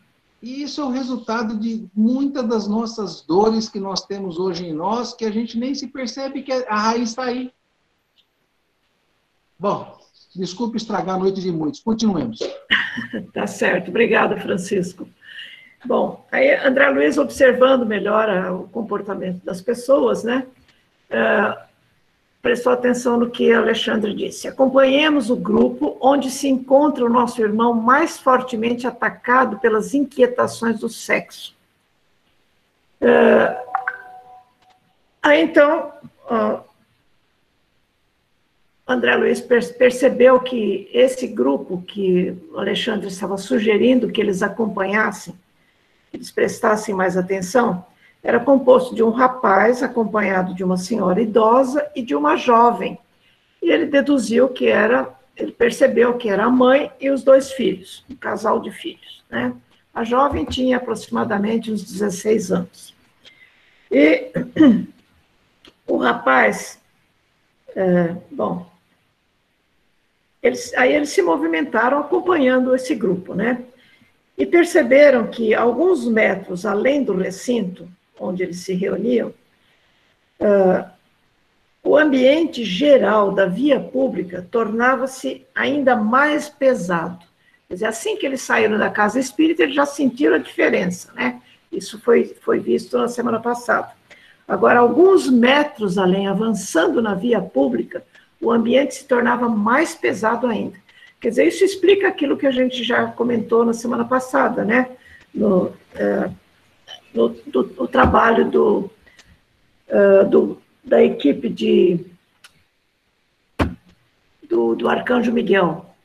E 0.43 0.63
isso 0.63 0.81
é 0.81 0.85
o 0.85 0.91
resultado 0.91 1.59
de 1.59 1.87
muitas 1.95 2.47
das 2.47 2.69
nossas 2.69 3.23
dores 3.23 3.69
que 3.69 3.81
nós 3.81 4.05
temos 4.05 4.39
hoje 4.39 4.67
em 4.67 4.75
nós, 4.75 5.15
que 5.15 5.25
a 5.25 5.31
gente 5.31 5.59
nem 5.59 5.75
se 5.75 5.87
percebe 5.87 6.43
que 6.43 6.53
a 6.53 6.77
raiz 6.77 7.11
está 7.11 7.25
aí. 7.25 7.51
Bom, 9.59 9.99
desculpe 10.37 10.77
estragar 10.77 11.15
a 11.15 11.19
noite 11.19 11.41
de 11.41 11.51
muitos. 11.51 11.81
Continuemos. 11.81 12.41
tá 13.33 13.47
certo. 13.47 13.89
Obrigada, 13.89 14.39
Francisco. 14.39 15.09
Bom, 15.85 16.27
aí 16.33 16.55
André 16.55 16.89
Luiz 16.89 17.19
observando 17.19 17.85
melhor 17.85 18.29
o 18.53 18.69
comportamento 18.69 19.45
das 19.45 19.61
pessoas, 19.61 20.25
né? 20.25 20.47
uh, 21.11 21.65
prestou 22.43 22.73
atenção 22.73 23.19
no 23.19 23.31
que 23.31 23.53
Alexandre 23.53 24.15
disse. 24.15 24.47
Acompanhemos 24.47 25.31
o 25.31 25.37
grupo 25.37 25.97
onde 26.01 26.31
se 26.31 26.49
encontra 26.49 27.05
o 27.05 27.09
nosso 27.09 27.41
irmão 27.41 27.73
mais 27.73 28.19
fortemente 28.19 28.87
atacado 28.87 29.59
pelas 29.59 29.95
inquietações 29.95 30.81
do 30.81 30.89
sexo. 30.89 31.55
Uh, 33.01 33.57
aí 35.23 35.43
então, 35.43 35.93
uh, 36.31 36.61
André 38.87 39.17
Luiz 39.17 39.41
percebeu 39.41 40.39
que 40.41 40.91
esse 40.93 41.27
grupo 41.27 41.83
que 41.83 42.37
Alexandre 42.55 43.09
estava 43.09 43.39
sugerindo 43.39 44.13
que 44.13 44.21
eles 44.21 44.43
acompanhassem, 44.43 45.35
eles 46.17 46.31
prestassem 46.31 46.95
mais 46.95 47.17
atenção, 47.17 47.85
era 48.23 48.41
composto 48.41 48.95
de 48.95 49.03
um 49.03 49.11
rapaz 49.11 49.83
acompanhado 49.83 50.55
de 50.55 50.65
uma 50.65 50.79
senhora 50.79 51.21
idosa 51.21 51.87
e 51.95 52.01
de 52.03 52.15
uma 52.15 52.37
jovem. 52.37 52.99
E 53.63 53.71
ele 53.71 53.87
deduziu 53.87 54.49
que 54.49 54.67
era, 54.67 55.15
ele 55.37 55.53
percebeu 55.53 56.15
que 56.15 56.31
era 56.31 56.45
a 56.45 56.51
mãe 56.51 56.91
e 56.99 57.11
os 57.11 57.23
dois 57.23 57.53
filhos, 57.53 58.05
um 58.09 58.17
casal 58.17 58.61
de 58.61 58.71
filhos. 58.71 59.23
Né? 59.31 59.55
A 59.93 60.05
jovem 60.05 60.45
tinha 60.45 60.79
aproximadamente 60.79 61.71
uns 61.71 61.83
16 61.83 62.53
anos. 62.53 62.95
E 63.91 64.33
o 65.87 65.99
rapaz, 65.99 66.81
é, 67.77 68.17
bom, 68.31 68.67
eles, 70.43 70.73
aí 70.75 70.95
eles 70.95 71.11
se 71.11 71.23
movimentaram 71.23 71.99
acompanhando 71.99 72.75
esse 72.75 72.95
grupo, 72.95 73.35
né? 73.35 73.65
E 74.37 74.45
perceberam 74.45 75.29
que 75.29 75.55
alguns 75.55 76.07
metros 76.07 76.67
além 76.67 77.03
do 77.03 77.17
recinto 77.17 77.89
onde 78.19 78.43
eles 78.43 78.61
se 78.61 78.75
reuniam, 78.75 79.33
uh, 80.41 80.91
o 81.83 81.97
ambiente 81.97 82.65
geral 82.65 83.33
da 83.33 83.47
via 83.47 83.79
pública 83.79 84.47
tornava-se 84.51 85.47
ainda 85.55 85.95
mais 85.95 86.49
pesado. 86.49 87.25
Quer 87.69 87.75
dizer, 87.75 87.87
assim 87.87 88.17
que 88.17 88.25
eles 88.25 88.41
saíram 88.41 88.79
da 88.79 88.91
casa 88.91 89.21
espírita, 89.21 89.63
eles 89.63 89.75
já 89.75 89.87
sentiram 89.87 90.37
a 90.37 90.39
diferença, 90.39 91.13
né? 91.13 91.41
Isso 91.71 92.01
foi, 92.01 92.37
foi 92.41 92.59
visto 92.59 92.97
na 92.97 93.09
semana 93.09 93.41
passada. 93.41 93.93
Agora, 94.47 94.81
alguns 94.81 95.29
metros 95.29 95.99
além, 95.99 96.27
avançando 96.27 97.03
na 97.03 97.15
via 97.15 97.41
pública, 97.41 98.05
o 98.41 98.51
ambiente 98.51 98.95
se 98.95 99.05
tornava 99.05 99.49
mais 99.49 99.95
pesado 99.95 100.47
ainda. 100.47 100.77
Quer 101.25 101.31
dizer, 101.31 101.47
isso 101.47 101.65
explica 101.65 102.07
aquilo 102.07 102.37
que 102.37 102.47
a 102.47 102.51
gente 102.51 102.85
já 102.85 103.07
comentou 103.07 103.65
na 103.65 103.73
semana 103.73 104.05
passada, 104.05 104.63
né? 104.63 104.91
No, 105.35 105.73
é, 105.95 106.31
no, 107.15 107.31
do, 107.31 107.63
do, 107.63 107.89
trabalho 107.89 108.51
do, 108.51 108.91
uh, 109.89 110.29
do, 110.29 110.61
da 110.85 111.03
equipe 111.03 111.49
de, 111.49 112.05
do, 114.47 114.75
do 114.75 114.87
Arcanjo 114.87 115.33
Miguel, 115.33 115.97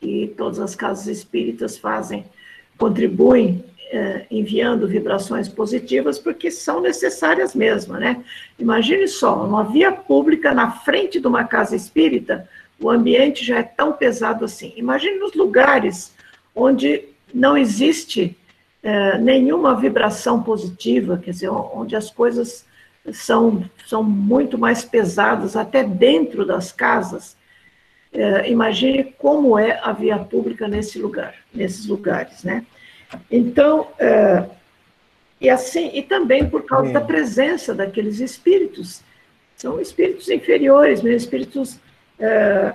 e 0.00 0.28
todas 0.38 0.60
as 0.60 0.76
casas 0.76 1.08
espíritas 1.08 1.76
fazem, 1.76 2.24
contribuem 2.78 3.64
eh, 3.90 4.26
enviando 4.30 4.86
vibrações 4.86 5.48
positivas, 5.48 6.20
porque 6.20 6.52
são 6.52 6.80
necessárias 6.80 7.52
mesmo, 7.52 7.94
né? 7.94 8.22
Imagine 8.56 9.08
só, 9.08 9.44
uma 9.44 9.64
via 9.64 9.90
pública 9.90 10.54
na 10.54 10.70
frente 10.70 11.18
de 11.18 11.26
uma 11.26 11.42
casa 11.42 11.74
espírita, 11.74 12.48
o 12.80 12.90
ambiente 12.90 13.44
já 13.44 13.58
é 13.58 13.62
tão 13.62 13.92
pesado 13.92 14.44
assim. 14.44 14.72
Imagine 14.76 15.18
nos 15.18 15.34
lugares 15.34 16.14
onde 16.54 17.04
não 17.32 17.56
existe 17.56 18.36
eh, 18.82 19.18
nenhuma 19.18 19.74
vibração 19.74 20.42
positiva, 20.42 21.18
quer 21.18 21.32
dizer, 21.32 21.48
onde 21.48 21.96
as 21.96 22.10
coisas 22.10 22.64
são, 23.12 23.68
são 23.86 24.02
muito 24.02 24.56
mais 24.56 24.84
pesadas, 24.84 25.56
até 25.56 25.82
dentro 25.82 26.46
das 26.46 26.72
casas. 26.72 27.36
Eh, 28.12 28.50
imagine 28.50 29.04
como 29.18 29.58
é 29.58 29.78
a 29.82 29.92
via 29.92 30.18
pública 30.18 30.68
nesse 30.68 30.98
lugar, 30.98 31.34
nesses 31.52 31.86
lugares, 31.86 32.44
né? 32.44 32.64
Então, 33.30 33.88
é, 33.98 34.44
e 35.40 35.48
assim, 35.48 35.90
e 35.94 36.02
também 36.02 36.48
por 36.48 36.64
causa 36.64 36.92
da 36.92 37.00
presença 37.00 37.74
daqueles 37.74 38.20
espíritos, 38.20 39.02
são 39.56 39.80
espíritos 39.80 40.28
inferiores, 40.28 41.02
mesmo 41.02 41.16
espíritos 41.16 41.78
é, 42.18 42.74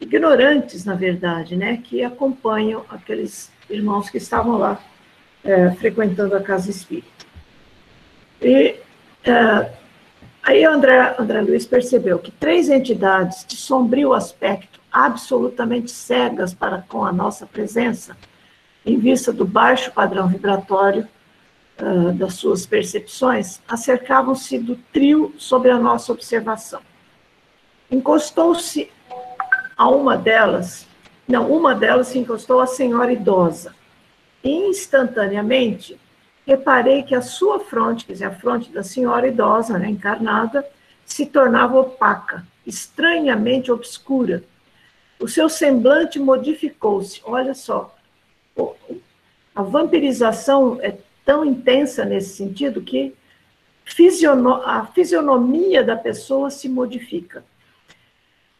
ignorantes, 0.00 0.84
na 0.84 0.94
verdade, 0.94 1.56
né, 1.56 1.80
que 1.82 2.02
acompanham 2.02 2.84
aqueles 2.88 3.50
irmãos 3.70 4.10
que 4.10 4.18
estavam 4.18 4.58
lá 4.58 4.80
é, 5.44 5.70
frequentando 5.72 6.36
a 6.36 6.42
casa 6.42 6.70
espírita. 6.70 7.26
E 8.40 8.76
é, 9.24 9.72
aí 10.42 10.64
André, 10.64 11.14
André 11.18 11.40
Luiz 11.42 11.66
percebeu 11.66 12.18
que 12.18 12.30
três 12.30 12.68
entidades 12.68 13.44
de 13.46 13.56
sombrio 13.56 14.12
aspecto, 14.12 14.80
absolutamente 14.90 15.90
cegas 15.90 16.52
para 16.52 16.82
com 16.82 17.04
a 17.04 17.12
nossa 17.12 17.46
presença, 17.46 18.16
em 18.84 18.98
vista 18.98 19.32
do 19.32 19.44
baixo 19.46 19.92
padrão 19.92 20.28
vibratório 20.28 21.08
das 22.14 22.34
suas 22.34 22.66
percepções, 22.66 23.60
acercavam-se 23.66 24.58
do 24.58 24.76
trio 24.92 25.34
sobre 25.38 25.70
a 25.70 25.78
nossa 25.78 26.12
observação. 26.12 26.80
Encostou-se 27.92 28.90
a 29.76 29.86
uma 29.90 30.16
delas, 30.16 30.86
não, 31.28 31.52
uma 31.52 31.74
delas 31.74 32.08
se 32.08 32.18
encostou 32.18 32.60
à 32.60 32.66
senhora 32.66 33.12
idosa. 33.12 33.74
E 34.42 34.50
instantaneamente, 34.50 36.00
reparei 36.46 37.02
que 37.02 37.14
a 37.14 37.20
sua 37.20 37.60
fronte, 37.60 38.06
quer 38.06 38.14
dizer, 38.14 38.24
a 38.24 38.30
fronte 38.30 38.72
da 38.72 38.82
senhora 38.82 39.28
idosa, 39.28 39.78
né, 39.78 39.90
encarnada, 39.90 40.66
se 41.04 41.26
tornava 41.26 41.78
opaca, 41.78 42.46
estranhamente 42.66 43.70
obscura. 43.70 44.42
O 45.20 45.28
seu 45.28 45.50
semblante 45.50 46.18
modificou-se, 46.18 47.20
olha 47.24 47.52
só, 47.52 47.94
a 49.54 49.62
vampirização 49.62 50.78
é 50.80 50.96
tão 51.26 51.44
intensa 51.44 52.06
nesse 52.06 52.36
sentido 52.36 52.80
que 52.80 53.14
a 54.64 54.86
fisionomia 54.86 55.84
da 55.84 55.94
pessoa 55.94 56.50
se 56.50 56.70
modifica. 56.70 57.44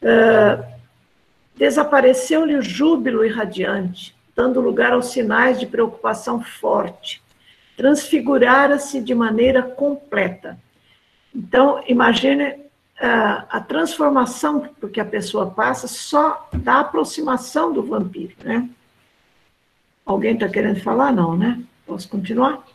Uh, 0.03 0.73
Desapareceu-lhe 1.55 2.57
o 2.57 2.63
júbilo 2.63 3.25
irradiante, 3.25 4.17
dando 4.35 4.61
lugar 4.61 4.93
aos 4.93 5.13
sinais 5.13 5.61
de 5.61 5.67
preocupação 5.67 6.43
forte. 6.43 7.23
Transfigurara-se 7.77 9.01
de 9.01 9.15
maneira 9.15 9.63
completa. 9.63 10.59
Então, 11.35 11.83
imagine 11.87 12.49
uh, 12.51 13.47
a 13.49 13.61
transformação 13.61 14.71
que 14.93 15.01
a 15.01 15.05
pessoa 15.05 15.51
passa 15.51 15.87
só 15.87 16.49
da 16.53 16.81
aproximação 16.81 17.73
do 17.73 17.83
vampiro, 17.83 18.35
né? 18.43 18.69
Alguém 20.05 20.35
está 20.35 20.49
querendo 20.49 20.81
falar? 20.81 21.13
Não, 21.13 21.37
né? 21.37 21.63
Posso 21.87 22.09
continuar? 22.09 22.67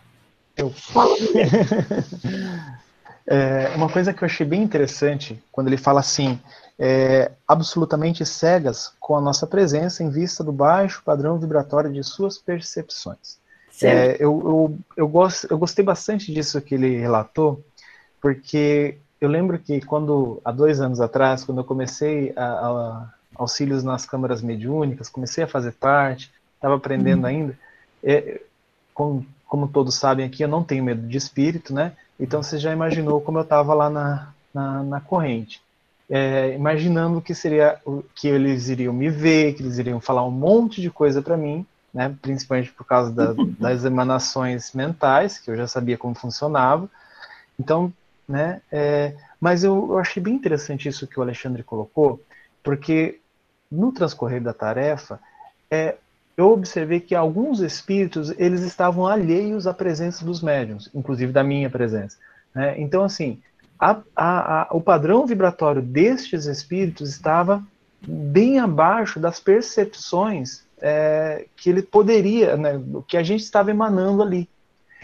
Eu. 0.55 0.69
Fala. 0.69 1.15
é, 3.27 3.69
uma 3.75 3.89
coisa 3.89 4.13
que 4.13 4.23
eu 4.23 4.25
achei 4.25 4.45
bem 4.45 4.63
interessante, 4.63 5.41
quando 5.51 5.67
ele 5.67 5.77
fala 5.77 5.99
assim, 5.99 6.39
é, 6.79 7.31
absolutamente 7.47 8.25
cegas 8.25 8.93
com 8.99 9.15
a 9.15 9.21
nossa 9.21 9.45
presença 9.45 10.03
em 10.03 10.09
vista 10.09 10.43
do 10.43 10.51
baixo 10.51 11.01
padrão 11.03 11.37
vibratório 11.37 11.91
de 11.91 12.03
suas 12.03 12.37
percepções. 12.37 13.37
É, 13.81 14.15
eu, 14.19 14.41
eu, 14.43 14.79
eu, 14.95 15.07
gosto, 15.07 15.47
eu 15.51 15.57
gostei 15.57 15.85
bastante 15.85 16.33
disso 16.33 16.61
que 16.61 16.73
ele 16.73 16.97
relatou, 16.97 17.63
porque 18.21 18.97
eu 19.21 19.29
lembro 19.29 19.59
que 19.59 19.81
quando, 19.81 20.41
há 20.43 20.51
dois 20.51 20.79
anos 20.79 20.99
atrás, 20.99 21.43
quando 21.43 21.59
eu 21.59 21.63
comecei 21.63 22.33
a, 22.35 22.45
a 22.45 23.09
auxílios 23.35 23.83
nas 23.83 24.05
câmaras 24.05 24.41
mediúnicas, 24.41 25.09
comecei 25.09 25.43
a 25.43 25.47
fazer 25.47 25.73
parte, 25.73 26.31
estava 26.55 26.75
aprendendo 26.75 27.21
uhum. 27.21 27.27
ainda. 27.27 27.59
É, 28.03 28.41
como, 28.93 29.25
como, 29.45 29.67
todos 29.67 29.95
sabem 29.95 30.25
aqui, 30.25 30.43
eu 30.43 30.47
não 30.47 30.63
tenho 30.63 30.83
medo 30.83 31.07
de 31.07 31.17
espírito, 31.17 31.73
né? 31.73 31.93
Então 32.19 32.41
você 32.41 32.57
já 32.57 32.71
imaginou 32.71 33.21
como 33.21 33.37
eu 33.37 33.43
estava 33.43 33.73
lá 33.73 33.89
na, 33.89 34.33
na, 34.53 34.83
na 34.83 35.01
corrente. 35.01 35.61
É, 36.09 36.55
imaginando 36.55 37.21
que 37.21 37.35
seria 37.35 37.79
que 38.15 38.27
eles 38.27 38.69
iriam 38.69 38.93
me 38.93 39.09
ver, 39.09 39.53
que 39.53 39.61
eles 39.61 39.77
iriam 39.77 39.99
falar 39.99 40.25
um 40.25 40.31
monte 40.31 40.81
de 40.81 40.89
coisa 40.89 41.21
para 41.21 41.35
mim, 41.35 41.65
né? 41.93 42.15
Principalmente 42.21 42.71
por 42.71 42.85
causa 42.85 43.11
da, 43.11 43.33
das 43.59 43.83
emanações 43.83 44.71
mentais, 44.73 45.37
que 45.37 45.51
eu 45.51 45.57
já 45.57 45.67
sabia 45.67 45.97
como 45.97 46.15
funcionava. 46.15 46.89
Então, 47.59 47.91
né? 48.27 48.61
É, 48.71 49.15
mas 49.39 49.63
eu, 49.63 49.91
eu 49.91 49.97
achei 49.97 50.21
bem 50.21 50.33
interessante 50.33 50.87
isso 50.87 51.07
que 51.07 51.19
o 51.19 51.23
Alexandre 51.23 51.63
colocou, 51.63 52.21
porque 52.63 53.19
no 53.71 53.91
transcorrer 53.91 54.41
da 54.41 54.53
tarefa, 54.53 55.19
é, 55.69 55.95
eu 56.37 56.51
observei 56.51 56.99
que 56.99 57.15
alguns 57.15 57.59
espíritos 57.61 58.31
eles 58.37 58.61
estavam 58.61 59.07
alheios 59.07 59.65
à 59.65 59.73
presença 59.73 60.23
dos 60.23 60.41
médiums, 60.41 60.87
inclusive 60.93 61.33
da 61.33 61.43
minha 61.43 61.69
presença. 61.69 62.17
Né? 62.53 62.79
Então, 62.79 63.03
assim, 63.03 63.41
a, 63.79 63.99
a, 64.15 64.61
a, 64.61 64.67
o 64.71 64.79
padrão 64.79 65.25
vibratório 65.25 65.81
destes 65.81 66.45
espíritos 66.45 67.09
estava 67.09 67.63
bem 68.07 68.59
abaixo 68.59 69.19
das 69.19 69.39
percepções 69.39 70.63
é, 70.79 71.47
que 71.55 71.71
ele 71.71 71.81
poderia, 71.81 72.55
né, 72.55 72.79
que 73.07 73.17
a 73.17 73.23
gente 73.23 73.41
estava 73.41 73.71
emanando 73.71 74.21
ali. 74.21 74.47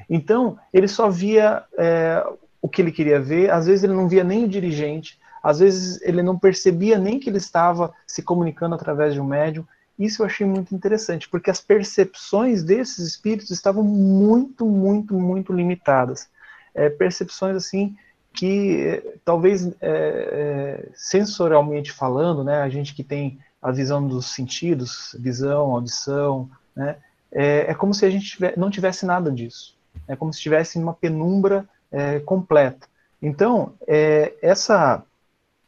Então, 0.08 0.58
ele 0.72 0.88
só 0.88 1.10
via 1.10 1.64
é, 1.78 2.24
o 2.62 2.70
que 2.70 2.80
ele 2.80 2.92
queria 2.92 3.20
ver, 3.20 3.50
às 3.50 3.66
vezes 3.66 3.84
ele 3.84 3.94
não 3.94 4.08
via 4.08 4.24
nem 4.24 4.44
o 4.44 4.48
dirigente, 4.48 5.20
às 5.42 5.60
vezes 5.60 6.00
ele 6.02 6.22
não 6.22 6.38
percebia 6.38 6.98
nem 6.98 7.20
que 7.20 7.30
ele 7.30 7.38
estava 7.38 7.92
se 8.06 8.22
comunicando 8.22 8.76
através 8.76 9.14
de 9.14 9.20
um 9.20 9.26
médium. 9.26 9.66
Isso 10.04 10.22
eu 10.22 10.26
achei 10.26 10.46
muito 10.46 10.76
interessante, 10.76 11.30
porque 11.30 11.50
as 11.50 11.62
percepções 11.62 12.62
desses 12.62 13.08
espíritos 13.08 13.52
estavam 13.52 13.84
muito, 13.84 14.66
muito, 14.66 15.14
muito 15.14 15.54
limitadas. 15.54 16.28
É, 16.76 16.90
percepções 16.90 17.56
assim 17.56 17.96
que 18.34 19.02
talvez 19.24 19.68
é, 19.68 19.74
é, 19.82 20.90
sensorialmente 20.94 21.92
falando, 21.92 22.44
né, 22.44 22.62
a 22.62 22.68
gente 22.68 22.94
que 22.94 23.04
tem 23.04 23.40
a 23.62 23.72
visão 23.72 24.06
dos 24.06 24.34
sentidos, 24.34 25.16
visão, 25.18 25.72
audição, 25.72 26.50
né, 26.76 26.98
é, 27.32 27.72
é 27.72 27.74
como 27.74 27.94
se 27.94 28.06
a 28.06 28.10
gente 28.10 28.26
tivesse, 28.26 28.60
não 28.60 28.70
tivesse 28.70 29.06
nada 29.06 29.32
disso. 29.32 29.78
É 30.08 30.16
como 30.16 30.34
se 30.34 30.40
estivesse 30.40 30.78
em 30.78 30.84
uma 30.84 30.94
penumbra 30.94 31.70
é, 31.92 32.20
completa. 32.20 32.88
Então, 33.22 33.74
é, 33.88 34.34
essa 34.42 35.02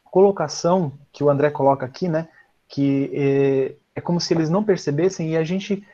colocação 0.03 0.91
que 1.13 1.23
o 1.23 1.29
André 1.29 1.51
coloca 1.51 1.85
aqui, 1.85 2.09
né, 2.09 2.27
que 2.67 3.77
é, 3.95 3.99
é 3.99 4.01
como 4.01 4.19
se 4.19 4.33
eles 4.33 4.49
não 4.49 4.63
percebessem, 4.63 5.31
e 5.31 5.37
a 5.37 5.43
gente 5.43 5.85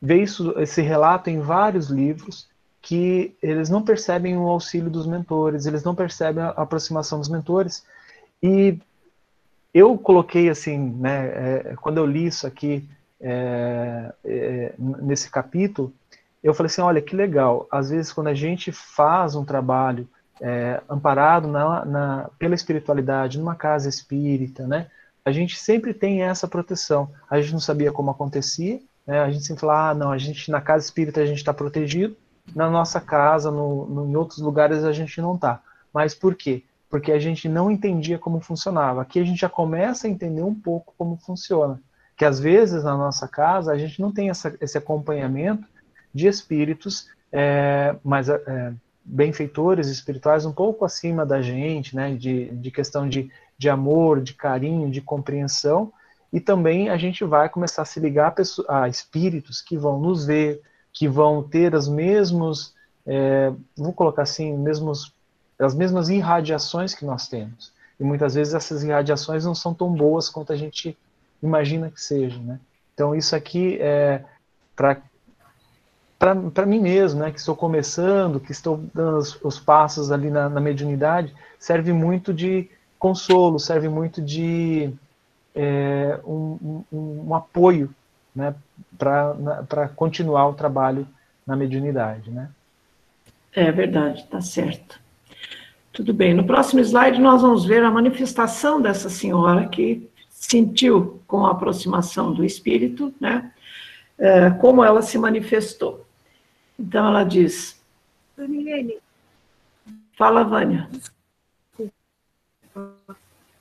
vê 0.00 0.22
isso, 0.22 0.54
esse 0.58 0.82
relato 0.82 1.30
em 1.30 1.40
vários 1.40 1.88
livros, 1.88 2.48
que 2.82 3.34
eles 3.42 3.70
não 3.70 3.82
percebem 3.82 4.36
o 4.36 4.46
auxílio 4.46 4.90
dos 4.90 5.06
mentores, 5.06 5.64
eles 5.64 5.82
não 5.82 5.94
percebem 5.94 6.44
a 6.44 6.50
aproximação 6.50 7.18
dos 7.18 7.30
mentores. 7.30 7.82
E 8.42 8.78
eu 9.72 9.96
coloquei 9.96 10.50
assim, 10.50 10.90
né, 11.00 11.26
é, 11.26 11.76
quando 11.80 11.96
eu 11.96 12.04
li 12.04 12.26
isso 12.26 12.46
aqui 12.46 12.86
é, 13.18 14.12
é, 14.22 14.74
nesse 14.78 15.30
capítulo, 15.30 15.90
eu 16.42 16.52
falei 16.52 16.66
assim, 16.66 16.82
olha 16.82 17.00
que 17.00 17.16
legal. 17.16 17.66
Às 17.70 17.88
vezes 17.88 18.12
quando 18.12 18.26
a 18.26 18.34
gente 18.34 18.70
faz 18.70 19.34
um 19.34 19.46
trabalho 19.46 20.06
é, 20.38 20.82
amparado 20.86 21.48
na, 21.48 21.84
na, 21.86 22.30
pela 22.38 22.54
espiritualidade, 22.54 23.38
numa 23.38 23.54
casa 23.54 23.88
espírita, 23.88 24.66
né, 24.66 24.88
a 25.24 25.32
gente 25.32 25.58
sempre 25.58 25.94
tem 25.94 26.22
essa 26.22 26.46
proteção. 26.46 27.10
A 27.30 27.40
gente 27.40 27.52
não 27.52 27.60
sabia 27.60 27.90
como 27.90 28.10
acontecia, 28.10 28.80
né, 29.06 29.20
a 29.20 29.30
gente 29.30 29.44
sempre 29.46 29.62
fala, 29.62 29.90
ah, 29.90 29.94
não, 29.94 30.10
a 30.10 30.18
gente 30.18 30.50
na 30.50 30.60
casa 30.60 30.84
espírita 30.84 31.20
a 31.20 31.26
gente 31.26 31.38
está 31.38 31.52
protegido, 31.52 32.16
na 32.54 32.68
nossa 32.68 33.00
casa, 33.00 33.50
no, 33.50 33.86
no, 33.86 34.06
em 34.06 34.16
outros 34.16 34.38
lugares 34.38 34.84
a 34.84 34.92
gente 34.92 35.20
não 35.20 35.34
está. 35.34 35.62
Mas 35.92 36.14
por 36.14 36.34
quê? 36.34 36.62
Porque 36.90 37.12
a 37.12 37.18
gente 37.18 37.48
não 37.48 37.70
entendia 37.70 38.18
como 38.18 38.40
funcionava. 38.40 39.02
Aqui 39.02 39.18
a 39.18 39.24
gente 39.24 39.40
já 39.40 39.48
começa 39.48 40.06
a 40.06 40.10
entender 40.10 40.42
um 40.42 40.54
pouco 40.54 40.94
como 40.96 41.16
funciona. 41.16 41.80
Que 42.16 42.24
às 42.24 42.38
vezes 42.38 42.84
na 42.84 42.96
nossa 42.96 43.26
casa 43.26 43.72
a 43.72 43.78
gente 43.78 44.00
não 44.00 44.12
tem 44.12 44.28
essa, 44.28 44.54
esse 44.60 44.76
acompanhamento 44.76 45.66
de 46.12 46.26
espíritos 46.26 47.08
é, 47.32 47.96
mais 48.04 48.28
é, 48.28 48.72
benfeitores 49.04 49.88
espirituais 49.88 50.46
um 50.46 50.52
pouco 50.52 50.84
acima 50.84 51.26
da 51.26 51.42
gente, 51.42 51.96
né? 51.96 52.14
De, 52.14 52.46
de 52.54 52.70
questão 52.70 53.08
de, 53.08 53.30
de 53.64 53.70
amor, 53.70 54.20
de 54.20 54.34
carinho, 54.34 54.90
de 54.90 55.00
compreensão. 55.00 55.90
E 56.30 56.38
também 56.38 56.90
a 56.90 56.98
gente 56.98 57.24
vai 57.24 57.48
começar 57.48 57.80
a 57.80 57.86
se 57.86 57.98
ligar 57.98 58.26
a, 58.28 58.30
pessoas, 58.30 58.68
a 58.68 58.88
espíritos 58.88 59.62
que 59.62 59.74
vão 59.74 59.98
nos 59.98 60.26
ver, 60.26 60.60
que 60.92 61.08
vão 61.08 61.42
ter 61.42 61.74
as 61.74 61.88
mesmos, 61.88 62.74
é, 63.06 63.50
vou 63.74 63.94
colocar 63.94 64.22
assim, 64.22 64.54
mesmos, 64.54 65.14
as 65.58 65.74
mesmas 65.74 66.10
irradiações 66.10 66.94
que 66.94 67.06
nós 67.06 67.26
temos. 67.26 67.72
E 67.98 68.04
muitas 68.04 68.34
vezes 68.34 68.52
essas 68.52 68.84
irradiações 68.84 69.46
não 69.46 69.54
são 69.54 69.72
tão 69.72 69.90
boas 69.90 70.28
quanto 70.28 70.52
a 70.52 70.56
gente 70.56 70.94
imagina 71.42 71.90
que 71.90 72.00
sejam, 72.00 72.42
né? 72.42 72.60
Então 72.92 73.14
isso 73.14 73.34
aqui 73.34 73.78
é 73.80 74.22
para 74.76 75.00
para 76.18 76.64
mim 76.64 76.80
mesmo, 76.80 77.20
né, 77.20 77.30
que 77.30 77.38
estou 77.38 77.54
começando, 77.54 78.40
que 78.40 78.50
estou 78.50 78.82
dando 78.94 79.18
os, 79.18 79.38
os 79.42 79.60
passos 79.60 80.10
ali 80.10 80.30
na, 80.30 80.48
na, 80.48 80.60
mediunidade, 80.60 81.34
serve 81.58 81.92
muito 81.92 82.32
de 82.32 82.70
consolo, 83.04 83.58
serve 83.58 83.86
muito 83.86 84.22
de 84.22 84.90
é, 85.54 86.18
um, 86.24 86.82
um, 86.90 87.24
um, 87.26 87.34
apoio 87.34 87.94
né, 88.34 88.54
para 88.96 89.90
continuar 89.94 90.48
o 90.48 90.54
trabalho 90.54 91.06
na 91.46 91.54
mediunidade. 91.54 92.30
Né? 92.30 92.48
É 93.52 93.70
verdade, 93.70 94.22
está 94.22 94.40
certo. 94.40 94.98
Tudo 95.92 96.14
bem. 96.14 96.32
No 96.32 96.46
próximo 96.46 96.80
slide, 96.80 97.20
nós 97.20 97.42
vamos 97.42 97.66
ver 97.66 97.84
a 97.84 97.90
manifestação 97.90 98.80
dessa 98.80 99.10
senhora 99.10 99.68
que 99.68 100.08
sentiu 100.30 101.20
com 101.26 101.44
a 101.44 101.50
aproximação 101.50 102.32
do 102.32 102.42
espírito, 102.42 103.14
né? 103.20 103.52
É, 104.16 104.48
como 104.48 104.82
ela 104.82 105.02
se 105.02 105.18
manifestou. 105.18 106.06
Então, 106.78 107.06
ela 107.08 107.22
diz. 107.22 107.78
Fala, 110.16 110.42
Vânia. 110.42 110.88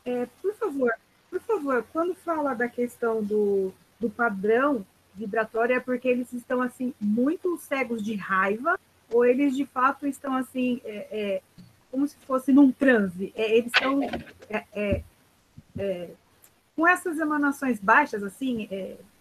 É, 0.05 0.27
por 0.41 0.53
favor, 0.55 0.91
por 1.29 1.39
favor, 1.41 1.85
quando 1.93 2.13
fala 2.13 2.53
da 2.53 2.67
questão 2.67 3.23
do, 3.23 3.73
do 3.99 4.09
padrão 4.09 4.85
vibratório 5.15 5.75
é 5.75 5.79
porque 5.79 6.07
eles 6.07 6.33
estão 6.33 6.61
assim 6.61 6.93
muito 6.99 7.57
cegos 7.57 8.03
de 8.03 8.15
raiva 8.15 8.79
ou 9.11 9.23
eles 9.23 9.55
de 9.55 9.65
fato 9.65 10.07
estão 10.07 10.35
assim 10.35 10.81
é, 10.83 11.07
é, 11.11 11.41
como 11.91 12.07
se 12.07 12.17
fosse 12.25 12.51
num 12.51 12.71
transe. 12.71 13.31
É, 13.35 13.57
eles 13.57 13.71
estão 13.73 14.01
é, 14.49 15.03
é, 15.77 16.09
com 16.75 16.87
essas 16.87 17.19
emanações 17.19 17.79
baixas 17.79 18.23
assim 18.23 18.69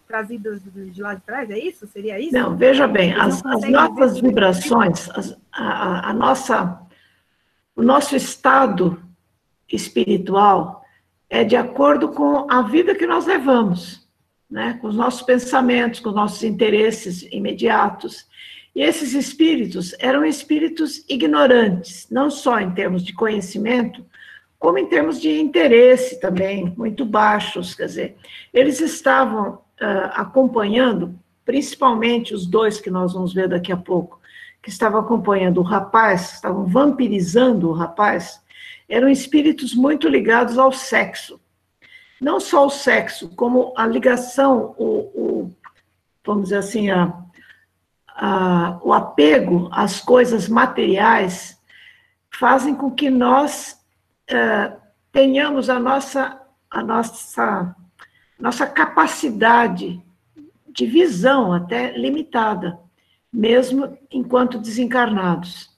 trazidas 0.07 0.61
de 0.63 1.01
lá 1.01 1.15
de 1.15 1.21
trás 1.21 1.49
é 1.49 1.57
isso? 1.57 1.87
Seria 1.87 2.19
isso? 2.19 2.33
Não 2.33 2.55
veja 2.55 2.87
bem 2.87 3.13
as, 3.13 3.43
as 3.45 3.69
nossas 3.69 4.19
vibrações 4.19 5.09
as, 5.11 5.37
a, 5.51 6.09
a 6.09 6.13
nossa 6.13 6.81
o 7.75 7.81
nosso 7.81 8.15
estado 8.15 9.02
espiritual 9.71 10.83
é 11.29 11.43
de 11.43 11.55
acordo 11.55 12.09
com 12.09 12.45
a 12.51 12.61
vida 12.61 12.93
que 12.95 13.07
nós 13.07 13.25
levamos 13.25 14.03
né, 14.53 14.77
com 14.79 14.87
os 14.87 14.95
nossos 14.95 15.23
pensamentos, 15.23 15.99
com 15.99 16.09
os 16.09 16.15
nossos 16.15 16.43
interesses 16.43 17.23
imediatos. 17.31 18.27
E 18.75 18.83
esses 18.83 19.15
espíritos 19.15 19.95
eram 19.97 20.23
espíritos 20.23 21.03
ignorantes, 21.09 22.07
não 22.11 22.29
só 22.29 22.59
em 22.59 22.69
termos 22.69 23.03
de 23.03 23.13
conhecimento, 23.13 24.05
como 24.59 24.77
em 24.77 24.85
termos 24.85 25.19
de 25.19 25.41
interesse 25.41 26.19
também, 26.19 26.71
muito 26.77 27.03
baixos. 27.03 27.73
Quer 27.73 27.87
dizer, 27.87 28.15
eles 28.53 28.79
estavam 28.79 29.55
uh, 29.55 30.11
acompanhando, 30.13 31.19
principalmente 31.43 32.35
os 32.35 32.45
dois 32.45 32.79
que 32.79 32.91
nós 32.91 33.13
vamos 33.13 33.33
ver 33.33 33.49
daqui 33.49 33.71
a 33.71 33.77
pouco, 33.77 34.21
que 34.61 34.69
estavam 34.69 34.99
acompanhando 34.99 35.57
o 35.61 35.63
rapaz, 35.63 36.33
estavam 36.33 36.67
vampirizando 36.67 37.69
o 37.69 37.73
rapaz, 37.73 38.39
eram 38.93 39.09
espíritos 39.09 39.73
muito 39.73 40.07
ligados 40.07 40.57
ao 40.57 40.71
sexo 40.71 41.39
não 42.23 42.39
só 42.39 42.65
o 42.65 42.69
sexo, 42.69 43.35
como 43.35 43.73
a 43.75 43.85
ligação, 43.85 44.73
o, 44.77 44.85
o 45.13 45.51
vamos 46.25 46.45
dizer 46.45 46.57
assim, 46.57 46.89
a, 46.89 47.13
a, 48.07 48.79
o 48.81 48.93
apego 48.93 49.67
às 49.73 49.99
coisas 49.99 50.47
materiais, 50.47 51.61
fazem 52.31 52.73
com 52.73 52.89
que 52.89 53.09
nós 53.09 53.77
é, 54.25 54.71
tenhamos 55.11 55.69
a 55.69 55.77
nossa, 55.77 56.41
a 56.71 56.81
nossa, 56.81 57.75
nossa 58.39 58.65
capacidade 58.65 60.01
de 60.69 60.85
visão 60.85 61.51
até 61.51 61.91
limitada, 61.97 62.79
mesmo 63.31 63.97
enquanto 64.09 64.57
desencarnados. 64.57 65.69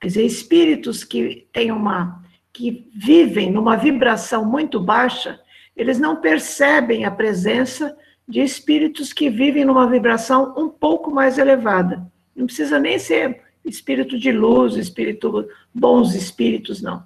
Quer 0.00 0.08
dizer, 0.08 0.26
espíritos 0.26 1.04
que 1.04 1.46
têm 1.52 1.70
uma 1.70 2.24
que 2.52 2.90
vivem 2.94 3.50
numa 3.50 3.76
vibração 3.76 4.44
muito 4.44 4.78
baixa, 4.78 5.40
eles 5.76 5.98
não 5.98 6.16
percebem 6.16 7.04
a 7.04 7.10
presença 7.10 7.96
de 8.28 8.40
espíritos 8.40 9.12
que 9.12 9.30
vivem 9.30 9.64
numa 9.64 9.88
vibração 9.88 10.54
um 10.56 10.68
pouco 10.68 11.10
mais 11.10 11.38
elevada. 11.38 12.06
Não 12.36 12.46
precisa 12.46 12.78
nem 12.78 12.98
ser 12.98 13.42
espírito 13.64 14.18
de 14.18 14.32
luz, 14.32 14.76
espírito 14.76 15.48
bons 15.72 16.14
espíritos, 16.14 16.82
não. 16.82 17.02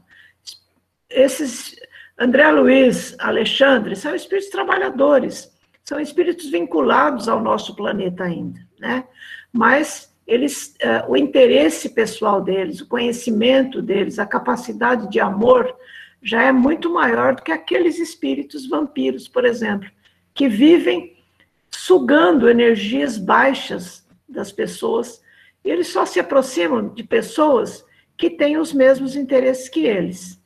Esses 1.09 1.77
André 2.19 2.51
Luiz, 2.51 3.15
Alexandre, 3.19 3.95
são 3.95 4.15
espíritos 4.15 4.51
trabalhadores, 4.51 5.53
são 5.85 6.01
espíritos 6.01 6.49
vinculados 6.49 7.29
ao 7.29 7.43
nosso 7.43 7.77
planeta 7.77 8.25
ainda, 8.25 8.59
né? 8.79 9.05
Mas 9.53 10.16
eles, 10.27 10.75
uh, 10.83 11.11
o 11.11 11.17
interesse 11.17 11.91
pessoal 11.91 12.41
deles, 12.41 12.81
o 12.81 12.89
conhecimento 12.89 13.81
deles, 13.81 14.19
a 14.19 14.27
capacidade 14.27 15.09
de 15.09 15.21
amor 15.21 15.75
já 16.21 16.43
é 16.43 16.51
muito 16.51 16.93
maior 16.93 17.37
do 17.37 17.43
que 17.43 17.53
aqueles 17.53 17.99
espíritos 17.99 18.69
vampiros, 18.69 19.29
por 19.29 19.45
exemplo, 19.45 19.89
que 20.35 20.49
vivem 20.49 21.17
sugando 21.71 22.49
energias 22.49 23.17
baixas 23.17 24.05
das 24.29 24.51
pessoas. 24.51 25.23
E 25.65 25.71
eles 25.71 25.89
só 25.89 26.05
se 26.05 26.19
aproximam 26.19 26.89
de 26.89 27.05
pessoas 27.05 27.85
que 28.17 28.31
têm 28.31 28.59
os 28.59 28.73
mesmos 28.73 29.15
interesses 29.15 29.69
que 29.69 29.87
eles. 29.87 30.41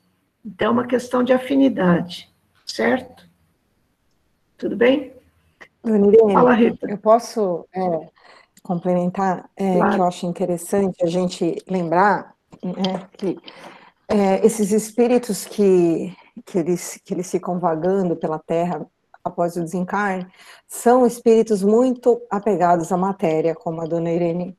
Então, 0.45 0.69
é 0.69 0.71
uma 0.71 0.87
questão 0.87 1.23
de 1.23 1.33
afinidade, 1.33 2.31
certo? 2.67 3.29
Tudo 4.59 4.77
bem? 4.77 5.15
Irene, 5.85 6.33
Fala, 6.33 6.53
Rita. 6.53 6.91
Eu 6.91 6.99
posso 6.99 7.67
é, 7.75 8.09
complementar, 8.63 9.49
é, 9.57 9.77
claro. 9.77 9.95
que 9.95 10.01
eu 10.01 10.05
acho 10.05 10.27
interessante 10.27 11.03
a 11.03 11.07
gente 11.07 11.57
lembrar 11.69 12.35
né, 12.63 13.09
que 13.17 13.39
é, 14.09 14.45
esses 14.45 14.73
espíritos 14.73 15.47
que, 15.47 16.15
que, 16.45 16.59
eles, 16.59 17.01
que 17.05 17.15
eles 17.15 17.31
ficam 17.31 17.59
vagando 17.59 18.17
pela 18.17 18.39
Terra 18.39 18.87
após 19.23 19.57
o 19.57 19.61
desencarne, 19.61 20.27
são 20.67 21.07
espíritos 21.07 21.63
muito 21.63 22.21
apegados 22.31 22.91
à 22.91 22.97
matéria, 22.97 23.55
como 23.55 23.81
a 23.81 23.87
dona 23.87 24.11
Irene 24.11 24.57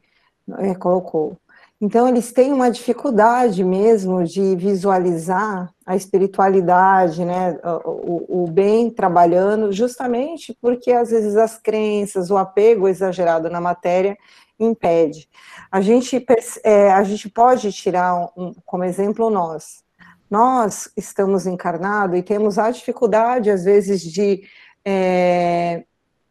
é, 0.59 0.75
colocou. 0.75 1.37
Então, 1.83 2.07
eles 2.07 2.31
têm 2.31 2.53
uma 2.53 2.69
dificuldade 2.69 3.63
mesmo 3.63 4.23
de 4.23 4.55
visualizar 4.55 5.73
a 5.83 5.95
espiritualidade, 5.95 7.25
né, 7.25 7.59
o, 7.83 8.43
o, 8.43 8.47
bem 8.47 8.91
trabalhando, 8.91 9.71
justamente 9.71 10.55
porque 10.61 10.91
às 10.91 11.09
vezes 11.09 11.35
as 11.35 11.57
crenças, 11.57 12.29
o 12.29 12.37
apego 12.37 12.87
exagerado 12.87 13.49
na 13.49 13.59
matéria 13.59 14.15
impede. 14.59 15.27
A 15.71 15.81
gente, 15.81 16.23
é, 16.63 16.91
a 16.91 17.03
gente 17.03 17.27
pode 17.27 17.71
tirar 17.71 18.29
um, 18.37 18.53
como 18.63 18.83
exemplo 18.83 19.31
nós. 19.31 19.83
Nós 20.29 20.91
estamos 20.95 21.47
encarnados 21.47 22.15
e 22.15 22.21
temos 22.21 22.59
a 22.59 22.69
dificuldade, 22.69 23.49
às 23.49 23.65
vezes, 23.65 24.03
de, 24.03 24.43
é, 24.85 25.83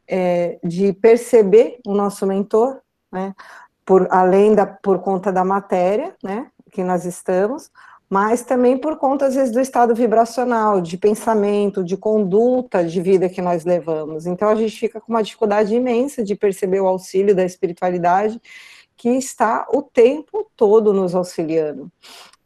é, 0.07 0.61
de 0.63 0.93
perceber 0.93 1.81
o 1.85 1.93
nosso 1.93 2.25
mentor, 2.25 2.81
né? 3.11 3.35
Por 3.91 4.07
além 4.09 4.55
da 4.55 4.65
por 4.65 5.01
conta 5.01 5.33
da 5.33 5.45
matéria, 5.45 6.15
né, 6.23 6.47
que 6.71 6.85
nós 6.85 7.05
estamos, 7.05 7.73
mas 8.09 8.41
também 8.41 8.79
por 8.79 8.97
conta 8.97 9.27
às 9.27 9.35
vezes 9.35 9.53
do 9.53 9.59
estado 9.59 9.93
vibracional, 9.97 10.81
de 10.81 10.97
pensamento, 10.97 11.83
de 11.83 11.97
conduta 11.97 12.85
de 12.85 13.01
vida 13.01 13.29
que 13.29 13.43
nós 13.43 13.65
levamos. 13.65 14.27
Então 14.27 14.49
a 14.49 14.55
gente 14.55 14.79
fica 14.79 15.01
com 15.01 15.13
uma 15.13 15.25
dificuldade 15.25 15.75
imensa 15.75 16.23
de 16.23 16.37
perceber 16.37 16.79
o 16.79 16.87
auxílio 16.87 17.35
da 17.35 17.45
espiritualidade 17.45 18.41
que 18.97 19.09
está 19.09 19.67
o 19.73 19.83
tempo 19.83 20.49
todo 20.57 20.93
nos 20.93 21.13
auxiliando. 21.13 21.91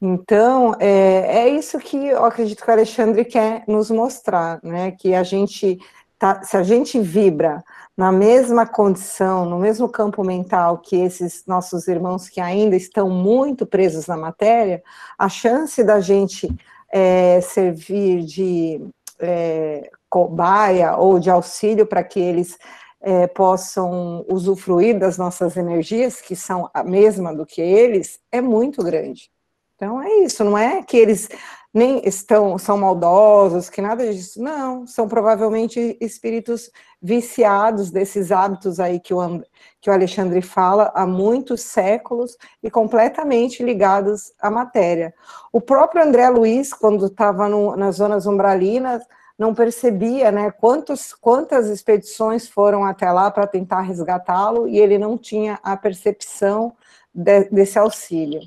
Então, 0.01 0.75
é, 0.81 1.41
é 1.41 1.49
isso 1.51 1.79
que 1.79 2.07
eu 2.07 2.25
acredito 2.25 2.65
que 2.65 2.71
o 2.71 2.73
Alexandre 2.73 3.23
quer 3.23 3.65
nos 3.69 3.91
mostrar, 3.91 4.61
né? 4.63 4.93
Que 4.93 5.15
a 5.15 5.23
gente 5.23 5.79
tá, 6.25 6.43
se 6.43 6.57
a 6.57 6.63
gente 6.63 6.99
vibra 6.99 7.63
na 7.95 8.11
mesma 8.11 8.67
condição, 8.67 9.45
no 9.45 9.59
mesmo 9.59 9.87
campo 9.91 10.25
mental 10.25 10.79
que 10.79 10.97
esses 10.97 11.45
nossos 11.47 11.87
irmãos 11.87 12.31
que 12.31 12.41
ainda 12.41 12.75
estão 12.75 13.11
muito 13.11 13.67
presos 13.67 14.07
na 14.07 14.17
matéria, 14.17 14.83
a 15.19 15.29
chance 15.29 15.85
da 15.85 16.01
gente 16.01 16.49
é, 16.91 17.43
servir 17.43 18.23
de 18.23 18.81
é, 19.21 19.91
cobaia 20.09 20.97
ou 20.97 21.19
de 21.19 21.29
auxílio 21.29 21.85
para 21.85 22.03
que 22.03 22.21
eles 22.21 22.57
é, 23.03 23.27
possam 23.27 24.25
usufruir 24.27 24.99
das 24.99 25.19
nossas 25.19 25.59
energias, 25.59 26.23
que 26.23 26.35
são 26.35 26.71
a 26.73 26.83
mesma 26.83 27.35
do 27.35 27.45
que 27.45 27.61
eles, 27.61 28.19
é 28.33 28.41
muito 28.41 28.83
grande. 28.83 29.31
Então 29.77 30.01
é 30.03 30.21
isso, 30.21 30.43
não 30.43 30.57
é 30.57 30.83
que 30.83 30.97
eles 30.97 31.29
nem 31.75 32.01
estão 32.05 32.57
são 32.57 32.79
maldosos, 32.79 33.69
que 33.69 33.83
nada 33.83 34.09
disso. 34.13 34.41
Não, 34.41 34.87
são 34.87 35.09
provavelmente 35.09 35.99
espíritos 36.01 36.71
viciados 37.03 37.91
desses 37.91 38.31
hábitos 38.31 38.79
aí 38.79 39.01
que 39.01 39.13
o, 39.13 39.43
que 39.81 39.91
o 39.91 39.93
Alexandre 39.93 40.41
fala 40.41 40.93
há 40.95 41.05
muitos 41.05 41.63
séculos 41.63 42.37
e 42.63 42.71
completamente 42.71 43.63
ligados 43.63 44.33
à 44.41 44.49
matéria. 44.51 45.13
O 45.53 45.61
próprio 45.61 46.05
André 46.05 46.31
Luiz, 46.31 46.73
quando 46.73 47.07
estava 47.07 47.49
nas 47.77 47.97
zonas 47.97 48.25
umbralinas, 48.25 49.03
não 49.37 49.53
percebia 49.53 50.31
né, 50.31 50.53
quantos, 50.53 51.13
quantas 51.13 51.69
expedições 51.69 52.49
foram 52.49 52.85
até 52.85 53.11
lá 53.11 53.31
para 53.33 53.49
tentar 53.49 53.81
resgatá-lo 53.81 54.69
e 54.69 54.79
ele 54.79 54.97
não 54.97 55.19
tinha 55.19 55.59
a 55.61 55.77
percepção 55.77 56.73
de, 57.13 57.51
desse 57.51 57.79
auxílio. 57.79 58.41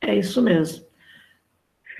É 0.00 0.14
isso 0.14 0.42
mesmo. 0.42 0.85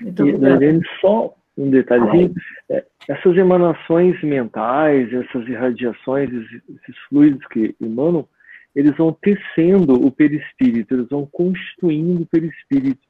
Muito 0.01 0.27
e, 0.27 0.37
Daniele, 0.37 0.81
só 1.01 1.33
um 1.57 1.69
detalhezinho, 1.69 2.33
é, 2.69 2.85
essas 3.07 3.35
emanações 3.35 4.21
mentais, 4.21 5.11
essas 5.11 5.47
irradiações, 5.47 6.29
esses 6.29 6.97
fluidos 7.09 7.45
que 7.47 7.75
emanam, 7.81 8.27
eles 8.75 8.95
vão 8.95 9.11
tecendo 9.11 9.93
o 9.93 10.11
perispírito, 10.11 10.93
eles 10.93 11.09
vão 11.09 11.25
constituindo 11.25 12.21
o 12.21 12.27
perispírito 12.27 13.01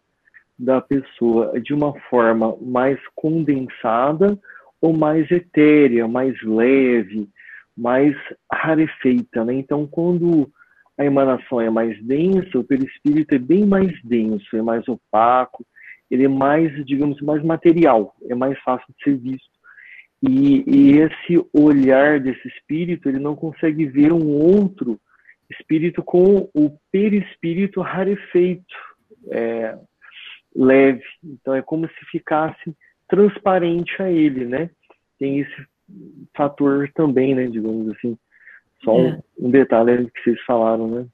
da 0.58 0.80
pessoa 0.80 1.60
de 1.60 1.74
uma 1.74 1.94
forma 2.10 2.56
mais 2.62 2.98
condensada 3.16 4.40
ou 4.80 4.96
mais 4.96 5.30
etérea, 5.30 6.08
mais 6.08 6.42
leve, 6.42 7.30
mais 7.76 8.16
rarefeita, 8.52 9.44
né? 9.44 9.54
Então, 9.54 9.86
quando 9.86 10.50
a 10.98 11.06
emanação 11.06 11.62
é 11.62 11.70
mais 11.70 12.02
densa, 12.04 12.58
o 12.58 12.64
perispírito 12.64 13.36
é 13.36 13.38
bem 13.38 13.66
mais 13.66 13.92
denso, 14.04 14.56
é 14.56 14.62
mais 14.62 14.88
opaco, 14.88 15.66
ele 16.10 16.26
é 16.26 16.28
mais, 16.28 16.74
digamos, 16.86 17.22
mais 17.22 17.44
material, 17.44 18.16
é 18.30 18.36
mais 18.36 18.58
fácil 18.60 18.88
de 18.98 19.04
ser 19.04 19.18
visto. 19.18 19.58
E, 20.22 20.64
e, 20.68 20.98
esse 20.98 21.46
olhar 21.54 22.20
desse 22.20 22.48
espírito, 22.48 23.08
ele 23.08 23.20
não 23.20 23.36
consegue 23.36 23.86
ver 23.86 24.12
um 24.12 24.28
outro 24.30 25.00
espírito 25.50 26.02
com 26.02 26.50
o 26.54 26.78
perispírito 26.92 27.82
rarefeito, 27.82 28.76
é, 29.30 29.78
leve. 30.56 31.04
Então 31.24 31.54
é 31.54 31.62
como 31.62 31.88
se 31.88 32.06
ficasse 32.12 32.76
transparente 33.08 34.02
a 34.02 34.12
ele, 34.12 34.46
né? 34.46 34.70
Tem 35.20 35.40
esse 35.40 35.68
fator 36.36 36.90
também, 36.96 37.36
né? 37.36 37.48
Digamos 37.48 37.90
assim. 37.96 38.18
Só 38.84 38.98
é. 38.98 39.22
um, 39.40 39.48
um 39.48 39.52
detalhe 39.52 40.10
que 40.10 40.24
vocês 40.24 40.42
falaram, 40.42 40.88
né? 40.88 41.08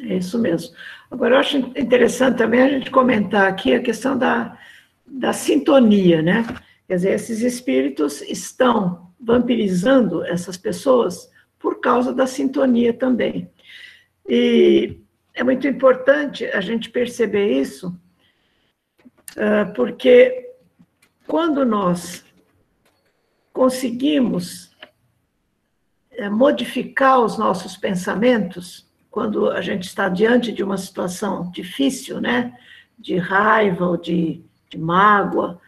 É 0.00 0.16
isso 0.16 0.38
mesmo. 0.38 0.74
Agora, 1.10 1.36
eu 1.36 1.38
acho 1.38 1.56
interessante 1.56 2.38
também 2.38 2.62
a 2.62 2.68
gente 2.68 2.90
comentar 2.90 3.48
aqui 3.48 3.74
a 3.74 3.82
questão 3.82 4.18
da, 4.18 4.58
da 5.06 5.32
sintonia, 5.32 6.20
né? 6.20 6.44
Quer 6.86 6.96
dizer, 6.96 7.14
esses 7.14 7.40
espíritos 7.40 8.20
estão 8.22 9.12
vampirizando 9.18 10.24
essas 10.24 10.56
pessoas 10.56 11.30
por 11.58 11.80
causa 11.80 12.12
da 12.12 12.26
sintonia 12.26 12.92
também. 12.92 13.50
E 14.28 14.98
é 15.32 15.42
muito 15.42 15.66
importante 15.66 16.44
a 16.46 16.60
gente 16.60 16.90
perceber 16.90 17.58
isso, 17.60 17.98
ah, 19.36 19.72
porque 19.74 20.52
quando 21.26 21.64
nós 21.64 22.24
conseguimos 23.52 24.70
eh, 26.10 26.28
modificar 26.28 27.20
os 27.20 27.38
nossos 27.38 27.76
pensamentos, 27.76 28.86
quando 29.14 29.48
a 29.48 29.60
gente 29.60 29.84
está 29.84 30.08
diante 30.08 30.50
de 30.50 30.64
uma 30.64 30.76
situação 30.76 31.48
difícil, 31.52 32.20
né, 32.20 32.52
de 32.98 33.16
raiva 33.16 33.86
ou 33.86 33.96
de, 33.96 34.42
de 34.68 34.76
mágoa, 34.76 35.60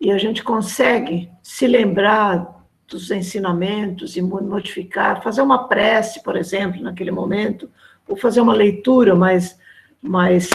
e 0.00 0.10
a 0.10 0.18
gente 0.18 0.42
consegue 0.42 1.30
se 1.40 1.68
lembrar 1.68 2.66
dos 2.88 3.12
ensinamentos 3.12 4.16
e 4.16 4.20
modificar, 4.20 5.22
fazer 5.22 5.42
uma 5.42 5.68
prece, 5.68 6.24
por 6.24 6.36
exemplo, 6.36 6.82
naquele 6.82 7.12
momento, 7.12 7.70
ou 8.08 8.16
fazer 8.16 8.40
uma 8.40 8.52
leitura 8.52 9.14
mais, 9.14 9.56
mais, 10.02 10.50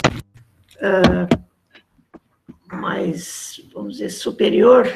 uh, 0.76 1.26
mais 2.70 3.58
vamos 3.72 3.94
dizer, 3.94 4.10
superior, 4.10 4.86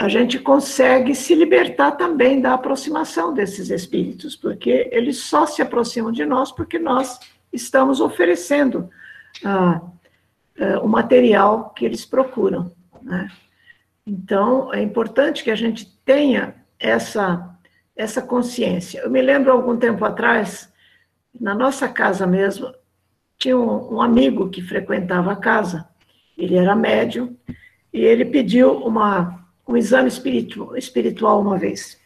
a 0.00 0.08
gente 0.08 0.38
consegue 0.38 1.14
se 1.14 1.34
libertar 1.34 1.90
também 1.90 2.40
da 2.40 2.54
aproximação 2.54 3.34
desses 3.34 3.68
espíritos, 3.68 4.34
porque 4.34 4.88
eles 4.90 5.18
só 5.18 5.44
se 5.44 5.60
aproximam 5.60 6.10
de 6.10 6.24
nós 6.24 6.50
porque 6.50 6.78
nós 6.78 7.20
estamos 7.52 8.00
oferecendo 8.00 8.88
ah, 9.44 9.82
ah, 10.58 10.80
o 10.80 10.88
material 10.88 11.68
que 11.76 11.84
eles 11.84 12.06
procuram. 12.06 12.72
Né? 13.02 13.30
Então, 14.06 14.72
é 14.72 14.82
importante 14.82 15.44
que 15.44 15.50
a 15.50 15.54
gente 15.54 15.84
tenha 16.02 16.54
essa, 16.78 17.54
essa 17.94 18.22
consciência. 18.22 19.00
Eu 19.00 19.10
me 19.10 19.20
lembro, 19.20 19.52
algum 19.52 19.76
tempo 19.76 20.02
atrás, 20.02 20.72
na 21.38 21.54
nossa 21.54 21.86
casa 21.86 22.26
mesmo, 22.26 22.72
tinha 23.36 23.58
um, 23.58 23.96
um 23.96 24.00
amigo 24.00 24.48
que 24.48 24.62
frequentava 24.62 25.32
a 25.32 25.36
casa, 25.36 25.86
ele 26.38 26.56
era 26.56 26.74
médium, 26.74 27.36
e 27.92 28.00
ele 28.00 28.24
pediu 28.24 28.78
uma 28.78 29.39
um 29.70 29.76
exame 29.76 30.08
espiritual, 30.08 30.76
espiritual 30.76 31.40
uma 31.40 31.56
vez. 31.58 31.98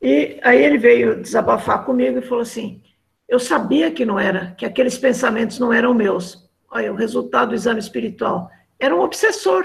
E 0.00 0.38
aí 0.42 0.64
ele 0.64 0.78
veio 0.78 1.20
desabafar 1.20 1.84
comigo 1.84 2.18
e 2.18 2.22
falou 2.22 2.42
assim: 2.42 2.82
eu 3.28 3.38
sabia 3.38 3.90
que 3.90 4.04
não 4.04 4.18
era, 4.18 4.52
que 4.58 4.66
aqueles 4.66 4.98
pensamentos 4.98 5.58
não 5.58 5.72
eram 5.72 5.94
meus. 5.94 6.50
Olha, 6.70 6.92
o 6.92 6.96
resultado 6.96 7.50
do 7.50 7.54
exame 7.54 7.80
espiritual 7.80 8.50
era 8.80 8.94
um 8.94 9.00
obsessor. 9.00 9.64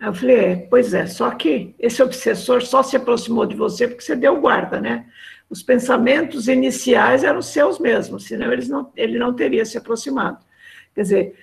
Aí 0.00 0.08
eu 0.08 0.14
falei, 0.14 0.36
é, 0.36 0.56
pois 0.56 0.94
é, 0.94 1.06
só 1.06 1.30
que 1.30 1.74
esse 1.78 2.02
obsessor 2.02 2.62
só 2.62 2.82
se 2.82 2.96
aproximou 2.96 3.46
de 3.46 3.54
você 3.54 3.86
porque 3.86 4.02
você 4.02 4.16
deu 4.16 4.40
guarda, 4.40 4.80
né? 4.80 5.06
Os 5.48 5.62
pensamentos 5.62 6.48
iniciais 6.48 7.24
eram 7.24 7.42
seus 7.42 7.78
mesmos, 7.78 8.24
senão 8.24 8.52
eles 8.52 8.68
não, 8.68 8.90
ele 8.96 9.18
não 9.18 9.34
teria 9.34 9.64
se 9.64 9.76
aproximado. 9.76 10.38
Quer 10.94 11.02
dizer, 11.02 11.34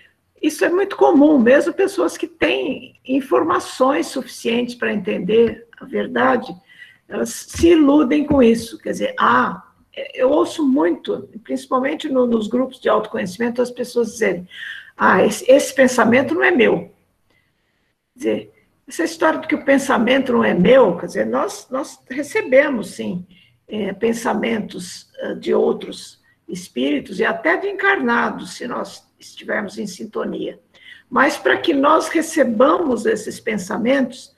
isso 0.41 0.63
é 0.63 0.69
muito 0.69 0.95
comum, 0.95 1.39
mesmo 1.39 1.73
pessoas 1.73 2.17
que 2.17 2.27
têm 2.27 2.99
informações 3.05 4.07
suficientes 4.07 4.75
para 4.75 4.93
entender 4.93 5.67
a 5.79 5.85
verdade, 5.85 6.55
elas 7.07 7.29
se 7.29 7.69
iludem 7.69 8.25
com 8.25 8.41
isso. 8.43 8.77
Quer 8.77 8.91
dizer, 8.91 9.15
ah, 9.19 9.63
eu 10.13 10.29
ouço 10.29 10.65
muito, 10.65 11.29
principalmente 11.43 12.07
no, 12.07 12.27
nos 12.27 12.47
grupos 12.47 12.79
de 12.79 12.89
autoconhecimento, 12.89 13.61
as 13.61 13.71
pessoas 13.71 14.11
dizerem: 14.11 14.47
ah, 14.95 15.23
esse, 15.23 15.49
esse 15.49 15.73
pensamento 15.73 16.33
não 16.33 16.43
é 16.43 16.51
meu. 16.51 16.91
Quer 18.13 18.17
dizer, 18.17 18.53
essa 18.87 19.03
história 19.03 19.39
de 19.39 19.47
que 19.47 19.55
o 19.55 19.65
pensamento 19.65 20.31
não 20.31 20.43
é 20.43 20.53
meu, 20.53 20.97
quer 20.97 21.07
dizer, 21.07 21.25
nós, 21.25 21.67
nós 21.69 21.99
recebemos, 22.09 22.91
sim, 22.91 23.25
é, 23.67 23.91
pensamentos 23.91 25.09
uh, 25.23 25.35
de 25.35 25.53
outros 25.53 26.21
espíritos 26.47 27.19
e 27.19 27.25
até 27.25 27.57
de 27.57 27.67
encarnados, 27.67 28.53
se 28.53 28.65
nós 28.65 29.05
estivermos 29.19 29.77
em 29.77 29.87
sintonia. 29.87 30.59
Mas 31.09 31.37
para 31.37 31.57
que 31.57 31.73
nós 31.73 32.09
recebamos 32.09 33.05
esses 33.05 33.39
pensamentos, 33.39 34.35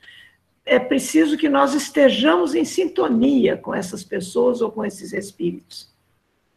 é 0.66 0.78
preciso 0.78 1.38
que 1.38 1.50
nós 1.50 1.74
estejamos 1.74 2.54
em 2.54 2.64
sintonia 2.64 3.58
com 3.58 3.74
essas 3.74 4.04
pessoas 4.04 4.62
ou 4.62 4.72
com 4.72 4.86
esses 4.86 5.14
espíritos. 5.14 5.90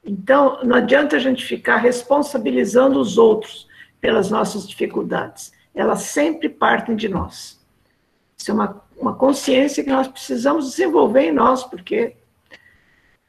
Então, 0.05 0.63
não 0.65 0.77
adianta 0.77 1.17
a 1.17 1.19
gente 1.19 1.45
ficar 1.45 1.77
responsabilizando 1.77 3.01
os 3.01 3.17
outros 3.17 3.67
pelas 4.01 4.31
nossas 4.31 4.69
dificuldades. 4.69 5.53
Elas 5.75 6.03
sempre 6.03 6.49
partem 6.49 6.97
de 6.97 7.09
nós. 7.09 7.61
Isso 8.37 8.51
é 8.51 8.55
uma, 8.55 8.83
uma 8.97 9.15
consciência 9.15 9.83
que 9.83 9.91
nós 9.91 10.09
precisamos 10.09 10.71
desenvolver 10.71 11.23
em 11.23 11.33
nós, 11.33 11.63
porque 11.65 12.17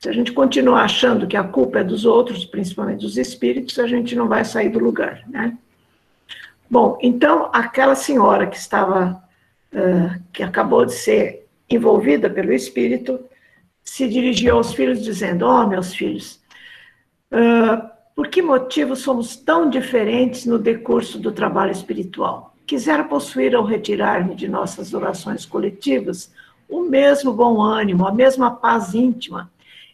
se 0.03 0.09
a 0.09 0.11
gente 0.11 0.33
continuar 0.33 0.83
achando 0.83 1.25
que 1.25 1.37
a 1.37 1.45
culpa 1.45 1.79
é 1.79 1.83
dos 1.83 2.03
outros, 2.03 2.43
principalmente 2.43 2.99
dos 2.99 3.15
espíritos, 3.15 3.79
a 3.79 3.87
gente 3.87 4.17
não 4.17 4.27
vai 4.27 4.43
sair 4.43 4.67
do 4.67 4.77
lugar, 4.77 5.23
né? 5.29 5.57
Bom, 6.69 6.97
então, 7.01 7.49
aquela 7.53 7.95
senhora 7.95 8.45
que 8.45 8.57
estava, 8.57 9.23
uh, 9.71 10.21
que 10.33 10.43
acabou 10.43 10.85
de 10.85 10.91
ser 10.91 11.47
envolvida 11.69 12.29
pelo 12.29 12.51
espírito, 12.51 13.17
se 13.81 14.05
dirigiu 14.09 14.57
aos 14.57 14.73
filhos 14.73 15.01
dizendo, 15.01 15.45
oh, 15.47 15.65
meus 15.67 15.93
filhos, 15.93 16.41
uh, 17.31 17.89
por 18.13 18.27
que 18.27 18.41
motivo 18.41 18.97
somos 18.97 19.37
tão 19.37 19.69
diferentes 19.69 20.45
no 20.45 20.59
decurso 20.59 21.17
do 21.17 21.31
trabalho 21.31 21.71
espiritual? 21.71 22.53
Quisera 22.67 23.05
possuir 23.05 23.55
ao 23.55 23.63
retirar-me 23.63 24.35
de 24.35 24.49
nossas 24.49 24.93
orações 24.93 25.45
coletivas 25.45 26.29
o 26.67 26.81
mesmo 26.81 27.31
bom 27.31 27.61
ânimo, 27.61 28.05
a 28.05 28.11
mesma 28.11 28.51
paz 28.51 28.93
íntima, 28.93 29.49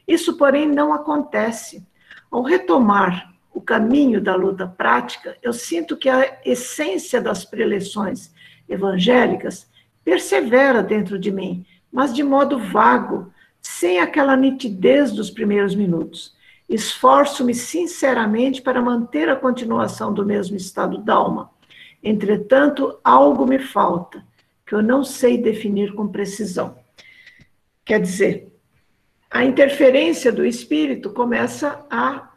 isso, 0.09 0.35
porém, 0.37 0.67
não 0.67 0.91
acontece. 0.91 1.85
Ao 2.31 2.41
retomar 2.41 3.31
o 3.53 3.61
caminho 3.61 4.19
da 4.19 4.35
luta 4.35 4.65
prática, 4.65 5.37
eu 5.43 5.53
sinto 5.53 5.95
que 5.95 6.09
a 6.09 6.39
essência 6.43 7.21
das 7.21 7.45
preleções 7.45 8.33
evangélicas 8.67 9.69
persevera 10.03 10.81
dentro 10.81 11.19
de 11.19 11.31
mim, 11.31 11.63
mas 11.91 12.11
de 12.11 12.23
modo 12.23 12.57
vago, 12.57 13.31
sem 13.61 13.99
aquela 13.99 14.35
nitidez 14.35 15.11
dos 15.11 15.29
primeiros 15.29 15.75
minutos. 15.75 16.35
Esforço-me 16.67 17.53
sinceramente 17.53 18.63
para 18.63 18.81
manter 18.81 19.29
a 19.29 19.35
continuação 19.35 20.11
do 20.11 20.25
mesmo 20.25 20.57
estado 20.57 20.97
d'alma. 20.97 21.51
Entretanto, 22.03 22.97
algo 23.03 23.45
me 23.45 23.59
falta, 23.59 24.25
que 24.65 24.73
eu 24.73 24.81
não 24.81 25.03
sei 25.03 25.37
definir 25.37 25.93
com 25.93 26.07
precisão. 26.07 26.77
Quer 27.85 28.01
dizer, 28.01 28.49
a 29.29 29.43
interferência 29.43 30.31
do 30.31 30.45
espírito 30.45 31.11
começa 31.11 31.85
a 31.89 32.29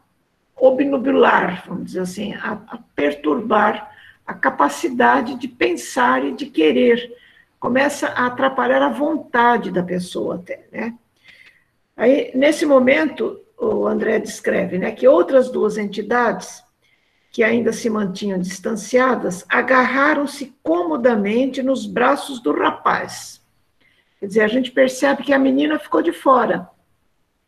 obnubilar, 0.54 1.64
vamos 1.66 1.86
dizer 1.86 2.00
assim, 2.00 2.34
a, 2.34 2.52
a 2.52 2.78
perturbar 2.94 3.90
a 4.26 4.34
capacidade 4.34 5.34
de 5.36 5.48
pensar 5.48 6.24
e 6.24 6.32
de 6.32 6.46
querer, 6.46 7.16
começa 7.58 8.08
a 8.08 8.26
atrapalhar 8.26 8.82
a 8.82 8.88
vontade 8.88 9.70
da 9.70 9.82
pessoa 9.82 10.36
até, 10.36 10.66
né? 10.70 10.94
Aí, 11.96 12.30
nesse 12.34 12.64
momento, 12.64 13.40
o 13.58 13.86
André 13.86 14.18
descreve, 14.18 14.78
né, 14.78 14.92
que 14.92 15.06
outras 15.06 15.50
duas 15.50 15.76
entidades 15.76 16.62
que 17.30 17.42
ainda 17.42 17.72
se 17.72 17.88
mantinham 17.88 18.38
distanciadas 18.38 19.44
agarraram-se 19.48 20.54
comodamente 20.62 21.62
nos 21.62 21.86
braços 21.86 22.40
do 22.40 22.52
rapaz. 22.52 23.40
Quer 24.20 24.26
dizer, 24.26 24.40
a 24.42 24.48
gente 24.48 24.70
percebe 24.70 25.22
que 25.22 25.32
a 25.32 25.38
menina 25.38 25.78
ficou 25.78 26.02
de 26.02 26.12
fora 26.12 26.68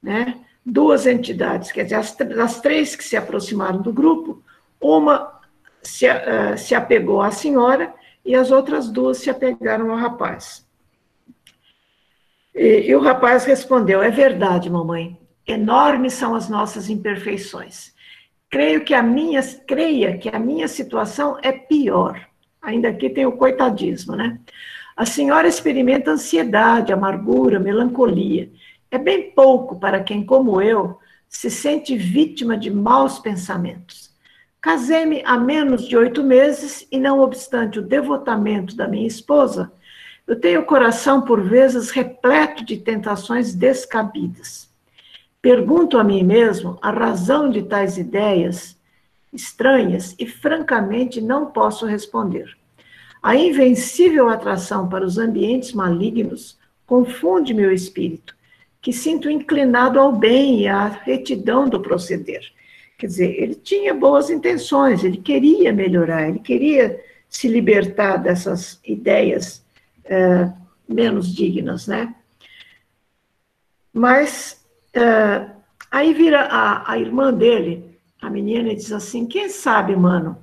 né, 0.04 0.38
duas 0.64 1.06
entidades, 1.06 1.72
quer 1.72 1.84
dizer, 1.84 1.96
as, 1.96 2.14
as 2.38 2.60
três 2.60 2.94
que 2.94 3.02
se 3.02 3.16
aproximaram 3.16 3.80
do 3.80 3.90
grupo, 3.90 4.42
uma 4.78 5.40
se, 5.82 6.06
uh, 6.06 6.58
se 6.58 6.74
apegou 6.74 7.22
à 7.22 7.30
senhora 7.30 7.92
e 8.24 8.34
as 8.34 8.50
outras 8.50 8.90
duas 8.90 9.16
se 9.16 9.30
apegaram 9.30 9.90
ao 9.90 9.96
rapaz. 9.96 10.66
E, 12.54 12.82
e 12.86 12.94
o 12.94 13.00
rapaz 13.00 13.46
respondeu: 13.46 14.02
É 14.02 14.10
verdade, 14.10 14.68
mamãe, 14.68 15.18
enormes 15.46 16.12
são 16.12 16.34
as 16.34 16.50
nossas 16.50 16.90
imperfeições. 16.90 17.94
Creio 18.50 18.84
que 18.84 18.92
a 18.92 19.02
minha, 19.02 19.42
creia 19.66 20.18
que 20.18 20.28
a 20.28 20.38
minha 20.38 20.68
situação 20.68 21.38
é 21.42 21.50
pior. 21.50 22.20
Ainda 22.60 22.88
aqui 22.88 23.08
tem 23.08 23.24
o 23.24 23.32
coitadismo, 23.32 24.14
né? 24.14 24.38
A 24.94 25.06
senhora 25.06 25.48
experimenta 25.48 26.10
ansiedade, 26.10 26.92
amargura, 26.92 27.58
melancolia 27.58 28.50
é 28.94 28.98
bem 28.98 29.32
pouco 29.32 29.78
para 29.80 30.02
quem, 30.02 30.24
como 30.24 30.62
eu, 30.62 30.98
se 31.28 31.50
sente 31.50 31.96
vítima 31.96 32.56
de 32.56 32.70
maus 32.70 33.18
pensamentos. 33.18 34.14
Casei-me 34.60 35.20
há 35.26 35.36
menos 35.36 35.88
de 35.88 35.96
oito 35.96 36.22
meses 36.22 36.86
e, 36.92 36.98
não 36.98 37.18
obstante 37.18 37.80
o 37.80 37.82
devotamento 37.82 38.76
da 38.76 38.86
minha 38.86 39.06
esposa, 39.06 39.72
eu 40.28 40.38
tenho 40.38 40.60
o 40.60 40.64
coração, 40.64 41.22
por 41.22 41.42
vezes, 41.42 41.90
repleto 41.90 42.64
de 42.64 42.76
tentações 42.76 43.52
descabidas. 43.52 44.70
Pergunto 45.42 45.98
a 45.98 46.04
mim 46.04 46.22
mesmo 46.22 46.78
a 46.80 46.90
razão 46.90 47.50
de 47.50 47.64
tais 47.64 47.98
ideias 47.98 48.78
estranhas 49.32 50.14
e, 50.20 50.26
francamente, 50.26 51.20
não 51.20 51.46
posso 51.46 51.84
responder. 51.84 52.56
A 53.20 53.34
invencível 53.34 54.28
atração 54.28 54.88
para 54.88 55.04
os 55.04 55.18
ambientes 55.18 55.72
malignos 55.72 56.56
confunde 56.86 57.52
meu 57.52 57.72
espírito 57.72 58.33
que 58.84 58.92
sinto 58.92 59.30
inclinado 59.30 59.98
ao 59.98 60.12
bem 60.12 60.60
e 60.60 60.68
à 60.68 60.88
retidão 60.88 61.66
do 61.66 61.80
proceder. 61.80 62.42
Quer 62.98 63.06
dizer, 63.06 63.42
ele 63.42 63.54
tinha 63.54 63.94
boas 63.94 64.28
intenções, 64.28 65.02
ele 65.02 65.16
queria 65.16 65.72
melhorar, 65.72 66.28
ele 66.28 66.38
queria 66.38 67.02
se 67.26 67.48
libertar 67.48 68.18
dessas 68.18 68.78
ideias 68.84 69.64
é, 70.04 70.52
menos 70.86 71.34
dignas, 71.34 71.86
né? 71.86 72.14
Mas 73.90 74.62
é, 74.92 75.48
aí 75.90 76.12
vira 76.12 76.42
a, 76.42 76.92
a 76.92 76.98
irmã 76.98 77.32
dele, 77.32 77.98
a 78.20 78.28
menina, 78.28 78.70
e 78.70 78.76
diz 78.76 78.92
assim: 78.92 79.24
quem 79.24 79.48
sabe, 79.48 79.96
mano, 79.96 80.36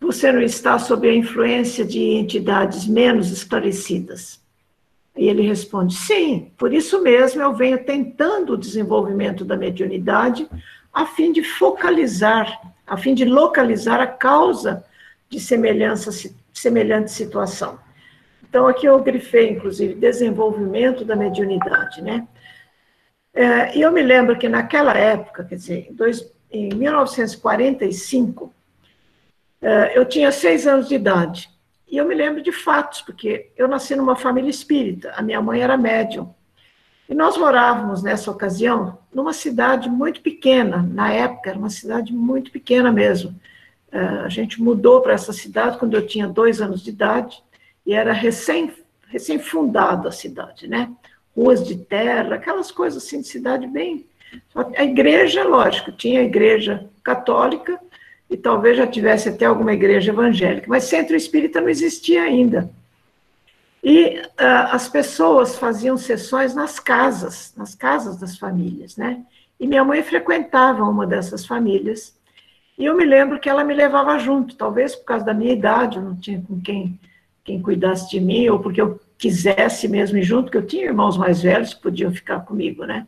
você 0.00 0.32
não 0.32 0.40
está 0.40 0.78
sob 0.78 1.06
a 1.06 1.14
influência 1.14 1.84
de 1.84 2.00
entidades 2.00 2.86
menos 2.86 3.30
esclarecidas? 3.30 4.41
E 5.16 5.28
ele 5.28 5.42
responde: 5.42 5.94
sim, 5.94 6.52
por 6.56 6.72
isso 6.72 7.02
mesmo 7.02 7.42
eu 7.42 7.52
venho 7.52 7.84
tentando 7.84 8.54
o 8.54 8.58
desenvolvimento 8.58 9.44
da 9.44 9.56
mediunidade 9.56 10.48
a 10.92 11.06
fim 11.06 11.32
de 11.32 11.42
focalizar, 11.42 12.60
a 12.86 12.96
fim 12.96 13.14
de 13.14 13.24
localizar 13.24 14.00
a 14.00 14.06
causa 14.06 14.84
de 15.28 15.40
semelhança, 15.40 16.10
semelhante 16.52 17.10
situação. 17.10 17.78
Então, 18.42 18.66
aqui 18.66 18.84
eu 18.84 19.02
grifei, 19.02 19.48
inclusive, 19.48 19.94
desenvolvimento 19.94 21.06
da 21.06 21.16
mediunidade, 21.16 22.02
né? 22.02 22.28
É, 23.32 23.74
e 23.74 23.80
eu 23.80 23.90
me 23.90 24.02
lembro 24.02 24.38
que 24.38 24.46
naquela 24.46 24.92
época, 24.92 25.42
quer 25.42 25.54
dizer, 25.54 25.86
em, 25.90 25.94
dois, 25.94 26.30
em 26.50 26.68
1945, 26.74 28.52
é, 29.62 29.98
eu 29.98 30.04
tinha 30.04 30.30
seis 30.30 30.66
anos 30.66 30.88
de 30.88 30.96
idade. 30.96 31.48
E 31.92 31.98
eu 31.98 32.06
me 32.06 32.14
lembro 32.14 32.40
de 32.40 32.50
fatos, 32.50 33.02
porque 33.02 33.50
eu 33.54 33.68
nasci 33.68 33.94
numa 33.94 34.16
família 34.16 34.48
espírita, 34.48 35.12
a 35.14 35.20
minha 35.20 35.42
mãe 35.42 35.60
era 35.60 35.76
médium. 35.76 36.34
E 37.06 37.14
nós 37.14 37.36
morávamos, 37.36 38.02
nessa 38.02 38.30
ocasião, 38.30 38.98
numa 39.12 39.34
cidade 39.34 39.90
muito 39.90 40.22
pequena, 40.22 40.78
na 40.78 41.12
época, 41.12 41.50
era 41.50 41.58
uma 41.58 41.68
cidade 41.68 42.10
muito 42.10 42.50
pequena 42.50 42.90
mesmo. 42.90 43.38
Eh, 43.90 44.22
a 44.24 44.28
gente 44.30 44.62
mudou 44.62 45.02
para 45.02 45.12
essa 45.12 45.34
cidade 45.34 45.76
quando 45.76 45.92
eu 45.92 46.06
tinha 46.06 46.26
dois 46.26 46.62
anos 46.62 46.82
de 46.82 46.88
idade, 46.88 47.44
e 47.84 47.92
era 47.92 48.14
recém, 48.14 48.72
recém 49.08 49.38
fundada 49.38 50.08
a 50.08 50.12
cidade, 50.12 50.66
né? 50.66 50.90
Ruas 51.36 51.62
de 51.62 51.76
terra, 51.76 52.36
aquelas 52.36 52.70
coisas 52.70 53.04
assim 53.04 53.20
de 53.20 53.28
cidade 53.28 53.66
bem. 53.66 54.06
A 54.54 54.82
igreja, 54.82 55.44
lógico, 55.44 55.92
tinha 55.92 56.20
a 56.20 56.24
igreja 56.24 56.88
católica, 57.04 57.78
e 58.32 58.36
talvez 58.38 58.78
já 58.78 58.86
tivesse 58.86 59.28
até 59.28 59.44
alguma 59.44 59.74
igreja 59.74 60.10
evangélica, 60.10 60.66
mas 60.66 60.84
centro 60.84 61.14
espírita 61.14 61.60
não 61.60 61.68
existia 61.68 62.22
ainda. 62.22 62.70
E 63.84 64.20
uh, 64.20 64.70
as 64.70 64.88
pessoas 64.88 65.58
faziam 65.58 65.98
sessões 65.98 66.54
nas 66.54 66.80
casas, 66.80 67.52
nas 67.54 67.74
casas 67.74 68.16
das 68.16 68.38
famílias, 68.38 68.96
né? 68.96 69.22
E 69.60 69.66
minha 69.66 69.84
mãe 69.84 70.02
frequentava 70.02 70.82
uma 70.82 71.06
dessas 71.06 71.44
famílias, 71.44 72.16
e 72.78 72.86
eu 72.86 72.96
me 72.96 73.04
lembro 73.04 73.38
que 73.38 73.50
ela 73.50 73.62
me 73.64 73.74
levava 73.74 74.18
junto, 74.18 74.56
talvez 74.56 74.96
por 74.96 75.04
causa 75.04 75.26
da 75.26 75.34
minha 75.34 75.52
idade, 75.52 75.98
eu 75.98 76.02
não 76.02 76.16
tinha 76.16 76.40
com 76.40 76.58
quem, 76.58 76.98
quem 77.44 77.60
cuidasse 77.60 78.08
de 78.08 78.18
mim, 78.18 78.48
ou 78.48 78.60
porque 78.60 78.80
eu 78.80 78.98
quisesse 79.18 79.86
mesmo 79.88 80.16
ir 80.16 80.22
junto, 80.22 80.44
porque 80.44 80.56
eu 80.56 80.66
tinha 80.66 80.86
irmãos 80.86 81.18
mais 81.18 81.42
velhos 81.42 81.74
que 81.74 81.82
podiam 81.82 82.10
ficar 82.10 82.40
comigo, 82.40 82.86
né? 82.86 83.06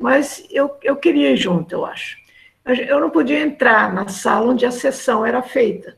mas 0.00 0.46
eu, 0.50 0.78
eu 0.82 0.96
queria 0.96 1.30
ir 1.32 1.36
junto, 1.36 1.74
eu 1.74 1.84
acho. 1.84 2.16
Eu 2.64 3.00
não 3.00 3.10
podia 3.10 3.40
entrar 3.40 3.92
na 3.92 4.08
sala 4.08 4.50
onde 4.50 4.66
a 4.66 4.70
sessão 4.70 5.24
era 5.24 5.42
feita, 5.42 5.96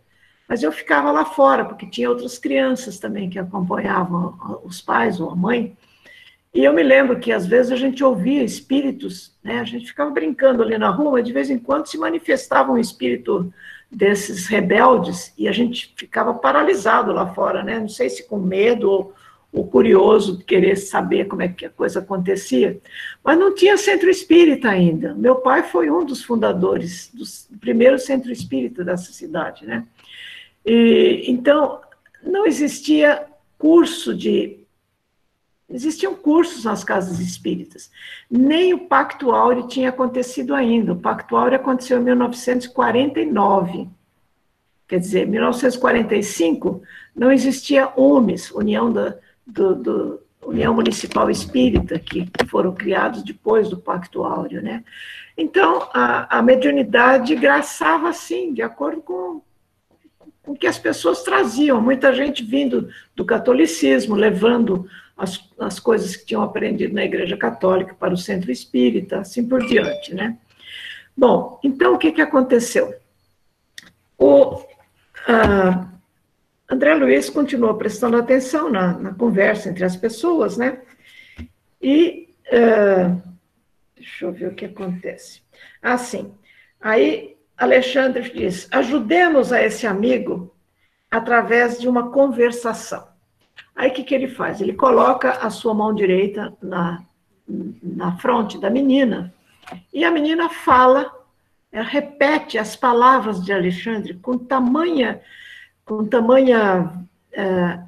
mas 0.49 0.63
eu 0.63 0.71
ficava 0.71 1.11
lá 1.11 1.25
fora, 1.25 1.65
porque 1.65 1.87
tinha 1.87 2.09
outras 2.09 2.39
crianças 2.39 2.99
também 2.99 3.29
que 3.29 3.39
acompanhavam 3.39 4.61
os 4.65 4.81
pais 4.81 5.21
ou 5.21 5.31
a 5.31 5.37
mãe. 5.37 5.77
E 6.55 6.65
eu 6.65 6.73
me 6.73 6.83
lembro 6.83 7.19
que 7.19 7.33
às 7.33 7.47
vezes 7.47 7.73
a 7.73 7.77
gente 7.77 8.05
ouvia 8.05 8.45
espíritos, 8.45 9.35
né? 9.43 9.61
A 9.61 9.65
gente 9.65 9.87
ficava 9.87 10.11
brincando 10.11 10.63
ali 10.63 10.77
na 10.77 10.91
rua, 10.91 11.23
de 11.23 11.33
vez 11.33 11.49
em 11.49 11.59
quando 11.59 11.87
se 11.87 11.97
manifestava 11.97 12.71
um 12.71 12.79
espírito 12.79 13.53
desses 13.91 14.47
rebeldes 14.47 15.33
e 15.37 15.49
a 15.49 15.53
gente 15.53 15.93
ficava 15.97 16.33
paralisado 16.35 17.13
lá 17.13 17.33
fora, 17.35 17.63
né? 17.63 17.79
Não 17.79 17.89
sei 17.89 18.09
se 18.09 18.29
com 18.29 18.39
medo 18.39 18.91
ou, 18.91 19.15
ou 19.53 19.67
curioso 19.67 20.39
de 20.39 20.45
querer 20.45 20.77
saber 20.77 21.27
como 21.27 21.43
é 21.43 21.49
que 21.49 21.67
a 21.67 21.71
coisa 21.71 21.99
acontecia, 21.99 22.81
mas 23.23 23.39
não 23.39 23.55
tinha 23.55 23.77
centro 23.77 24.09
espírita 24.09 24.71
ainda. 24.71 25.15
Meu 25.15 25.37
pai 25.37 25.63
foi 25.63 25.91
um 25.91 26.05
dos 26.05 26.25
fundadores 26.25 27.11
do 27.13 27.25
primeiro 27.59 27.99
centro 27.99 28.33
espírita 28.33 28.83
dessa 28.83 29.13
cidade, 29.13 29.67
né? 29.67 29.87
E, 30.65 31.25
então, 31.27 31.81
não 32.23 32.47
existia 32.47 33.27
curso 33.59 34.15
de. 34.15 34.59
Existiam 35.69 36.15
cursos 36.15 36.65
nas 36.65 36.85
casas 36.85 37.19
espíritas. 37.19 37.91
Nem 38.31 38.75
o 38.75 38.87
Pacto 38.87 39.33
Áureo 39.33 39.69
tinha 39.69 39.89
acontecido 39.89 40.55
ainda. 40.55 40.93
O 40.93 41.01
Pacto 41.01 41.35
Áureo 41.35 41.57
aconteceu 41.57 41.99
em 41.99 42.05
1949. 42.05 43.89
Quer 44.87 44.99
dizer, 44.99 45.27
em 45.27 45.31
1945 45.31 46.83
não 47.17 47.33
existia 47.33 47.91
UMES, 47.97 48.51
União 48.51 48.93
da, 48.93 49.17
do, 49.47 49.75
do 49.75 50.23
União 50.45 50.75
Municipal 50.75 51.31
Espírita, 51.31 51.99
que 51.99 52.29
foram 52.49 52.73
criados 52.75 53.23
depois 53.23 53.69
do 53.69 53.77
Pacto 53.77 54.25
Áureo, 54.25 54.63
né? 54.63 54.85
Então, 55.37 55.89
a, 55.93 56.39
a 56.39 56.43
mediunidade 56.43 57.35
graçava, 57.35 58.09
assim, 58.09 58.53
de 58.53 58.63
acordo 58.63 59.01
com, 59.01 59.43
o 60.47 60.55
que 60.55 60.67
as 60.67 60.79
pessoas 60.79 61.23
traziam. 61.23 61.81
Muita 61.81 62.13
gente 62.13 62.43
vindo 62.43 62.89
do 63.15 63.25
catolicismo, 63.25 64.15
levando 64.15 64.89
as, 65.17 65.41
as 65.59 65.79
coisas 65.79 66.17
que 66.17 66.27
tinham 66.27 66.43
aprendido 66.43 66.95
na 66.95 67.05
Igreja 67.05 67.37
Católica 67.37 67.95
para 67.95 68.13
o 68.13 68.19
centro 68.19 68.51
espírita, 68.51 69.21
assim 69.21 69.47
por 69.47 69.65
diante, 69.65 70.15
né? 70.15 70.37
Bom, 71.17 71.61
então, 71.63 71.95
o 71.95 71.99
que, 71.99 72.11
que 72.11 72.23
aconteceu? 72.23 72.95
O, 74.19 74.63
André 76.73 76.95
Luiz 76.95 77.29
continuou 77.29 77.75
prestando 77.75 78.17
atenção 78.17 78.71
na, 78.71 78.95
na, 78.99 79.13
conversa 79.13 79.69
entre 79.69 79.85
as 79.85 79.95
pessoas, 79.95 80.57
né? 80.57 80.81
E 81.83 82.35
uh, 82.47 83.23
deixa 83.95 84.25
eu 84.25 84.33
ver 84.33 84.49
o 84.49 84.55
que 84.55 84.65
acontece. 84.65 85.43
Assim, 85.83 86.33
aí 86.81 87.37
Alexandre 87.59 88.31
diz: 88.31 88.69
ajudemos 88.71 89.53
a 89.53 89.63
esse 89.63 89.87
amigo 89.87 90.51
através 91.11 91.79
de 91.79 91.87
uma 91.87 92.11
conversação. 92.11 93.07
Aí 93.77 93.91
o 93.91 93.93
que, 93.93 94.03
que 94.03 94.15
ele 94.15 94.29
faz? 94.29 94.63
Ele 94.63 94.73
coloca 94.73 95.31
a 95.31 95.51
sua 95.51 95.75
mão 95.75 95.95
direita 95.95 96.57
na, 96.63 97.03
na 97.83 98.17
fronte 98.17 98.59
da 98.59 98.71
menina 98.71 99.31
e 99.93 100.05
a 100.05 100.11
menina 100.11 100.49
fala, 100.49 101.13
repete 101.71 102.57
as 102.57 102.75
palavras 102.75 103.45
de 103.45 103.53
Alexandre 103.53 104.15
com 104.15 104.39
tamanha 104.39 105.21
com 105.97 106.07
tamanha 106.07 107.07
é, 107.33 107.79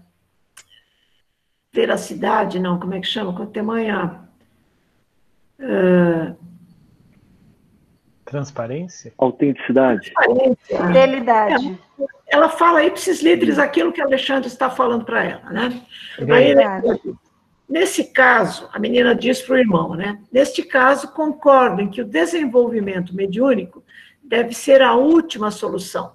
veracidade, 1.73 2.61
não, 2.61 2.79
como 2.79 2.95
é 2.95 3.01
que 3.01 3.07
chama? 3.07 3.35
Com 3.35 3.47
tamanha. 3.47 4.21
É, 5.59 6.35
Transparência? 8.25 9.13
Autenticidade. 9.17 10.13
Transparência. 10.13 10.87
Fidelidade. 10.87 11.81
É, 12.01 12.05
ela 12.29 12.49
fala 12.49 12.85
ipsis 12.85 13.23
litteris 13.23 13.59
aquilo 13.59 13.93
que 13.93 14.01
Alexandre 14.01 14.49
está 14.49 14.69
falando 14.69 15.05
para 15.05 15.25
ela, 15.25 15.51
né? 15.51 15.83
Aí, 16.33 16.55
nesse 17.69 18.13
caso, 18.13 18.69
a 18.73 18.79
menina 18.79 19.15
diz 19.15 19.41
para 19.41 19.55
o 19.55 19.59
irmão, 19.59 19.95
né? 19.95 20.21
Neste 20.33 20.63
caso, 20.63 21.13
concordo 21.13 21.81
em 21.81 21.89
que 21.89 22.01
o 22.01 22.05
desenvolvimento 22.05 23.15
mediúnico 23.15 23.85
deve 24.23 24.53
ser 24.55 24.83
a 24.83 24.95
última 24.95 25.51
solução 25.51 26.13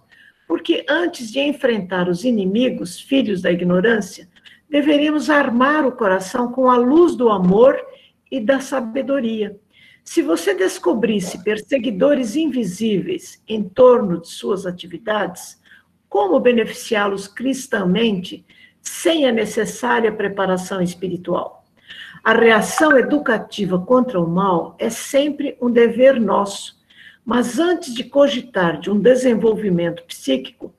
porque 0.50 0.84
antes 0.90 1.32
de 1.32 1.40
enfrentar 1.40 2.10
os 2.10 2.24
inimigos, 2.24 3.00
filhos 3.00 3.40
da 3.40 3.52
ignorância, 3.52 4.28
deveríamos 4.68 5.30
armar 5.30 5.86
o 5.86 5.92
coração 5.92 6.52
com 6.52 6.72
a 6.72 6.76
luz 6.76 7.16
do 7.16 7.30
amor 7.30 7.80
e 8.32 8.40
da 8.40 8.60
sabedoria. 8.60 9.56
Se 10.04 10.24
você 10.24 10.56
descobrisse 10.56 11.44
perseguidores 11.44 12.36
invisíveis 12.36 13.40
em 13.48 13.62
torno 13.62 14.22
de 14.22 14.28
suas 14.28 14.66
atividades, 14.66 15.62
como 16.10 16.40
beneficiá-los 16.40 17.28
cristãmente 17.28 18.44
sem 18.82 19.28
a 19.28 19.32
necessária 19.32 20.12
preparação 20.12 20.82
espiritual? 20.82 21.64
A 22.24 22.34
reação 22.34 22.98
educativa 22.98 23.78
contra 23.78 24.20
o 24.20 24.28
mal 24.28 24.76
é 24.80 24.90
sempre 24.90 25.56
um 25.62 25.70
dever 25.70 26.20
nosso 26.20 26.79
mas 27.30 27.60
antes 27.60 27.94
de 27.94 28.04
cogitar 28.04 28.80
de 28.80 28.90
um 28.90 29.00
desenvolvimento 29.00 30.02
psíquico, 30.06 30.74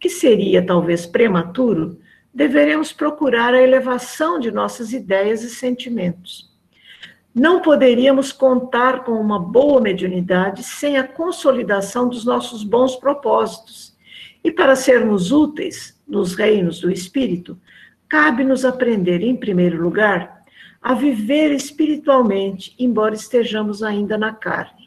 que 0.00 0.08
seria 0.08 0.60
talvez 0.60 1.06
prematuro, 1.06 1.96
deveremos 2.34 2.92
procurar 2.92 3.54
a 3.54 3.62
elevação 3.62 4.40
de 4.40 4.50
nossas 4.50 4.92
ideias 4.92 5.44
e 5.44 5.50
sentimentos. 5.50 6.50
Não 7.32 7.62
poderíamos 7.62 8.32
contar 8.32 9.04
com 9.04 9.12
uma 9.12 9.38
boa 9.38 9.80
mediunidade 9.80 10.64
sem 10.64 10.98
a 10.98 11.06
consolidação 11.06 12.08
dos 12.08 12.24
nossos 12.24 12.64
bons 12.64 12.96
propósitos. 12.96 13.96
E 14.42 14.50
para 14.50 14.74
sermos 14.74 15.30
úteis 15.30 16.02
nos 16.04 16.34
reinos 16.34 16.80
do 16.80 16.90
espírito, 16.90 17.56
cabe-nos 18.08 18.64
aprender, 18.64 19.22
em 19.22 19.36
primeiro 19.36 19.80
lugar, 19.80 20.42
a 20.82 20.94
viver 20.94 21.52
espiritualmente, 21.52 22.74
embora 22.76 23.14
estejamos 23.14 23.84
ainda 23.84 24.18
na 24.18 24.32
carne. 24.32 24.81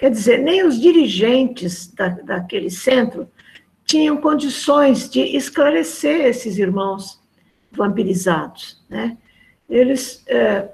Quer 0.00 0.10
dizer, 0.12 0.38
nem 0.38 0.64
os 0.64 0.80
dirigentes 0.80 1.92
da, 1.92 2.08
daquele 2.08 2.70
centro 2.70 3.30
tinham 3.84 4.16
condições 4.16 5.10
de 5.10 5.20
esclarecer 5.36 6.24
esses 6.24 6.56
irmãos 6.56 7.20
vampirizados. 7.70 8.82
Né? 8.88 9.18
Eles 9.68 10.24
é, 10.26 10.70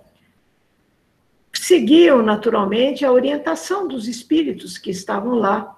seguiam 1.52 2.22
naturalmente 2.22 3.04
a 3.04 3.10
orientação 3.10 3.88
dos 3.88 4.06
espíritos 4.06 4.78
que 4.78 4.92
estavam 4.92 5.34
lá, 5.34 5.76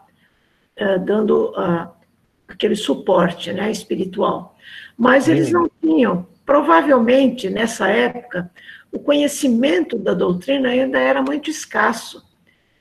é, 0.76 0.98
dando 0.98 1.54
aquele 2.46 2.76
suporte 2.76 3.50
né, 3.50 3.70
espiritual. 3.70 4.58
Mas 4.94 5.26
eles 5.26 5.50
não 5.50 5.70
tinham, 5.80 6.26
provavelmente 6.44 7.48
nessa 7.48 7.88
época, 7.88 8.50
o 8.92 8.98
conhecimento 8.98 9.96
da 9.96 10.12
doutrina 10.12 10.68
ainda 10.68 10.98
era 10.98 11.22
muito 11.22 11.48
escasso 11.48 12.27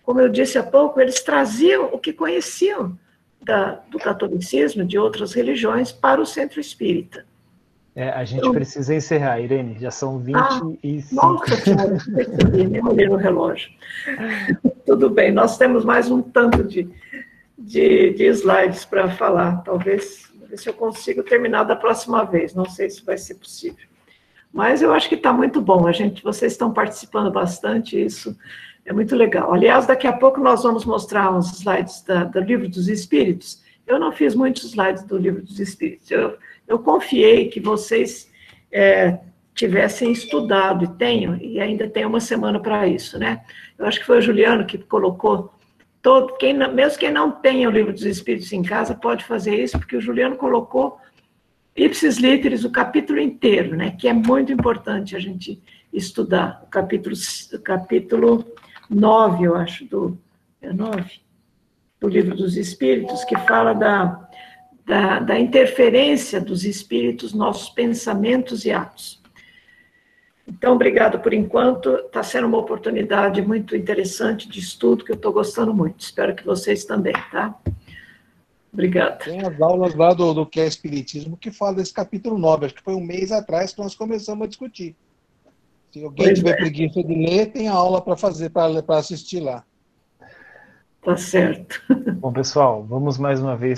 como 0.07 0.21
eu 0.21 0.29
disse 0.29 0.57
há 0.57 0.63
pouco, 0.63 1.01
eles 1.01 1.21
traziam 1.21 1.89
o 1.91 1.99
que 1.99 2.13
conheciam 2.13 2.97
da, 3.43 3.81
do 3.91 3.99
catolicismo, 3.99 4.85
de 4.85 4.97
outras 4.97 5.33
religiões, 5.33 5.91
para 5.91 6.21
o 6.21 6.25
centro 6.25 6.61
espírita. 6.61 7.25
É, 7.93 8.11
a 8.11 8.23
gente 8.23 8.39
então, 8.39 8.53
precisa 8.53 8.95
encerrar, 8.95 9.41
Irene, 9.41 9.77
já 9.77 9.91
são 9.91 10.17
25. 10.17 11.19
Ah, 11.21 11.27
nossa 11.27 11.55
senhora, 11.57 11.97
nem 12.69 12.87
olhei 12.87 13.09
no 13.09 13.17
relógio. 13.17 13.69
Tudo 14.87 15.09
bem, 15.09 15.33
nós 15.33 15.57
temos 15.57 15.83
mais 15.83 16.09
um 16.09 16.21
tanto 16.21 16.63
de, 16.63 16.89
de, 17.59 18.11
de 18.11 18.23
slides 18.27 18.85
para 18.85 19.09
falar, 19.09 19.57
talvez 19.57 20.31
ver 20.49 20.57
se 20.57 20.69
eu 20.69 20.73
consigo 20.73 21.21
terminar 21.21 21.65
da 21.65 21.75
próxima 21.75 22.23
vez, 22.23 22.55
não 22.55 22.63
sei 22.63 22.89
se 22.89 23.03
vai 23.03 23.17
ser 23.17 23.35
possível. 23.35 23.85
Mas 24.53 24.81
eu 24.81 24.93
acho 24.93 25.09
que 25.09 25.15
está 25.15 25.33
muito 25.33 25.59
bom, 25.59 25.85
a 25.85 25.91
gente, 25.91 26.23
vocês 26.23 26.53
estão 26.53 26.71
participando 26.71 27.29
bastante, 27.29 28.01
isso 28.01 28.33
é 28.87 28.93
muito 28.93 29.15
legal. 29.17 29.53
Aliás, 29.53 29.85
daqui 29.85 30.07
a 30.07 30.13
pouco 30.13 30.39
nós 30.39 30.63
vamos 30.63 30.85
mostrar 30.85 31.29
uns 31.35 31.59
slides 31.59 32.01
da, 32.03 32.23
do 32.23 32.39
Livro 32.39 32.69
dos 32.69 32.87
Espíritos. 32.87 33.61
Eu 33.85 33.99
não 33.99 34.13
fiz 34.13 34.33
muitos 34.33 34.63
slides 34.63 35.03
do 35.03 35.17
Livro 35.17 35.41
dos 35.41 35.59
Espíritos. 35.59 36.09
Eu, 36.09 36.37
eu 36.65 36.79
confiei 36.79 37.49
que 37.49 37.59
vocês 37.59 38.31
é, 38.71 39.19
tivessem 39.53 40.13
estudado, 40.13 40.85
e 40.85 40.87
tenham, 40.87 41.35
e 41.35 41.59
ainda 41.59 41.89
tem 41.89 42.05
uma 42.05 42.21
semana 42.21 42.61
para 42.61 42.87
isso, 42.87 43.19
né? 43.19 43.41
Eu 43.77 43.85
acho 43.85 43.99
que 43.99 44.05
foi 44.05 44.19
o 44.19 44.21
Juliano 44.21 44.65
que 44.65 44.77
colocou 44.77 45.51
todo, 46.01 46.37
quem, 46.37 46.53
mesmo 46.53 46.97
quem 46.97 47.11
não 47.11 47.29
tenha 47.29 47.67
o 47.67 47.71
Livro 47.71 47.91
dos 47.91 48.05
Espíritos 48.05 48.53
em 48.53 48.63
casa, 48.63 48.95
pode 48.95 49.25
fazer 49.25 49.61
isso, 49.61 49.77
porque 49.77 49.97
o 49.97 50.01
Juliano 50.01 50.37
colocou 50.37 50.97
ipsis 51.75 52.17
literis, 52.17 52.63
o 52.63 52.71
capítulo 52.71 53.19
inteiro, 53.19 53.75
né? 53.75 53.91
Que 53.99 54.07
é 54.07 54.13
muito 54.13 54.53
importante 54.53 55.13
a 55.13 55.19
gente 55.19 55.61
estudar. 55.91 56.61
O 56.63 56.67
capítulo, 56.67 57.15
o 57.53 57.59
capítulo 57.59 58.45
9, 58.89 59.45
eu 59.45 59.55
acho, 59.55 59.85
do, 59.85 60.17
é 60.61 60.71
9, 60.71 61.19
do 61.99 62.07
Livro 62.07 62.35
dos 62.35 62.57
Espíritos, 62.57 63.23
que 63.23 63.37
fala 63.39 63.73
da, 63.73 64.29
da, 64.85 65.19
da 65.19 65.39
interferência 65.39 66.39
dos 66.39 66.63
espíritos, 66.63 67.33
nossos 67.33 67.69
pensamentos 67.69 68.65
e 68.65 68.71
atos. 68.71 69.21
Então, 70.47 70.75
obrigado 70.75 71.19
por 71.19 71.33
enquanto. 71.33 71.93
Está 71.95 72.23
sendo 72.23 72.47
uma 72.47 72.57
oportunidade 72.57 73.41
muito 73.41 73.75
interessante 73.75 74.47
de 74.47 74.59
estudo 74.59 75.03
que 75.03 75.11
eu 75.11 75.17
estou 75.17 75.33
gostando 75.33 75.73
muito. 75.73 75.99
Espero 75.99 76.33
que 76.33 76.45
vocês 76.45 76.85
também, 76.85 77.13
tá? 77.31 77.53
Obrigada. 78.71 79.17
Tem 79.17 79.41
as 79.41 79.59
aulas 79.59 79.93
lá 79.95 80.13
do, 80.13 80.33
do 80.33 80.45
que 80.45 80.61
é 80.61 80.67
Espiritismo 80.67 81.35
que 81.35 81.51
fala 81.51 81.75
desse 81.75 81.93
capítulo 81.93 82.37
9. 82.37 82.65
Acho 82.65 82.75
que 82.75 82.83
foi 82.83 82.95
um 82.95 83.03
mês 83.03 83.31
atrás 83.31 83.73
que 83.73 83.79
nós 83.79 83.93
começamos 83.93 84.45
a 84.45 84.47
discutir. 84.47 84.95
Se 85.91 86.03
alguém 86.03 86.27
pois 86.27 86.39
tiver 86.39 86.51
é. 86.51 86.55
preguiça 86.55 87.03
de 87.03 87.13
ler, 87.13 87.51
tem 87.51 87.67
a 87.67 87.73
aula 87.73 88.01
para 88.01 88.15
fazer, 88.15 88.49
para 88.49 88.97
assistir 88.97 89.39
lá. 89.39 89.63
Tá 91.01 91.15
certo. 91.15 91.81
Bom, 92.19 92.33
pessoal, 92.33 92.83
vamos 92.83 93.17
mais 93.17 93.39
uma 93.39 93.55
vez 93.55 93.75